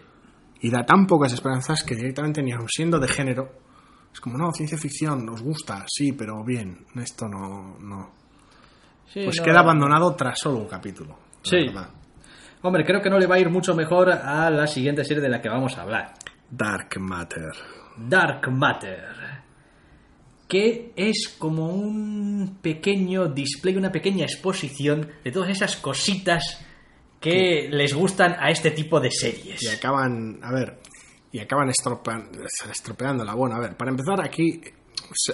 y 0.60 0.70
da 0.70 0.84
tan 0.84 1.06
pocas 1.06 1.32
esperanzas 1.32 1.82
que 1.82 1.94
directamente 1.94 2.42
ni 2.42 2.52
aun 2.52 2.68
siendo 2.68 2.98
de 2.98 3.08
género 3.08 3.48
Es 4.12 4.20
como, 4.20 4.36
no, 4.36 4.52
ciencia 4.52 4.76
ficción, 4.76 5.24
nos 5.24 5.40
gusta, 5.40 5.84
sí, 5.86 6.12
pero 6.12 6.42
bien, 6.44 6.84
esto 6.96 7.28
no... 7.28 7.76
no. 7.78 8.10
Sí, 9.06 9.22
Pues 9.24 9.38
no- 9.38 9.44
queda 9.44 9.60
abandonado 9.60 10.14
tras 10.16 10.36
solo 10.38 10.58
un 10.58 10.66
capítulo. 10.68 11.10
la 11.10 11.16
Sí. 11.48 11.56
verdad. 11.66 11.90
Hombre, 12.62 12.84
creo 12.84 13.00
que 13.00 13.08
no 13.10 13.18
le 13.18 13.26
va 13.26 13.36
a 13.36 13.38
ir 13.38 13.48
mucho 13.48 13.74
mejor 13.74 14.10
a 14.10 14.50
la 14.50 14.66
siguiente 14.66 15.04
serie 15.04 15.22
de 15.22 15.28
la 15.30 15.40
que 15.40 15.48
vamos 15.48 15.76
a 15.78 15.82
hablar. 15.82 16.14
Dark 16.50 16.98
Matter. 17.00 17.52
Dark 17.96 18.50
Matter. 18.50 19.04
Que 20.48 20.92
es 20.96 21.36
como 21.38 21.68
un 21.68 22.58
pequeño 22.60 23.26
display, 23.28 23.76
una 23.76 23.92
pequeña 23.92 24.24
exposición 24.24 25.08
de 25.22 25.30
todas 25.30 25.48
esas 25.50 25.76
cositas 25.76 26.64
que 27.20 27.68
les 27.70 27.94
gustan 27.94 28.34
a 28.38 28.50
este 28.50 28.72
tipo 28.72 28.98
de 29.00 29.10
series. 29.12 29.62
Y 29.62 29.68
acaban, 29.68 30.40
a 30.42 30.52
ver, 30.52 30.78
y 31.30 31.38
acaban 31.38 31.68
estropean- 31.68 32.30
estropeándola. 32.70 33.34
Bueno, 33.34 33.56
a 33.56 33.60
ver, 33.60 33.76
para 33.76 33.90
empezar 33.92 34.20
aquí, 34.20 34.60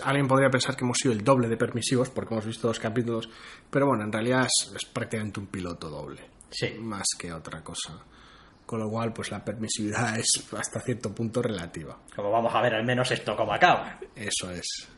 alguien 0.03 0.29
podría 0.29 0.51
pensar 0.51 0.77
que 0.77 0.85
hemos 0.85 0.99
sido 0.99 1.13
el 1.15 1.25
doble 1.25 1.49
de 1.49 1.57
permisivos 1.57 2.11
porque 2.11 2.35
hemos 2.35 2.45
visto 2.47 2.69
dos 2.69 2.79
capítulos, 2.79 3.29
pero 3.71 3.87
bueno, 3.87 4.05
en 4.05 4.13
realidad 4.13 4.47
es, 4.47 4.73
es 4.75 4.85
prácticamente 4.85 5.41
un 5.41 5.47
piloto 5.47 5.89
doble, 5.89 6.21
Sí. 6.51 6.75
más 6.81 7.05
que 7.19 7.33
otra 7.33 7.63
cosa. 7.63 7.93
Con 8.65 8.81
lo 8.81 8.91
cual, 8.91 9.13
pues 9.13 9.31
la 9.31 9.45
permisividad 9.45 10.19
es 10.19 10.27
hasta 10.59 10.81
cierto 10.81 11.15
punto 11.15 11.41
relativa. 11.41 11.97
Como 12.15 12.31
vamos 12.31 12.53
a 12.55 12.61
ver 12.63 12.75
al 12.75 12.85
menos 12.85 13.11
esto 13.13 13.37
como 13.37 13.53
acaba. 13.53 13.99
Eso 14.15 14.51
es. 14.51 14.89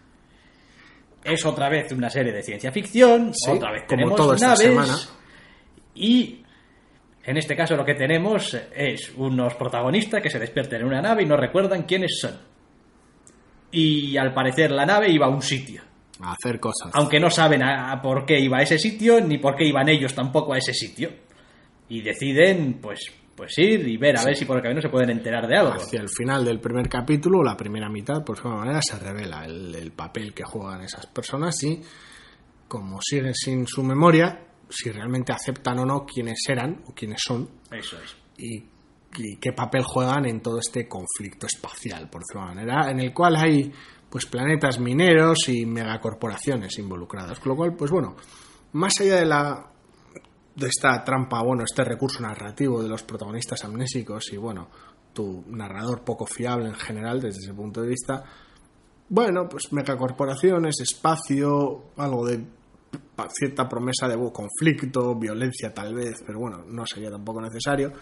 Es 1.24 1.44
otra 1.44 1.68
vez 1.68 1.92
una 1.92 2.09
serie 2.09 2.32
de 2.32 2.42
ciencia 2.42 2.72
ficción, 2.72 3.32
Sí, 3.34 3.51
otra 3.51 3.72
vez 3.72 3.82
como 3.82 3.88
tenemos 3.90 4.16
todo 4.16 4.34
esta 4.34 4.46
naves 4.49 4.61
semana. 4.61 4.96
y 5.96 6.42
en 7.24 7.36
este 7.36 7.55
caso 7.57 7.76
lo 7.76 7.84
que 7.84 7.94
tenemos 7.94 8.55
es 8.74 9.12
unos 9.16 9.55
protagonistas 9.57 10.22
que 10.22 10.30
se 10.30 10.38
despiertan 10.38 10.80
en 10.80 10.86
una 10.86 11.03
nave 11.03 11.24
y 11.24 11.26
no 11.26 11.36
recuerdan 11.36 11.82
quiénes 11.82 12.18
son. 12.20 12.38
Y 13.70 14.16
al 14.16 14.32
parecer 14.32 14.70
la 14.70 14.86
nave 14.86 15.11
iba 15.11 15.26
a 15.26 15.30
un 15.30 15.42
sitio. 15.42 15.82
A 16.22 16.32
hacer 16.32 16.59
cosas. 16.59 16.90
Aunque 16.94 17.20
no 17.20 17.30
saben 17.30 17.62
a, 17.62 17.92
a 17.92 18.01
por 18.01 18.24
qué 18.24 18.38
iba 18.40 18.59
a 18.59 18.62
ese 18.62 18.78
sitio, 18.78 19.20
ni 19.20 19.36
por 19.38 19.57
qué 19.57 19.64
iban 19.64 19.88
ellos 19.90 20.14
tampoco 20.14 20.55
a 20.55 20.59
ese 20.59 20.72
sitio. 20.72 21.11
Y 21.89 22.03
deciden, 22.03 22.78
pues, 22.80 23.01
pues 23.34 23.57
ir 23.59 23.86
y 23.89 23.97
ver 23.97 24.18
a 24.18 24.24
ver 24.24 24.36
si 24.36 24.45
por 24.45 24.57
el 24.57 24.62
camino 24.62 24.80
se 24.80 24.89
pueden 24.89 25.11
enterar 25.11 25.47
de 25.47 25.57
algo. 25.57 25.74
Hacia 25.74 26.01
el 26.01 26.09
final 26.09 26.45
del 26.45 26.61
primer 26.61 26.89
capítulo, 26.89 27.43
la 27.43 27.57
primera 27.57 27.89
mitad, 27.89 28.24
por 28.24 28.36
alguna 28.36 28.57
manera, 28.57 28.80
se 28.82 28.99
revela 28.99 29.45
el, 29.45 29.74
el 29.74 29.93
papel 29.93 30.34
que 30.34 30.45
juegan 30.45 30.82
esas 30.82 31.07
personas 31.07 31.62
y, 31.62 31.80
como 32.66 32.99
siguen 33.01 33.34
sin 33.34 33.66
su 33.66 33.82
memoria, 33.82 34.45
si 34.68 34.91
realmente 34.91 35.32
aceptan 35.32 35.78
o 35.78 35.86
no 35.86 36.05
quiénes 36.05 36.39
eran 36.49 36.82
o 36.86 36.93
quiénes 36.95 37.20
son 37.24 37.49
Eso 37.70 37.97
es. 38.03 38.16
y, 38.36 38.57
y 39.16 39.36
qué 39.41 39.53
papel 39.55 39.82
juegan 39.82 40.26
en 40.26 40.43
todo 40.43 40.59
este 40.59 40.86
conflicto 40.86 41.47
espacial, 41.47 42.11
por 42.11 42.22
alguna 42.28 42.55
manera, 42.55 42.91
en 42.91 43.01
el 43.01 43.14
cual 43.14 43.36
hay 43.36 43.72
pues 44.11 44.26
planetas 44.26 44.78
mineros 44.78 45.49
y 45.49 45.64
megacorporaciones 45.64 46.78
involucradas. 46.78 47.39
Con 47.41 47.51
lo 47.51 47.57
cual, 47.57 47.74
pues 47.76 47.91
bueno, 47.91 48.16
más 48.72 48.93
allá 49.01 49.16
de 49.16 49.26
la 49.26 49.70
de 50.59 50.67
esta 50.69 51.05
trampa, 51.05 51.43
bueno, 51.43 51.65
este 51.65 51.85
recurso 51.85 52.21
narrativo 52.21 52.83
de 52.83 52.89
los 52.89 53.03
protagonistas 53.05 53.65
amnésicos 53.65 54.33
y 54.33 54.37
bueno, 54.37 54.69
tu 55.13 55.45
narrador 55.49 56.03
poco 56.03 56.27
fiable 56.27 56.69
en 56.69 56.75
general 56.75 57.21
desde 57.21 57.41
ese 57.41 57.55
punto 57.55 57.81
de 57.81 57.89
vista, 57.89 58.25
bueno, 59.09 59.49
pues 59.49 59.73
megacorporaciones, 59.73 60.81
espacio, 60.81 61.93
algo 61.97 62.27
de 62.27 62.45
cierta 63.33 63.69
promesa 63.69 64.09
de 64.09 64.17
conflicto, 64.33 65.15
violencia 65.15 65.73
tal 65.73 65.95
vez, 65.95 66.23
pero 66.27 66.41
bueno, 66.41 66.65
no 66.67 66.85
sería 66.87 67.11
tampoco 67.11 67.41
necesario. 67.41 67.93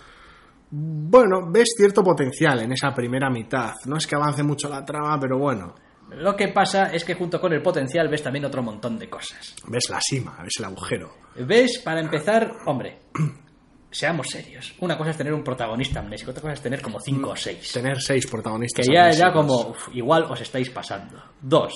Bueno, 0.71 1.49
ves 1.51 1.75
cierto 1.77 2.03
potencial 2.03 2.61
en 2.61 2.73
esa 2.73 2.93
primera 2.93 3.31
mitad. 3.31 3.75
No 3.87 3.97
es 3.97 4.07
que 4.07 4.17
avance 4.17 4.43
mucho 4.43 4.69
la 4.69 4.85
trama, 4.85 5.19
pero 5.21 5.39
bueno, 5.39 5.75
Lo 6.11 6.37
que 6.37 6.49
pasa 6.49 6.93
es 6.93 7.05
que 7.05 7.15
junto 7.15 7.41
con 7.41 7.53
el 7.53 7.61
potencial 7.63 8.09
ves 8.09 8.23
también 8.23 8.45
otro 8.45 8.63
montón 8.63 8.99
de 8.99 9.09
cosas. 9.11 9.55
ves 9.67 9.89
la 9.91 10.01
cima, 10.01 10.39
ves 10.43 10.55
el 10.59 10.65
agujero. 10.67 11.13
¿Ves? 11.37 11.79
Para 11.85 12.01
empezar, 12.01 12.51
hombre, 12.67 13.01
seamos 13.91 14.29
serios. 14.29 14.75
Una 14.81 14.97
cosa 14.97 15.11
es 15.11 15.17
tener 15.17 15.35
un 15.35 15.43
protagonista 15.43 16.01
amnésico, 16.01 16.31
otra 16.31 16.43
cosa 16.43 16.55
es 16.55 16.61
tener 16.63 16.81
como 16.81 17.01
cinco 17.01 17.31
o 17.31 17.37
seis. 17.37 17.73
Tener 17.73 18.01
seis 18.01 18.25
Que 18.25 18.31
protagonistas. 18.31 18.87
ya, 18.87 18.93
ya 19.11 19.27
amnésicos. 19.27 19.33
como, 19.33 19.71
uf, 19.71 19.89
igual 19.95 20.25
os 20.31 20.41
estáis 20.41 20.71
pasando. 20.71 21.23
Dos. 21.41 21.75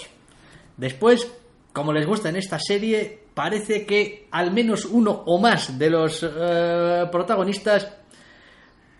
Después, 0.77 1.31
como 1.73 1.93
les 1.93 2.07
gusta 2.07 2.29
en 2.29 2.37
esta 2.37 2.59
serie, 2.59 3.25
parece 3.35 3.85
que 3.85 4.29
al 4.31 4.53
menos 4.53 4.85
uno 4.85 5.11
o 5.27 5.39
más 5.41 5.77
de 5.79 5.91
los 5.91 6.23
eh, 6.23 7.05
protagonistas 7.11 7.93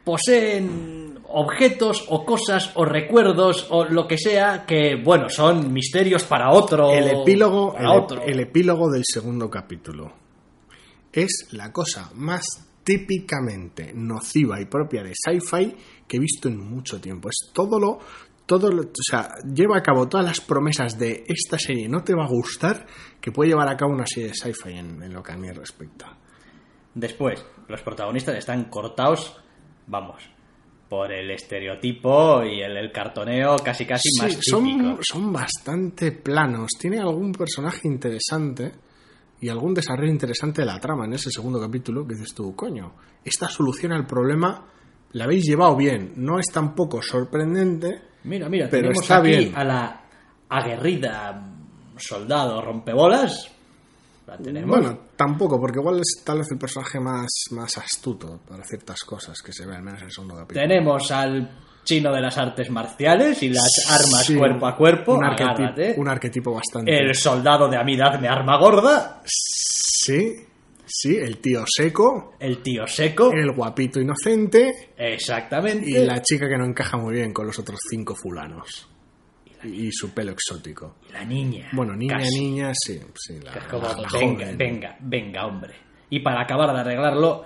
poseen 0.05 1.00
objetos 1.33 2.07
o 2.09 2.25
cosas 2.25 2.73
o 2.75 2.85
recuerdos 2.85 3.67
o 3.71 3.85
lo 3.85 4.07
que 4.07 4.19
sea 4.19 4.65
que, 4.67 4.97
bueno, 5.03 5.29
son 5.29 5.73
misterios 5.73 6.25
para 6.25 6.51
otro. 6.51 6.91
el 6.91 7.09
epílogo, 7.09 7.73
para 7.73 7.93
el, 7.95 8.01
otro. 8.01 8.23
el 8.23 8.41
epílogo 8.41 8.91
del 8.91 9.05
segundo 9.05 9.49
capítulo 9.51 10.13
es 11.13 11.49
la 11.53 11.73
cosa 11.73 12.11
más 12.15 12.45
típicamente 12.85 13.93
nociva 13.95 14.61
y 14.61 14.65
propia 14.67 15.03
de 15.03 15.13
sci-fi 15.15 15.75
que 16.07 16.17
he 16.17 16.21
visto 16.21 16.49
en 16.49 16.59
mucho 16.59 17.01
tiempo. 17.01 17.29
Es 17.29 17.51
todo 17.53 17.79
lo, 17.79 17.99
todo 18.47 18.71
lo- 18.71 18.83
o 18.83 19.03
sea, 19.09 19.29
lleva 19.55 19.77
a 19.79 19.83
cabo 19.83 20.09
todas 20.09 20.27
las 20.27 20.41
promesas 20.41 20.99
de 20.99 21.25
esta 21.29 21.59
serie 21.59 21.89
no 21.89 22.03
te 22.03 22.15
va 22.15 22.25
a 22.25 22.29
gustar 22.29 22.87
que 23.21 23.33
puede 23.33 23.51
llevar 23.51 23.69
a 23.69 23.77
cabo 23.77 23.93
una 23.93 24.07
serie 24.07 24.29
de 24.31 24.35
sci-fi 24.35 24.73
en, 24.79 25.03
en 25.03 25.13
lo 25.13 25.23
que 25.23 25.33
a 25.33 25.37
mí 25.37 25.51
respecta. 25.51 26.17
Después, 26.95 27.45
los 27.69 27.81
protagonistas 27.83 28.37
están 28.37 28.65
cortados, 28.65 29.37
vamos, 29.87 30.23
por 30.91 31.11
el 31.13 31.31
estereotipo 31.31 32.43
y 32.45 32.61
el, 32.61 32.77
el 32.77 32.91
cartoneo 32.93 33.57
casi 33.65 33.87
casi 33.87 34.09
Sí, 34.11 34.21
más 34.21 34.31
típico. 34.41 34.51
son, 34.51 34.99
son 35.03 35.33
bastante 35.33 36.11
planos. 36.13 36.69
Tiene 36.79 36.99
algún 36.99 37.31
personaje 37.33 37.87
interesante 37.89 38.73
y 39.41 39.49
algún 39.49 39.73
desarrollo 39.73 40.11
interesante 40.11 40.63
de 40.63 40.67
la 40.67 40.81
trama 40.81 41.05
en 41.07 41.13
ese 41.15 41.31
segundo 41.31 41.61
capítulo 41.61 42.07
que 42.07 42.15
dices 42.17 42.35
tú, 42.35 42.55
coño, 42.57 42.93
esta 43.25 43.49
solución 43.49 43.93
al 43.93 44.05
problema 44.07 44.67
la 45.13 45.25
habéis 45.25 45.45
llevado 45.47 45.77
bien. 45.77 46.13
No 46.17 46.39
es 46.41 46.47
tampoco 46.53 47.01
sorprendente. 47.01 48.03
Mira, 48.25 48.49
mira, 48.49 48.67
Pero 48.69 48.89
tenemos 48.89 49.03
está 49.03 49.19
aquí 49.19 49.29
bien. 49.29 49.53
a 49.57 49.65
la 49.65 50.03
aguerrida 50.49 51.47
soldado 51.97 52.61
rompebolas. 52.61 53.51
La 54.31 54.37
tenemos. 54.39 54.71
Bueno, 54.71 54.99
tampoco, 55.17 55.59
porque 55.59 55.81
igual 55.81 55.99
es 55.99 56.23
tal 56.25 56.39
vez 56.39 56.47
el 56.53 56.59
personaje 56.59 57.01
más, 57.01 57.29
más 57.51 57.77
astuto 57.79 58.39
para 58.49 58.63
ciertas 58.65 59.01
cosas 59.03 59.43
que 59.43 59.53
se 59.53 59.67
ve 59.67 59.75
al 59.75 59.83
menos 59.83 60.01
en 60.03 60.07
el 60.07 60.13
segundo 60.13 60.37
capítulo. 60.37 60.61
tenemos 60.69 61.11
al 61.11 61.51
chino 61.83 62.13
de 62.15 62.21
las 62.21 62.39
artes 62.39 62.71
marciales 62.71 63.43
y 63.43 63.49
las 63.49 63.69
armas 63.91 64.25
Sí, 64.27 64.37
cuerpo 64.37 64.69
a 64.69 64.77
cuerpo. 64.77 65.15
Un, 65.15 65.25
arquetipo, 65.25 66.01
un 66.01 66.09
arquetipo 66.09 66.55
bastante. 66.55 66.97
El 66.97 67.13
soldado 67.17 67.69
de 67.69 67.77
Amidad 67.77 68.21
me 68.21 68.29
arma 68.29 68.57
gorda. 68.57 69.21
Sí, 69.25 70.37
sí, 70.87 71.17
el 71.17 71.39
tío 71.39 71.65
seco, 71.67 72.35
El 72.39 72.63
tío 72.63 72.87
seco. 72.87 73.33
el 73.33 73.51
guapito 73.51 73.99
inocente. 74.01 74.93
Exactamente. 74.97 75.91
Y 75.91 75.95
la 76.07 76.23
chica 76.23 76.49
que 76.49 76.57
no 76.57 76.67
encaja 76.67 76.97
muy 76.99 77.15
bien 77.15 77.33
con 77.33 77.47
los 77.49 77.59
otros 77.59 77.81
cinco 77.91 78.15
fulanos. 78.15 78.90
Y, 79.65 79.91
su 79.93 80.13
pelo 80.15 80.33
exótico. 80.33 80.97
Y 81.09 81.13
la 81.13 81.25
niña. 81.25 81.69
Bueno, 81.73 81.95
niña, 81.95 82.19
casi. 82.19 82.39
niña, 82.41 82.73
sí. 82.75 83.01
sí 83.15 83.39
la, 83.41 83.53
Que 83.53 83.59
es 83.61 83.65
como, 83.67 83.83
la- 83.89 83.95
la 83.97 84.09
venga, 84.13 84.45
joven. 84.45 84.59
venga, 84.59 84.97
venga, 85.01 85.47
hombre. 85.47 85.75
Y 86.11 86.21
para 86.21 86.43
acabar 86.43 86.73
de 86.75 86.81
arreglarlo, 86.81 87.45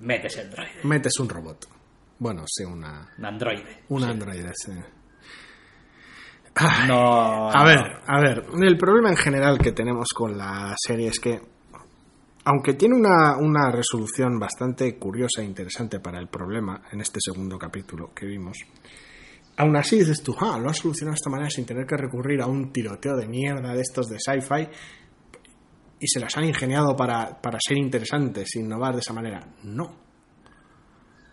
metes 0.00 0.36
el 0.38 0.50
droide. 0.50 0.80
Metes 0.84 1.18
un 1.20 1.28
robot. 1.28 1.66
Bueno, 2.18 2.44
sí, 2.46 2.64
una, 2.64 3.08
Un 3.18 3.24
androide. 3.24 3.82
un 3.88 4.02
Sí. 4.02 4.08
androide, 4.08 4.52
sí. 4.54 4.72
Ay, 6.54 6.88
No. 6.88 7.50
A 7.50 7.64
ver, 7.64 7.80
a 8.06 8.20
ver. 8.20 8.44
El 8.62 8.76
problema 8.76 9.10
en 9.10 9.16
general 9.16 9.58
que 9.58 9.72
tenemos 9.72 10.08
con 10.14 10.36
la 10.36 10.74
serie 10.78 11.08
es 11.08 11.18
que, 11.18 11.40
aunque 12.44 12.74
tiene 12.74 12.94
una, 12.96 13.36
una 13.38 13.70
resolución 13.70 14.38
bastante 14.38 14.98
curiosa 14.98 15.40
e 15.40 15.44
interesante 15.44 15.98
para 16.00 16.18
el 16.18 16.28
problema 16.28 16.82
en 16.92 17.00
este 17.00 17.18
segundo 17.20 17.58
capítulo 17.58 18.12
que 18.14 18.26
vimos, 18.26 18.58
aún 19.56 19.76
así 19.76 19.98
dices 19.98 20.22
tú, 20.22 20.34
ah, 20.40 20.58
lo 20.58 20.70
has 20.70 20.78
solucionado 20.78 21.12
de 21.12 21.18
esta 21.18 21.30
manera 21.30 21.50
sin 21.50 21.64
tener 21.64 21.86
que 21.86 21.96
recurrir 21.96 22.40
a 22.40 22.46
un 22.46 22.72
tiroteo 22.72 23.16
de 23.16 23.26
mierda 23.26 23.74
de 23.74 23.80
estos 23.80 24.08
de 24.08 24.18
sci-fi 24.18 24.68
y 26.00 26.08
se 26.08 26.20
las 26.20 26.36
han 26.36 26.44
ingeniado 26.44 26.96
para, 26.96 27.40
para 27.40 27.58
ser 27.60 27.78
interesantes, 27.78 28.56
innovar 28.56 28.94
de 28.94 29.00
esa 29.00 29.12
manera. 29.12 29.46
No. 29.62 29.94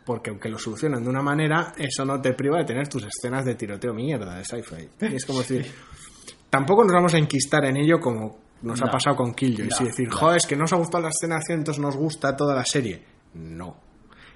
Porque 0.06 0.30
aunque 0.30 0.50
lo 0.50 0.60
solucionan 0.60 1.04
de 1.04 1.10
una 1.10 1.22
manera, 1.22 1.74
eso 1.78 2.06
no 2.06 2.22
te 2.22 2.34
priva 2.34 2.60
de 2.60 2.66
tener 2.66 2.88
tus 2.88 3.04
escenas 3.04 3.46
de 3.46 3.56
tiroteo 3.56 3.94
mierda 3.94 4.36
de 4.36 4.46
sci-fi. 4.46 4.90
Y 5.12 5.16
es 5.16 5.26
como 5.26 5.40
decir, 5.40 5.66
tampoco 6.50 6.84
nos 6.84 6.94
vamos 6.94 7.14
a 7.14 7.18
enquistar 7.18 7.66
en 7.66 7.78
ello 7.78 8.00
como 8.00 8.50
nos 8.62 8.82
ha 8.82 8.88
pasado 8.88 9.16
con 9.16 9.34
Killjoy. 9.34 9.70
No, 9.70 9.76
y 9.80 9.86
decir, 9.86 10.10
no. 10.10 10.18
joder, 10.18 10.38
es 10.38 10.46
que 10.46 10.56
no 10.56 10.66
os 10.66 10.74
ha 10.74 10.78
gustado 10.78 11.04
la 11.04 11.10
escena 11.10 11.36
de 11.36 11.40
acción, 11.40 11.60
entonces 11.60 11.82
nos 11.82 11.96
gusta 11.96 12.36
toda 12.36 12.56
la 12.56 12.66
serie. 12.66 13.04
No. 13.34 13.89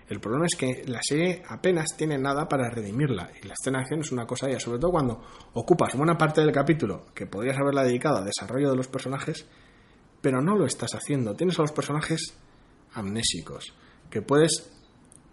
El 0.09 0.19
problema 0.19 0.45
es 0.45 0.55
que 0.55 0.83
la 0.87 0.99
serie 1.01 1.43
apenas 1.47 1.95
tiene 1.97 2.17
nada 2.17 2.47
para 2.47 2.69
redimirla. 2.69 3.31
Y 3.41 3.47
la 3.47 3.53
escena 3.53 3.77
de 3.79 3.83
acción 3.83 4.01
es 4.01 4.11
una 4.11 4.25
cosa 4.27 4.49
ya, 4.49 4.59
sobre 4.59 4.79
todo 4.79 4.91
cuando 4.91 5.21
ocupas 5.53 5.95
buena 5.95 6.17
parte 6.17 6.41
del 6.41 6.51
capítulo 6.51 7.05
que 7.15 7.25
podrías 7.25 7.57
haberla 7.57 7.83
dedicado 7.83 8.17
a 8.17 8.23
desarrollo 8.23 8.69
de 8.71 8.75
los 8.77 8.87
personajes, 8.87 9.45
pero 10.21 10.41
no 10.41 10.55
lo 10.57 10.65
estás 10.65 10.93
haciendo. 10.93 11.35
Tienes 11.35 11.57
a 11.57 11.63
los 11.63 11.71
personajes 11.71 12.33
amnésicos, 12.93 13.73
que 14.09 14.21
puedes 14.21 14.71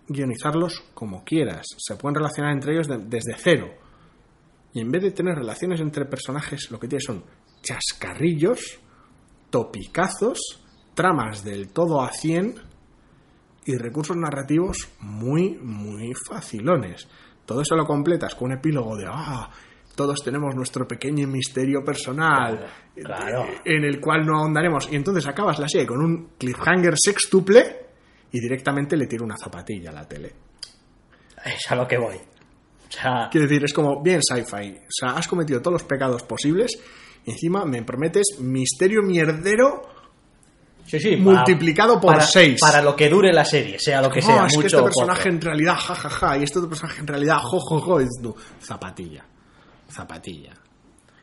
guionizarlos 0.08 0.82
como 0.94 1.24
quieras. 1.24 1.66
Se 1.78 1.96
pueden 1.96 2.14
relacionar 2.16 2.52
entre 2.52 2.72
ellos 2.74 2.88
de- 2.88 2.98
desde 2.98 3.34
cero. 3.36 3.68
Y 4.72 4.80
en 4.80 4.90
vez 4.90 5.02
de 5.02 5.10
tener 5.10 5.34
relaciones 5.34 5.80
entre 5.80 6.04
personajes, 6.06 6.70
lo 6.70 6.78
que 6.78 6.88
tiene 6.88 7.02
son 7.04 7.24
chascarrillos, 7.62 8.78
topicazos, 9.50 10.38
tramas 10.94 11.44
del 11.44 11.68
todo 11.68 12.00
a 12.02 12.12
100 12.12 12.54
y 13.64 13.76
recursos 13.76 14.16
narrativos 14.16 14.88
muy, 15.00 15.56
muy 15.58 16.12
facilones. 16.14 17.06
Todo 17.44 17.62
eso 17.62 17.76
lo 17.76 17.84
completas 17.84 18.34
con 18.34 18.46
un 18.52 18.58
epílogo 18.58 18.96
de, 18.96 19.06
ah, 19.08 19.50
todos 19.94 20.22
tenemos 20.22 20.54
nuestro 20.54 20.86
pequeño 20.86 21.26
misterio 21.26 21.84
personal, 21.84 22.66
Claro, 22.94 23.24
claro. 23.44 23.46
en 23.64 23.84
el 23.84 24.00
cual 24.00 24.24
no 24.24 24.38
ahondaremos. 24.38 24.90
Y 24.90 24.96
entonces 24.96 25.26
acabas 25.26 25.58
la 25.58 25.68
serie 25.68 25.86
con 25.86 26.00
un 26.00 26.30
cliffhanger 26.38 26.94
sextuple 26.96 27.76
y 28.32 28.40
directamente 28.40 28.96
le 28.96 29.06
tiro 29.06 29.24
una 29.24 29.36
zapatilla 29.36 29.90
a 29.90 29.94
la 29.94 30.08
tele. 30.08 30.32
Es 31.44 31.70
a 31.70 31.74
lo 31.74 31.86
que 31.88 31.98
voy. 31.98 32.16
O 32.16 32.92
sea, 32.92 33.28
Quiero 33.30 33.46
decir, 33.46 33.64
es 33.64 33.72
como 33.72 34.02
bien 34.02 34.20
sci-fi. 34.22 34.76
O 34.78 34.88
sea, 34.90 35.10
has 35.16 35.28
cometido 35.28 35.60
todos 35.60 35.74
los 35.74 35.84
pecados 35.84 36.22
posibles 36.22 36.72
y 37.24 37.30
encima 37.32 37.64
me 37.64 37.82
prometes 37.82 38.38
misterio 38.40 39.02
mierdero 39.02 39.82
sí, 40.86 40.98
sí, 41.00 41.16
para- 41.16 41.22
multiplicado 41.38 42.00
por 42.00 42.14
para- 42.14 42.26
seis. 42.26 42.60
Para 42.60 42.82
lo 42.82 42.94
que 42.96 43.08
dure 43.08 43.32
la 43.32 43.44
serie, 43.44 43.78
sea 43.78 44.00
lo 44.02 44.10
que 44.10 44.20
No, 44.20 44.26
sea, 44.26 44.46
es 44.46 44.54
mucho 44.54 44.60
que 44.60 44.66
este 44.66 44.82
personaje 44.82 45.22
poco. 45.24 45.34
en 45.34 45.40
realidad 45.40 45.74
jajaja 45.76 46.38
y 46.38 46.42
este 46.44 46.58
otro 46.58 46.68
personaje 46.70 47.00
en 47.00 47.06
realidad 47.06 47.38
jojojo. 47.42 48.00
Y 48.00 48.04
dices 48.04 48.20
tú, 48.22 48.36
zapatilla. 48.62 49.24
Zapatilla. 49.90 50.52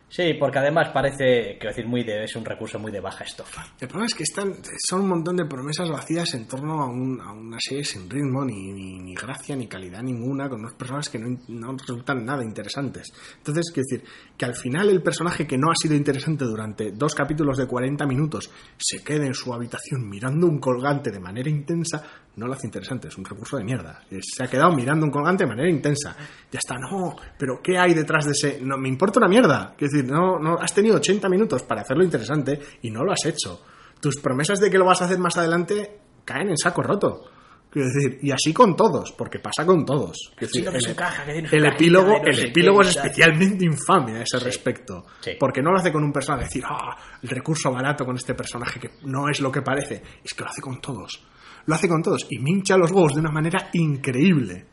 Sí, 0.10 0.34
porque 0.40 0.60
además 0.60 0.90
parece, 0.94 1.58
quiero 1.60 1.70
decir, 1.76 1.86
muy 1.86 2.02
de, 2.04 2.24
es 2.24 2.34
un 2.38 2.46
recurso 2.46 2.80
muy 2.80 2.92
de 2.94 3.02
baja 3.02 3.26
estofa. 3.26 3.66
El 3.80 3.90
problema 3.90 4.06
es 4.08 4.16
que 4.16 4.24
están, 4.24 4.54
son 4.88 5.02
un 5.02 5.10
montón 5.10 5.36
de 5.36 5.46
promesas 5.46 5.90
vacías 5.90 6.34
en 6.34 6.48
torno 6.48 6.82
a, 6.82 6.86
un- 6.90 7.20
a 7.20 7.34
una 7.34 7.58
serie 7.60 7.84
sin 7.84 8.10
ritmo, 8.10 8.46
ni, 8.46 8.72
ni, 8.72 9.00
ni 9.00 9.14
gracia, 9.14 9.54
ni 9.58 9.68
calidad 9.68 10.02
ninguna, 10.02 10.48
con 10.48 10.62
unos 10.62 10.74
personajes 10.76 11.10
que 11.10 11.20
no, 11.20 11.38
no 11.50 11.74
resultan 11.78 12.26
nada 12.26 12.42
interesantes. 12.44 13.12
Entonces, 13.38 13.70
quiero 13.74 13.86
decir, 13.90 14.10
que 14.38 14.46
al 14.46 14.56
final 14.56 14.90
el 14.90 15.02
personaje 15.04 15.46
que 15.46 15.58
no 15.58 15.70
ha 15.72 15.76
sido 15.76 15.94
interesante 15.94 16.46
durante 16.46 16.92
dos 16.94 17.14
capítulos 17.14 17.58
de 17.58 17.68
40 17.68 18.06
minutos 18.06 18.50
se 18.78 19.04
quede 19.04 19.26
en 19.28 19.34
su 19.34 19.54
habitación 19.54 20.08
mirando 20.08 20.48
un 20.48 20.60
colgante 20.60 21.12
de 21.12 21.20
manera 21.20 21.50
intensa, 21.50 22.02
no 22.38 22.46
lo 22.48 22.54
hace 22.54 22.68
interesante, 22.68 23.08
es 23.08 23.18
un 23.18 23.26
recurso 23.26 23.58
de 23.58 23.64
mierda. 23.64 24.04
Se 24.22 24.44
ha 24.44 24.48
quedado 24.48 24.72
mirando 24.72 25.06
un 25.06 25.12
colgante 25.12 25.44
de 25.44 25.50
manera 25.50 25.70
intensa. 25.70 26.16
Ya 26.52 26.60
está, 26.60 26.76
no, 26.78 27.16
pero 27.38 27.60
¿qué 27.64 27.80
hay 27.80 27.96
detrás 27.96 28.26
de 28.26 28.32
ese? 28.34 28.60
No, 28.62 28.78
me 28.78 28.88
importa 28.90 29.20
una 29.20 29.28
mierda. 29.28 29.74
Quiero 29.76 29.92
decir, 29.92 29.97
no, 30.04 30.40
no, 30.40 30.58
has 30.60 30.74
tenido 30.74 30.98
80 30.98 31.30
minutos 31.30 31.64
para 31.64 31.82
hacerlo 31.82 32.04
interesante 32.04 32.60
y 32.82 32.92
no 32.92 33.04
lo 33.04 33.12
has 33.12 33.26
hecho. 33.26 33.62
Tus 34.00 34.18
promesas 34.18 34.60
de 34.60 34.70
que 34.70 34.78
lo 34.78 34.86
vas 34.86 35.02
a 35.02 35.06
hacer 35.06 35.18
más 35.18 35.38
adelante 35.38 36.00
caen 36.24 36.50
en 36.50 36.58
saco 36.58 36.84
roto. 36.84 37.26
Quiero 37.70 37.90
decir, 37.90 38.20
y 38.22 38.32
así 38.32 38.54
con 38.54 38.76
todos, 38.76 39.12
porque 39.12 39.40
pasa 39.40 39.66
con 39.66 39.86
todos. 39.86 40.32
Decir, 40.40 40.70
que 40.70 40.78
el, 40.78 40.96
caja, 40.96 41.26
que 41.26 41.40
epílogo, 41.40 42.12
no 42.12 42.24
el 42.24 42.40
epílogo 42.46 42.80
qué 42.80 42.88
es 42.88 42.96
especialmente 42.96 43.66
infame 43.66 44.20
a 44.20 44.22
ese 44.22 44.40
respecto. 44.40 45.06
Sí. 45.20 45.32
Porque 45.38 45.62
no 45.62 45.72
lo 45.72 45.78
hace 45.78 45.92
con 45.92 46.04
un 46.04 46.14
personaje, 46.14 46.46
decir, 46.46 46.64
ah, 46.66 46.96
el 47.22 47.30
recurso 47.30 47.72
barato 47.72 48.06
con 48.06 48.16
este 48.16 48.34
personaje 48.34 48.80
que 48.80 48.92
no 49.04 49.30
es 49.30 49.42
lo 49.42 49.52
que 49.52 49.62
parece. 49.62 50.02
Es 50.24 50.34
que 50.34 50.44
lo 50.44 50.50
hace 50.50 50.62
con 50.62 50.80
todos. 50.80 51.22
Lo 51.66 51.76
hace 51.76 51.90
con 51.90 52.02
todos 52.02 52.26
y 52.30 52.40
me 52.40 52.52
hincha 52.52 52.78
los 52.78 52.92
huevos 52.92 53.14
de 53.14 53.20
una 53.20 53.32
manera 53.32 53.70
increíble. 53.74 54.66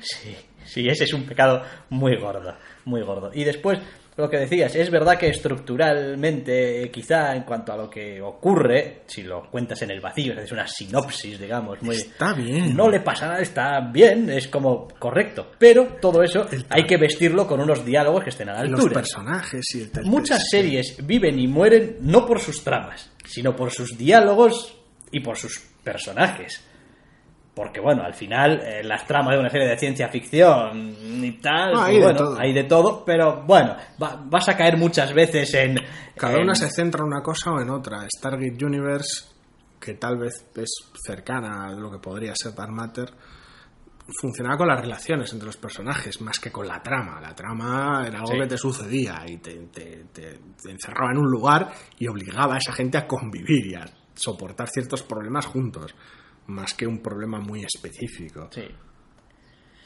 Sí, 0.00 0.36
sí, 0.64 0.86
ese 0.86 1.04
es 1.04 1.12
un 1.14 1.24
pecado 1.24 1.62
muy 1.90 2.16
gordo, 2.18 2.54
muy 2.84 3.02
gordo. 3.02 3.30
Y 3.32 3.44
después, 3.44 3.78
lo 4.16 4.30
que 4.30 4.38
decías, 4.38 4.74
es 4.76 4.90
verdad 4.90 5.18
que 5.18 5.28
estructuralmente, 5.28 6.90
quizá 6.92 7.34
en 7.34 7.42
cuanto 7.42 7.72
a 7.72 7.76
lo 7.76 7.90
que 7.90 8.20
ocurre, 8.22 9.02
si 9.06 9.22
lo 9.22 9.50
cuentas 9.50 9.82
en 9.82 9.90
el 9.90 10.00
vacío, 10.00 10.34
es 10.38 10.52
una 10.52 10.66
sinopsis, 10.66 11.38
digamos, 11.38 11.82
muy... 11.82 11.96
Está 11.96 12.32
bien. 12.32 12.76
No 12.76 12.88
le 12.88 13.00
pasa 13.00 13.26
nada, 13.28 13.40
está 13.40 13.80
bien, 13.92 14.30
es 14.30 14.48
como 14.48 14.88
correcto. 14.98 15.52
Pero 15.58 15.96
todo 16.00 16.22
eso 16.22 16.46
hay 16.70 16.84
que 16.84 16.96
vestirlo 16.96 17.46
con 17.46 17.60
unos 17.60 17.84
diálogos 17.84 18.24
que 18.24 18.30
estén 18.30 18.48
a 18.48 18.54
la 18.54 18.64
Los 18.64 18.88
personajes 18.88 19.64
y 19.74 19.82
el 19.82 19.90
el- 19.94 20.04
Muchas 20.04 20.48
series 20.48 20.96
viven 21.04 21.38
y 21.38 21.46
mueren 21.48 21.96
no 22.00 22.26
por 22.26 22.40
sus 22.40 22.62
tramas, 22.62 23.10
sino 23.24 23.54
por 23.56 23.70
sus 23.72 23.96
diálogos 23.98 24.76
y 25.10 25.20
por 25.20 25.36
sus 25.36 25.58
personajes. 25.82 26.62
Porque 27.54 27.80
bueno, 27.80 28.02
al 28.02 28.14
final 28.14 28.60
eh, 28.64 28.82
las 28.82 29.06
tramas 29.06 29.34
de 29.34 29.40
una 29.40 29.48
serie 29.48 29.68
de 29.68 29.78
ciencia 29.78 30.08
ficción 30.08 30.96
y 31.24 31.32
tal, 31.40 31.68
Ah, 31.68 31.72
pues, 31.74 31.82
hay 31.84 31.94
de 31.98 32.02
bueno, 32.02 32.18
todo. 32.18 32.40
hay 32.40 32.52
de 32.52 32.64
todo, 32.64 33.04
pero 33.04 33.42
bueno, 33.46 33.76
va- 34.02 34.20
vas 34.26 34.48
a 34.48 34.56
caer 34.56 34.76
muchas 34.76 35.12
veces 35.14 35.54
en... 35.54 35.76
Cada 36.16 36.34
en- 36.34 36.42
una 36.42 36.54
se 36.56 36.68
centra 36.68 37.02
en 37.02 37.06
una 37.12 37.22
cosa 37.22 37.52
o 37.52 37.60
en 37.60 37.70
otra. 37.70 38.06
Stargate 38.08 38.64
Universe, 38.64 39.26
que 39.80 39.94
tal 39.94 40.18
vez 40.18 40.34
es 40.56 40.70
cercana 41.06 41.66
a 41.68 41.72
lo 41.72 41.92
que 41.92 41.98
podría 41.98 42.34
ser 42.34 42.54
Dark 42.54 42.72
Matter, 42.72 43.10
funcionaba 44.20 44.58
con 44.58 44.68
las 44.68 44.80
relaciones 44.80 45.32
entre 45.32 45.46
los 45.46 45.56
personajes 45.56 46.20
más 46.20 46.38
que 46.38 46.50
con 46.52 46.66
la 46.66 46.82
trama. 46.82 47.20
La 47.20 47.34
trama 47.34 48.04
era 48.06 48.18
algo 48.18 48.32
Sí. 48.32 48.38
que 48.40 48.46
te 48.46 48.58
sucedía 48.58 49.22
y 49.26 49.38
te, 49.38 49.54
te- 49.72 50.04
te- 50.12 50.40
te 50.62 50.70
encerraba 50.70 51.10
en 51.12 51.18
un 51.18 51.30
lugar 51.30 51.70
y 51.98 52.06
obligaba 52.08 52.54
a 52.54 52.58
esa 52.58 52.72
gente 52.72 52.98
a 52.98 53.06
convivir 53.06 53.66
y 53.66 53.74
a 53.74 53.84
soportar 54.14 54.68
ciertos 54.68 55.02
problemas 55.02 55.46
juntos, 55.46 55.94
más 56.46 56.74
que 56.74 56.86
un 56.86 57.00
problema 57.00 57.40
muy 57.40 57.62
específico. 57.64 58.48
Sí. 58.50 58.64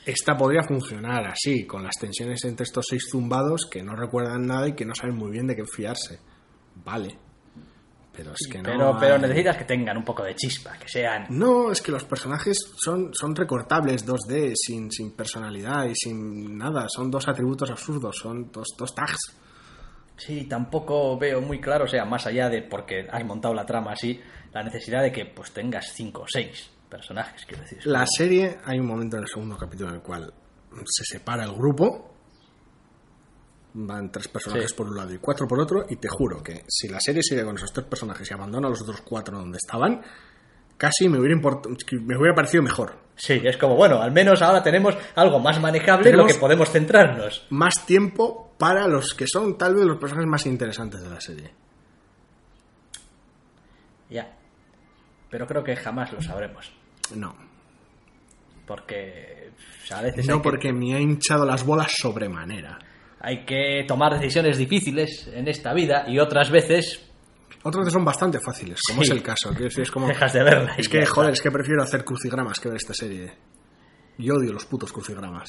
Esta 0.07 0.37
podría 0.37 0.63
funcionar 0.63 1.27
así, 1.27 1.67
con 1.67 1.83
las 1.83 1.95
tensiones 2.01 2.43
entre 2.45 2.65
estos 2.65 2.87
seis 2.89 3.07
zumbados 3.11 3.69
que 3.71 3.83
no 3.83 3.95
recuerdan 3.95 4.47
nada 4.47 4.69
y 4.69 4.73
que 4.75 4.87
no 4.87 4.95
saben 4.95 5.17
muy 5.17 5.31
bien 5.31 5.47
de 5.47 5.55
qué 5.57 5.65
fiarse. 5.67 6.19
Vale. 6.85 7.19
Pero 8.17 8.33
es 8.33 8.49
que 8.51 8.59
no. 8.59 8.65
Pero, 8.65 8.97
pero 8.99 9.15
hay- 9.17 9.21
necesitas 9.21 9.57
que 9.59 9.65
tengan 9.65 9.97
un 9.99 10.05
poco 10.05 10.25
de 10.25 10.35
chispa, 10.35 10.77
que 10.79 10.89
sean... 10.89 11.27
No, 11.31 11.71
es 11.71 11.83
que 11.83 11.93
los 11.93 12.05
personajes 12.05 12.57
son, 12.77 13.11
son 13.13 13.37
recortables 13.37 14.07
2D, 14.07 14.55
sin, 14.57 14.91
sin 14.91 15.13
personalidad 15.15 15.85
y 15.87 15.95
sin 15.95 16.57
nada. 16.57 16.87
Son 16.89 17.11
dos 17.11 17.29
atributos 17.29 17.71
absurdos, 17.71 18.17
son 18.17 18.51
dos, 18.51 18.67
dos 18.79 18.95
tags. 18.95 19.37
Sí, 20.17 20.47
tampoco 20.49 21.17
veo 21.17 21.41
muy 21.41 21.61
claro, 21.61 21.85
o 21.85 21.89
sea, 21.89 22.05
más 22.05 22.27
allá 22.27 22.49
de 22.49 22.63
porque 22.63 23.07
has 23.09 23.25
montado 23.25 23.55
la 23.55 23.65
trama 23.65 23.93
así, 23.93 24.19
la 24.53 24.63
necesidad 24.63 25.03
de 25.03 25.13
que 25.13 25.27
pues 25.27 25.51
tengas 25.53 25.93
cinco 25.93 26.23
o 26.23 26.27
seis 26.29 26.71
personajes, 26.89 27.45
quiero 27.47 27.63
decir. 27.63 27.87
La 27.87 28.07
serie, 28.07 28.59
hay 28.65 28.79
un 28.79 28.87
momento 28.87 29.17
en 29.17 29.23
el 29.25 29.29
segundo 29.29 29.57
capítulo 29.57 29.91
en 29.91 29.97
el 29.97 30.03
cual 30.03 30.33
se 30.87 31.05
separa 31.05 31.45
el 31.45 31.53
grupo. 31.53 32.15
Van 33.75 34.11
tres 34.11 34.29
personajes 34.29 34.71
Sí. 34.71 34.77
por 34.77 34.89
un 34.89 34.97
lado 34.97 35.13
y 35.13 35.19
cuatro 35.19 35.47
por 35.47 35.61
otro. 35.61 35.85
Y 35.89 35.97
te 35.97 36.09
juro 36.09 36.43
que 36.43 36.65
si 36.67 36.89
la 36.89 36.99
serie 37.01 37.23
sigue 37.23 37.45
con 37.45 37.57
esos 37.57 37.73
tres 37.73 37.87
personajes 37.87 38.29
y 38.31 38.35
abandona 38.35 38.67
a 38.67 38.71
los 38.71 38.81
otros 38.83 39.03
cuatro 39.03 39.39
donde 39.39 39.59
estaban, 39.59 40.03
casi 40.77 41.09
me 41.09 41.19
hubiera, 41.21 41.37
me 41.37 42.17
hubiera 42.17 42.35
parecido 42.35 42.63
mejor. 42.63 42.97
Sí, 43.15 43.41
es 43.45 43.57
como, 43.57 43.77
bueno, 43.77 44.01
al 44.01 44.11
menos 44.13 44.41
ahora 44.43 44.63
tenemos 44.63 44.97
algo 45.15 45.39
más 45.41 45.61
manejable 45.61 46.11
en 46.11 46.17
lo 46.17 46.27
que 46.27 46.35
podemos 46.35 46.71
centrarnos. 46.71 47.47
Más 47.51 47.85
tiempo 47.85 48.55
para 48.59 48.89
los 48.89 49.15
que 49.15 49.27
son 49.27 49.59
tal 49.59 49.75
vez 49.75 49.85
los 49.85 49.99
personajes 49.99 50.31
más 50.31 50.47
interesantes 50.47 51.03
de 51.03 51.11
la 51.11 51.21
serie. 51.21 51.53
Ya. 54.11 54.38
Pero 55.31 55.47
creo 55.47 55.63
que 55.65 55.77
jamás 55.77 56.13
lo 56.13 56.21
sabremos. 56.23 56.73
No. 57.15 57.35
Porque 58.67 59.51
o 59.83 59.87
sea, 59.87 59.99
a 59.99 60.03
veces 60.03 60.27
No 60.27 60.37
que, 60.39 60.43
porque 60.43 60.73
me 60.73 60.95
ha 60.95 61.01
hinchado 61.01 61.45
las 61.47 61.65
bolas 61.65 61.93
sobremanera. 61.97 62.79
hay 63.21 63.45
que 63.45 63.85
tomar 63.87 64.19
decisiones 64.19 64.59
difíciles 64.59 65.29
en 65.33 65.49
esta 65.49 65.73
vida 65.73 66.05
y 66.07 66.19
otras 66.19 66.51
veces 66.51 67.05
Otros 67.63 67.87
que 67.87 67.91
son 67.91 68.05
bastante 68.05 68.39
fáciles, 68.41 68.79
como 68.89 69.03
Sí. 69.03 69.09
es 69.11 69.17
el 69.17 69.23
caso. 69.23 69.51
Decir, 69.53 69.83
es 69.83 69.91
como... 69.91 70.07
dejas 70.07 70.33
de 70.33 70.43
verla. 70.45 70.75
Es 70.77 70.89
que, 70.89 71.05
joder, 71.05 71.33
es 71.33 71.41
que 71.43 71.51
prefiero 71.51 71.83
hacer 71.83 72.05
crucigramas 72.05 72.61
que 72.61 72.69
ver 72.69 72.77
esta 72.77 72.95
serie. 72.95 73.33
Y 74.19 74.31
odio 74.31 74.53
los 74.53 74.65
putos 74.67 74.93
crucigramas. 74.93 75.49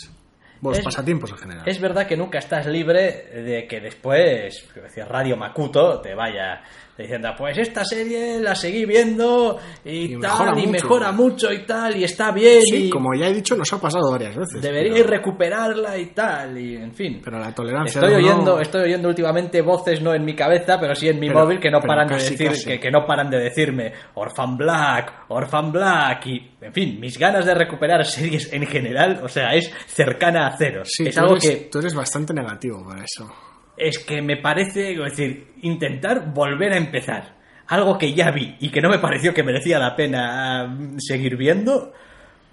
Los 0.62 0.78
Es- 0.80 0.84
pasatiempos 0.84 1.32
en 1.32 1.38
general. 1.38 1.64
Es 1.68 1.80
verdad 1.80 2.08
que 2.08 2.18
nunca 2.18 2.40
estás 2.40 2.66
libre 2.66 3.30
de 3.44 3.68
que 3.70 3.80
después, 3.80 4.68
decía 4.76 5.06
Radio 5.06 5.38
Makuto, 5.38 6.02
te 6.02 6.16
vaya 6.16 6.62
diciendo, 7.04 7.30
pues 7.38 7.58
esta 7.58 7.84
serie 7.86 8.40
la 8.40 8.56
seguí 8.56 8.86
viendo 8.86 9.58
y, 9.86 10.16
Y 10.16 10.20
tal, 10.20 10.32
mejora 10.32 10.52
y 10.52 10.56
mucho". 10.68 10.72
mejora 10.72 11.12
mucho 11.12 11.54
y 11.54 11.66
tal, 11.66 11.96
y 11.98 12.04
está 12.04 12.32
bien, 12.32 12.62
Sí, 12.62 12.86
y 12.86 12.90
como 12.90 13.14
ya 13.16 13.28
he 13.28 13.34
dicho, 13.34 13.56
nos 13.56 13.72
ha 13.74 13.80
pasado 13.82 14.12
varias 14.12 14.36
veces. 14.36 14.62
deberíais 14.62 15.02
pero, 15.02 15.10
recuperarla 15.12 15.98
y 15.98 16.06
tal, 16.08 16.58
y 16.58 16.76
en 16.76 16.94
fin. 16.94 17.22
pero 17.24 17.40
la 17.40 17.54
tolerancia 17.54 18.02
Estoy 18.02 18.16
oyendo, 18.16 18.60
estoy 18.60 18.82
oyendo 18.84 19.08
últimamente 19.10 19.62
voces 19.62 20.02
no 20.02 20.14
en 20.14 20.24
mi 20.26 20.36
cabeza, 20.36 20.80
pero 20.80 20.94
sí 20.96 21.08
en 21.10 21.20
mi 21.20 21.28
Pero- 21.28 21.40
móvil 21.42 21.60
que 21.60 21.72
no 21.72 21.80
paran 21.82 22.08
casi, 22.08 22.36
de 22.36 22.50
decir. 22.50 22.66
Que, 22.68 22.80
que 22.80 22.92
no 22.92 23.06
paran 23.06 23.30
de 23.30 23.40
decirme 23.40 23.94
Orphan 24.16 24.58
Black, 24.58 25.26
Orphan 25.30 25.72
Black 25.72 26.26
y 26.28 26.52
en 26.62 26.74
fin, 26.74 27.00
mis 27.00 27.18
ganas 27.18 27.46
de 27.46 27.54
recuperar 27.56 28.06
series 28.06 28.52
en 28.54 28.66
general, 28.66 29.22
o 29.24 29.28
sea, 29.28 29.54
es 29.56 29.72
cercana 29.88 30.48
a 30.48 30.58
cero. 30.58 30.82
Sí, 30.86 31.08
es 31.08 31.18
algo 31.18 31.34
eres, 31.38 31.44
que 31.50 31.56
tú 31.72 31.80
eres 31.80 31.96
bastante 31.96 32.34
negativo 32.34 32.84
para 32.86 33.04
eso. 33.04 33.32
Es 33.80 34.00
que 34.00 34.22
me 34.22 34.38
parece, 34.38 34.92
es 34.94 35.00
decir, 35.00 35.54
intentar 35.62 36.34
volver 36.34 36.74
a 36.74 36.78
empezar. 36.78 37.38
Algo 37.68 37.98
que 37.98 38.14
ya 38.14 38.32
vi 38.32 38.56
y 38.60 38.70
que 38.72 38.82
no 38.82 38.90
me 38.90 39.00
pareció 39.00 39.34
que 39.34 39.44
merecía 39.44 39.78
la 39.80 39.96
pena 39.96 40.68
mm, 40.68 40.98
seguir 41.00 41.38
viendo. 41.38 41.94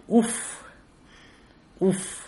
Uf. 0.08 0.62
Uf. 1.80 2.26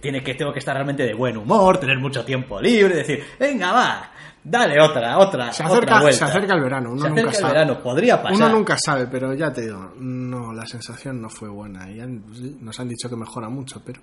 Tiene 0.00 0.22
que, 0.24 0.34
tengo 0.34 0.52
que 0.52 0.58
estar 0.58 0.74
realmente 0.74 1.04
de 1.04 1.14
buen 1.14 1.36
humor, 1.36 1.78
tener 1.78 1.98
mucho 1.98 2.24
tiempo 2.24 2.60
libre, 2.60 2.96
decir, 2.96 3.22
venga, 3.38 3.70
va, 3.72 4.10
dale 4.42 4.80
otra, 4.80 5.18
otra, 5.18 5.52
Se 5.52 5.62
otra 5.62 5.74
acerca, 5.76 6.00
vuelta. 6.00 6.18
se 6.18 6.24
acerca 6.24 6.54
el 6.54 6.62
verano, 6.62 6.90
uno 6.90 7.02
Se 7.02 7.08
nunca 7.10 7.20
acerca 7.20 7.36
el 7.36 7.42
sabe. 7.42 7.52
verano, 7.52 7.82
podría 7.82 8.20
pasar. 8.22 8.36
Uno 8.36 8.48
nunca 8.48 8.76
sabe, 8.78 9.06
pero 9.06 9.34
ya 9.34 9.52
te 9.52 9.60
digo, 9.60 9.92
no, 9.98 10.52
la 10.52 10.66
sensación 10.66 11.20
no 11.20 11.28
fue 11.28 11.48
buena. 11.48 11.88
Y 11.90 12.00
han- 12.00 12.24
nos 12.60 12.80
han 12.80 12.88
dicho 12.88 13.08
que 13.08 13.14
mejora 13.14 13.48
mucho, 13.48 13.82
pero 13.84 14.00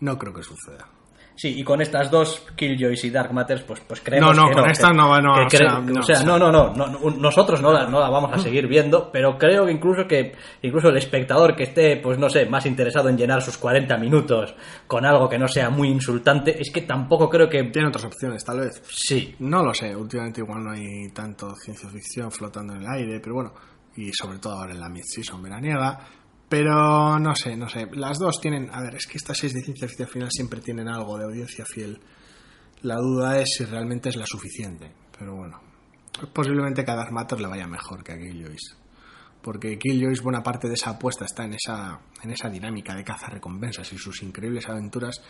no 0.00 0.18
creo 0.18 0.34
que 0.34 0.42
suceda. 0.42 0.86
Sí, 1.40 1.58
y 1.58 1.64
con 1.64 1.80
estas 1.80 2.10
dos, 2.10 2.44
Killjoys 2.54 3.02
y 3.04 3.10
Dark 3.10 3.32
Matters, 3.32 3.62
pues, 3.62 3.80
pues 3.80 4.02
creemos 4.02 4.36
No, 4.36 4.42
no, 4.42 4.48
que 4.50 4.54
con 4.56 4.64
que- 4.64 4.72
estas 4.72 4.94
no 4.94 5.08
va- 5.08 5.22
no, 5.22 5.32
que 5.48 5.56
o 5.56 5.80
no, 5.80 6.00
o 6.00 6.02
sea, 6.02 6.22
no, 6.22 6.38
no, 6.38 6.52
no, 6.52 6.74
no, 6.74 6.86
no, 6.88 7.10
nosotros 7.12 7.62
no 7.62 7.72
la, 7.72 7.86
no 7.86 7.98
la 7.98 8.10
vamos 8.10 8.30
a 8.34 8.38
seguir 8.38 8.66
viendo, 8.66 9.10
pero 9.10 9.38
creo 9.38 9.64
que 9.64 9.72
incluso 9.72 10.06
que 10.06 10.32
incluso 10.60 10.88
el 10.90 10.98
espectador 10.98 11.56
que 11.56 11.62
esté, 11.62 11.96
pues 11.96 12.18
no 12.18 12.28
sé, 12.28 12.44
más 12.44 12.66
interesado 12.66 13.08
en 13.08 13.16
llenar 13.16 13.40
sus 13.40 13.56
40 13.56 13.96
minutos 13.96 14.54
con 14.86 15.06
algo 15.06 15.30
que 15.30 15.38
no 15.38 15.48
sea 15.48 15.70
muy 15.70 15.88
insultante, 15.88 16.60
es 16.60 16.70
que 16.70 16.82
tampoco 16.82 17.30
creo 17.30 17.48
que... 17.48 17.62
Tiene 17.70 17.88
otras 17.88 18.04
opciones, 18.04 18.44
tal 18.44 18.60
vez. 18.60 18.82
Sí, 18.90 19.34
No 19.38 19.62
lo 19.64 19.72
sé, 19.72 19.96
últimamente 19.96 20.42
igual 20.42 20.62
no 20.62 20.72
hay 20.72 21.08
tanto 21.14 21.54
ciencia 21.56 21.88
ficción 21.88 22.30
flotando 22.30 22.74
en 22.74 22.82
el 22.82 22.86
aire, 22.88 23.18
pero 23.18 23.36
bueno, 23.36 23.54
y 23.96 24.12
sobre 24.12 24.38
todo 24.38 24.58
ahora 24.58 24.72
en 24.74 24.80
la 24.80 24.90
mid-season 24.90 25.42
veraniega. 25.42 25.98
Pero 26.50 27.16
no 27.20 27.32
sé, 27.36 27.56
no 27.56 27.68
sé. 27.68 27.86
Las 27.92 28.18
dos 28.18 28.40
tienen. 28.40 28.68
A 28.72 28.82
ver, 28.82 28.96
es 28.96 29.06
que 29.06 29.18
estas 29.18 29.38
seis 29.38 29.54
de 29.54 29.60
ciencia 29.60 29.86
final 30.04 30.28
siempre 30.32 30.60
tienen 30.60 30.88
algo 30.88 31.16
de 31.16 31.24
audiencia 31.24 31.64
fiel. 31.64 32.00
La 32.82 32.96
duda 32.96 33.38
es 33.38 33.50
si 33.56 33.64
realmente 33.64 34.08
es 34.08 34.16
la 34.16 34.26
suficiente. 34.26 34.92
Pero 35.16 35.36
bueno, 35.36 35.60
posiblemente 36.32 36.84
que 36.84 36.90
a 36.90 36.96
Dark 36.96 37.12
Matter 37.12 37.40
le 37.40 37.46
vaya 37.46 37.68
mejor 37.68 38.02
que 38.02 38.12
a 38.12 38.18
Killjoys. 38.18 38.76
Porque 39.40 39.78
Killjoys, 39.78 40.22
buena 40.22 40.42
parte 40.42 40.66
de 40.66 40.74
esa 40.74 40.90
apuesta 40.90 41.24
está 41.24 41.44
en 41.44 41.54
esa, 41.54 42.00
en 42.20 42.32
esa 42.32 42.50
dinámica 42.50 42.96
de 42.96 43.04
caza 43.04 43.28
recompensas 43.28 43.92
y 43.92 43.98
sus 43.98 44.20
increíbles 44.24 44.68
aventuras. 44.68 45.22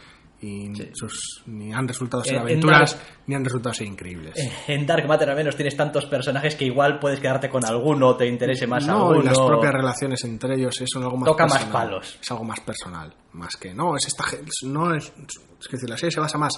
Y 0.43 0.73
sus, 0.95 1.43
ni 1.47 1.71
han 1.73 1.87
resultado 1.87 2.25
ser 2.25 2.37
En- 2.37 2.39
en 2.41 2.45
aventuras 2.47 2.95
Dark- 2.97 3.07
ni 3.27 3.35
han 3.35 3.45
resultado 3.45 3.75
ser 3.75 3.87
increíbles. 3.87 4.35
en 4.69 4.87
Dark 4.87 5.07
Matter 5.07 5.29
al 5.29 5.37
menos 5.37 5.55
tienes 5.55 5.77
tantos 5.77 6.07
personajes 6.07 6.57
que 6.57 6.65
igual 6.65 6.99
puedes 6.99 7.21
quedarte 7.21 7.51
con 7.51 7.63
alguno, 7.67 8.17
te 8.17 8.27
interese 8.27 8.67
más 8.67 8.87
no, 8.87 9.09
alguno. 9.11 9.23
las 9.23 9.39
propias 9.39 9.73
relaciones 9.75 10.25
entre 10.25 10.55
ellos 10.55 10.81
es 10.81 10.89
algo 10.97 11.17
más 11.19 11.27
Toca 11.27 11.45
más 11.45 11.53
personal. 11.59 11.73
palos. 11.73 12.19
Es 12.23 12.31
algo 12.31 12.45
más 12.45 12.61
personal, 12.61 13.15
más 13.35 13.57
que 13.57 13.75
no, 13.75 13.95
es 13.97 14.07
esta 14.07 14.25
no 14.65 14.95
es, 14.95 15.13
es 15.61 15.71
decir, 15.71 15.91
la 15.91 15.99
serie 15.99 16.11
se 16.13 16.21
basa 16.21 16.39
más 16.39 16.55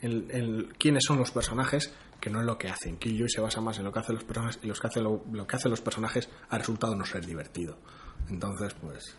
en, 0.00 0.26
en 0.30 0.68
quiénes 0.78 1.04
son 1.04 1.18
los 1.18 1.30
personajes 1.30 1.92
que 2.18 2.30
no 2.30 2.40
en 2.40 2.46
lo 2.46 2.56
que 2.56 2.68
hacen. 2.70 2.96
Killjoy 2.96 3.28
se 3.28 3.42
basa 3.42 3.60
más 3.60 3.76
en 3.78 3.84
lo 3.84 3.92
que 3.92 3.98
hacen 3.98 4.14
los 4.14 4.24
personajes 4.24 4.58
y 4.62 4.66
los 4.66 4.80
que 4.80 4.86
hacen 4.86 5.04
lo, 5.04 5.22
lo 5.30 5.46
que 5.46 5.56
hacen 5.56 5.70
los 5.70 5.82
personajes 5.82 6.30
ha 6.48 6.56
resultado 6.56 6.96
no 6.96 7.04
ser 7.04 7.26
divertido. 7.26 7.76
Entonces, 8.30 8.72
pues 8.80 9.14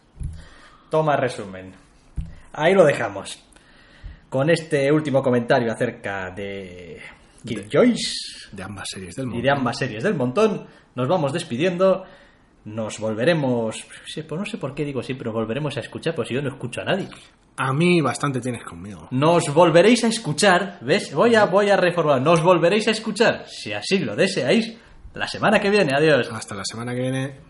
Toma 0.89 1.15
resumen. 1.17 1.75
Ahí 2.53 2.73
lo 2.73 2.83
dejamos. 2.85 3.43
Con 4.29 4.49
este 4.49 4.91
último 4.91 5.23
comentario 5.23 5.71
acerca 5.71 6.31
de 6.31 6.99
Killjoys 7.45 8.49
de 8.51 8.63
ambas 8.63 8.89
series 8.89 9.15
del 9.15 9.25
y 9.25 9.29
mundo. 9.29 9.43
de 9.43 9.49
ambas 9.51 9.77
series 9.77 10.03
del 10.03 10.15
montón, 10.15 10.65
nos 10.95 11.07
vamos 11.07 11.33
despidiendo. 11.33 12.03
Nos 12.65 12.99
volveremos. 12.99 13.85
pues 14.27 14.39
no 14.39 14.45
sé 14.45 14.57
por 14.57 14.75
qué 14.75 14.83
digo 14.83 15.01
siempre, 15.01 15.25
nos 15.25 15.35
volveremos 15.35 15.77
a 15.77 15.79
escuchar, 15.79 16.13
pues 16.13 16.27
yo 16.29 16.41
no 16.41 16.49
escucho 16.49 16.81
a 16.81 16.83
nadie. 16.83 17.07
A 17.55 17.71
mí 17.71 18.01
bastante 18.01 18.41
tienes 18.41 18.65
conmigo. 18.65 19.07
Nos 19.11 19.53
volveréis 19.53 20.03
a 20.03 20.07
escuchar, 20.07 20.77
¿ves? 20.81 21.13
Voy 21.13 21.35
a, 21.35 21.45
voy 21.45 21.69
a 21.69 21.77
reformular. 21.77 22.21
Nos 22.21 22.43
volveréis 22.43 22.89
a 22.89 22.91
escuchar, 22.91 23.45
si 23.47 23.71
así 23.71 23.99
lo 23.99 24.17
deseáis, 24.17 24.77
la 25.13 25.27
semana 25.27 25.61
que 25.61 25.69
viene. 25.69 25.93
Adiós. 25.95 26.29
Hasta 26.31 26.55
la 26.55 26.65
semana 26.65 26.93
que 26.93 27.01
viene. 27.01 27.46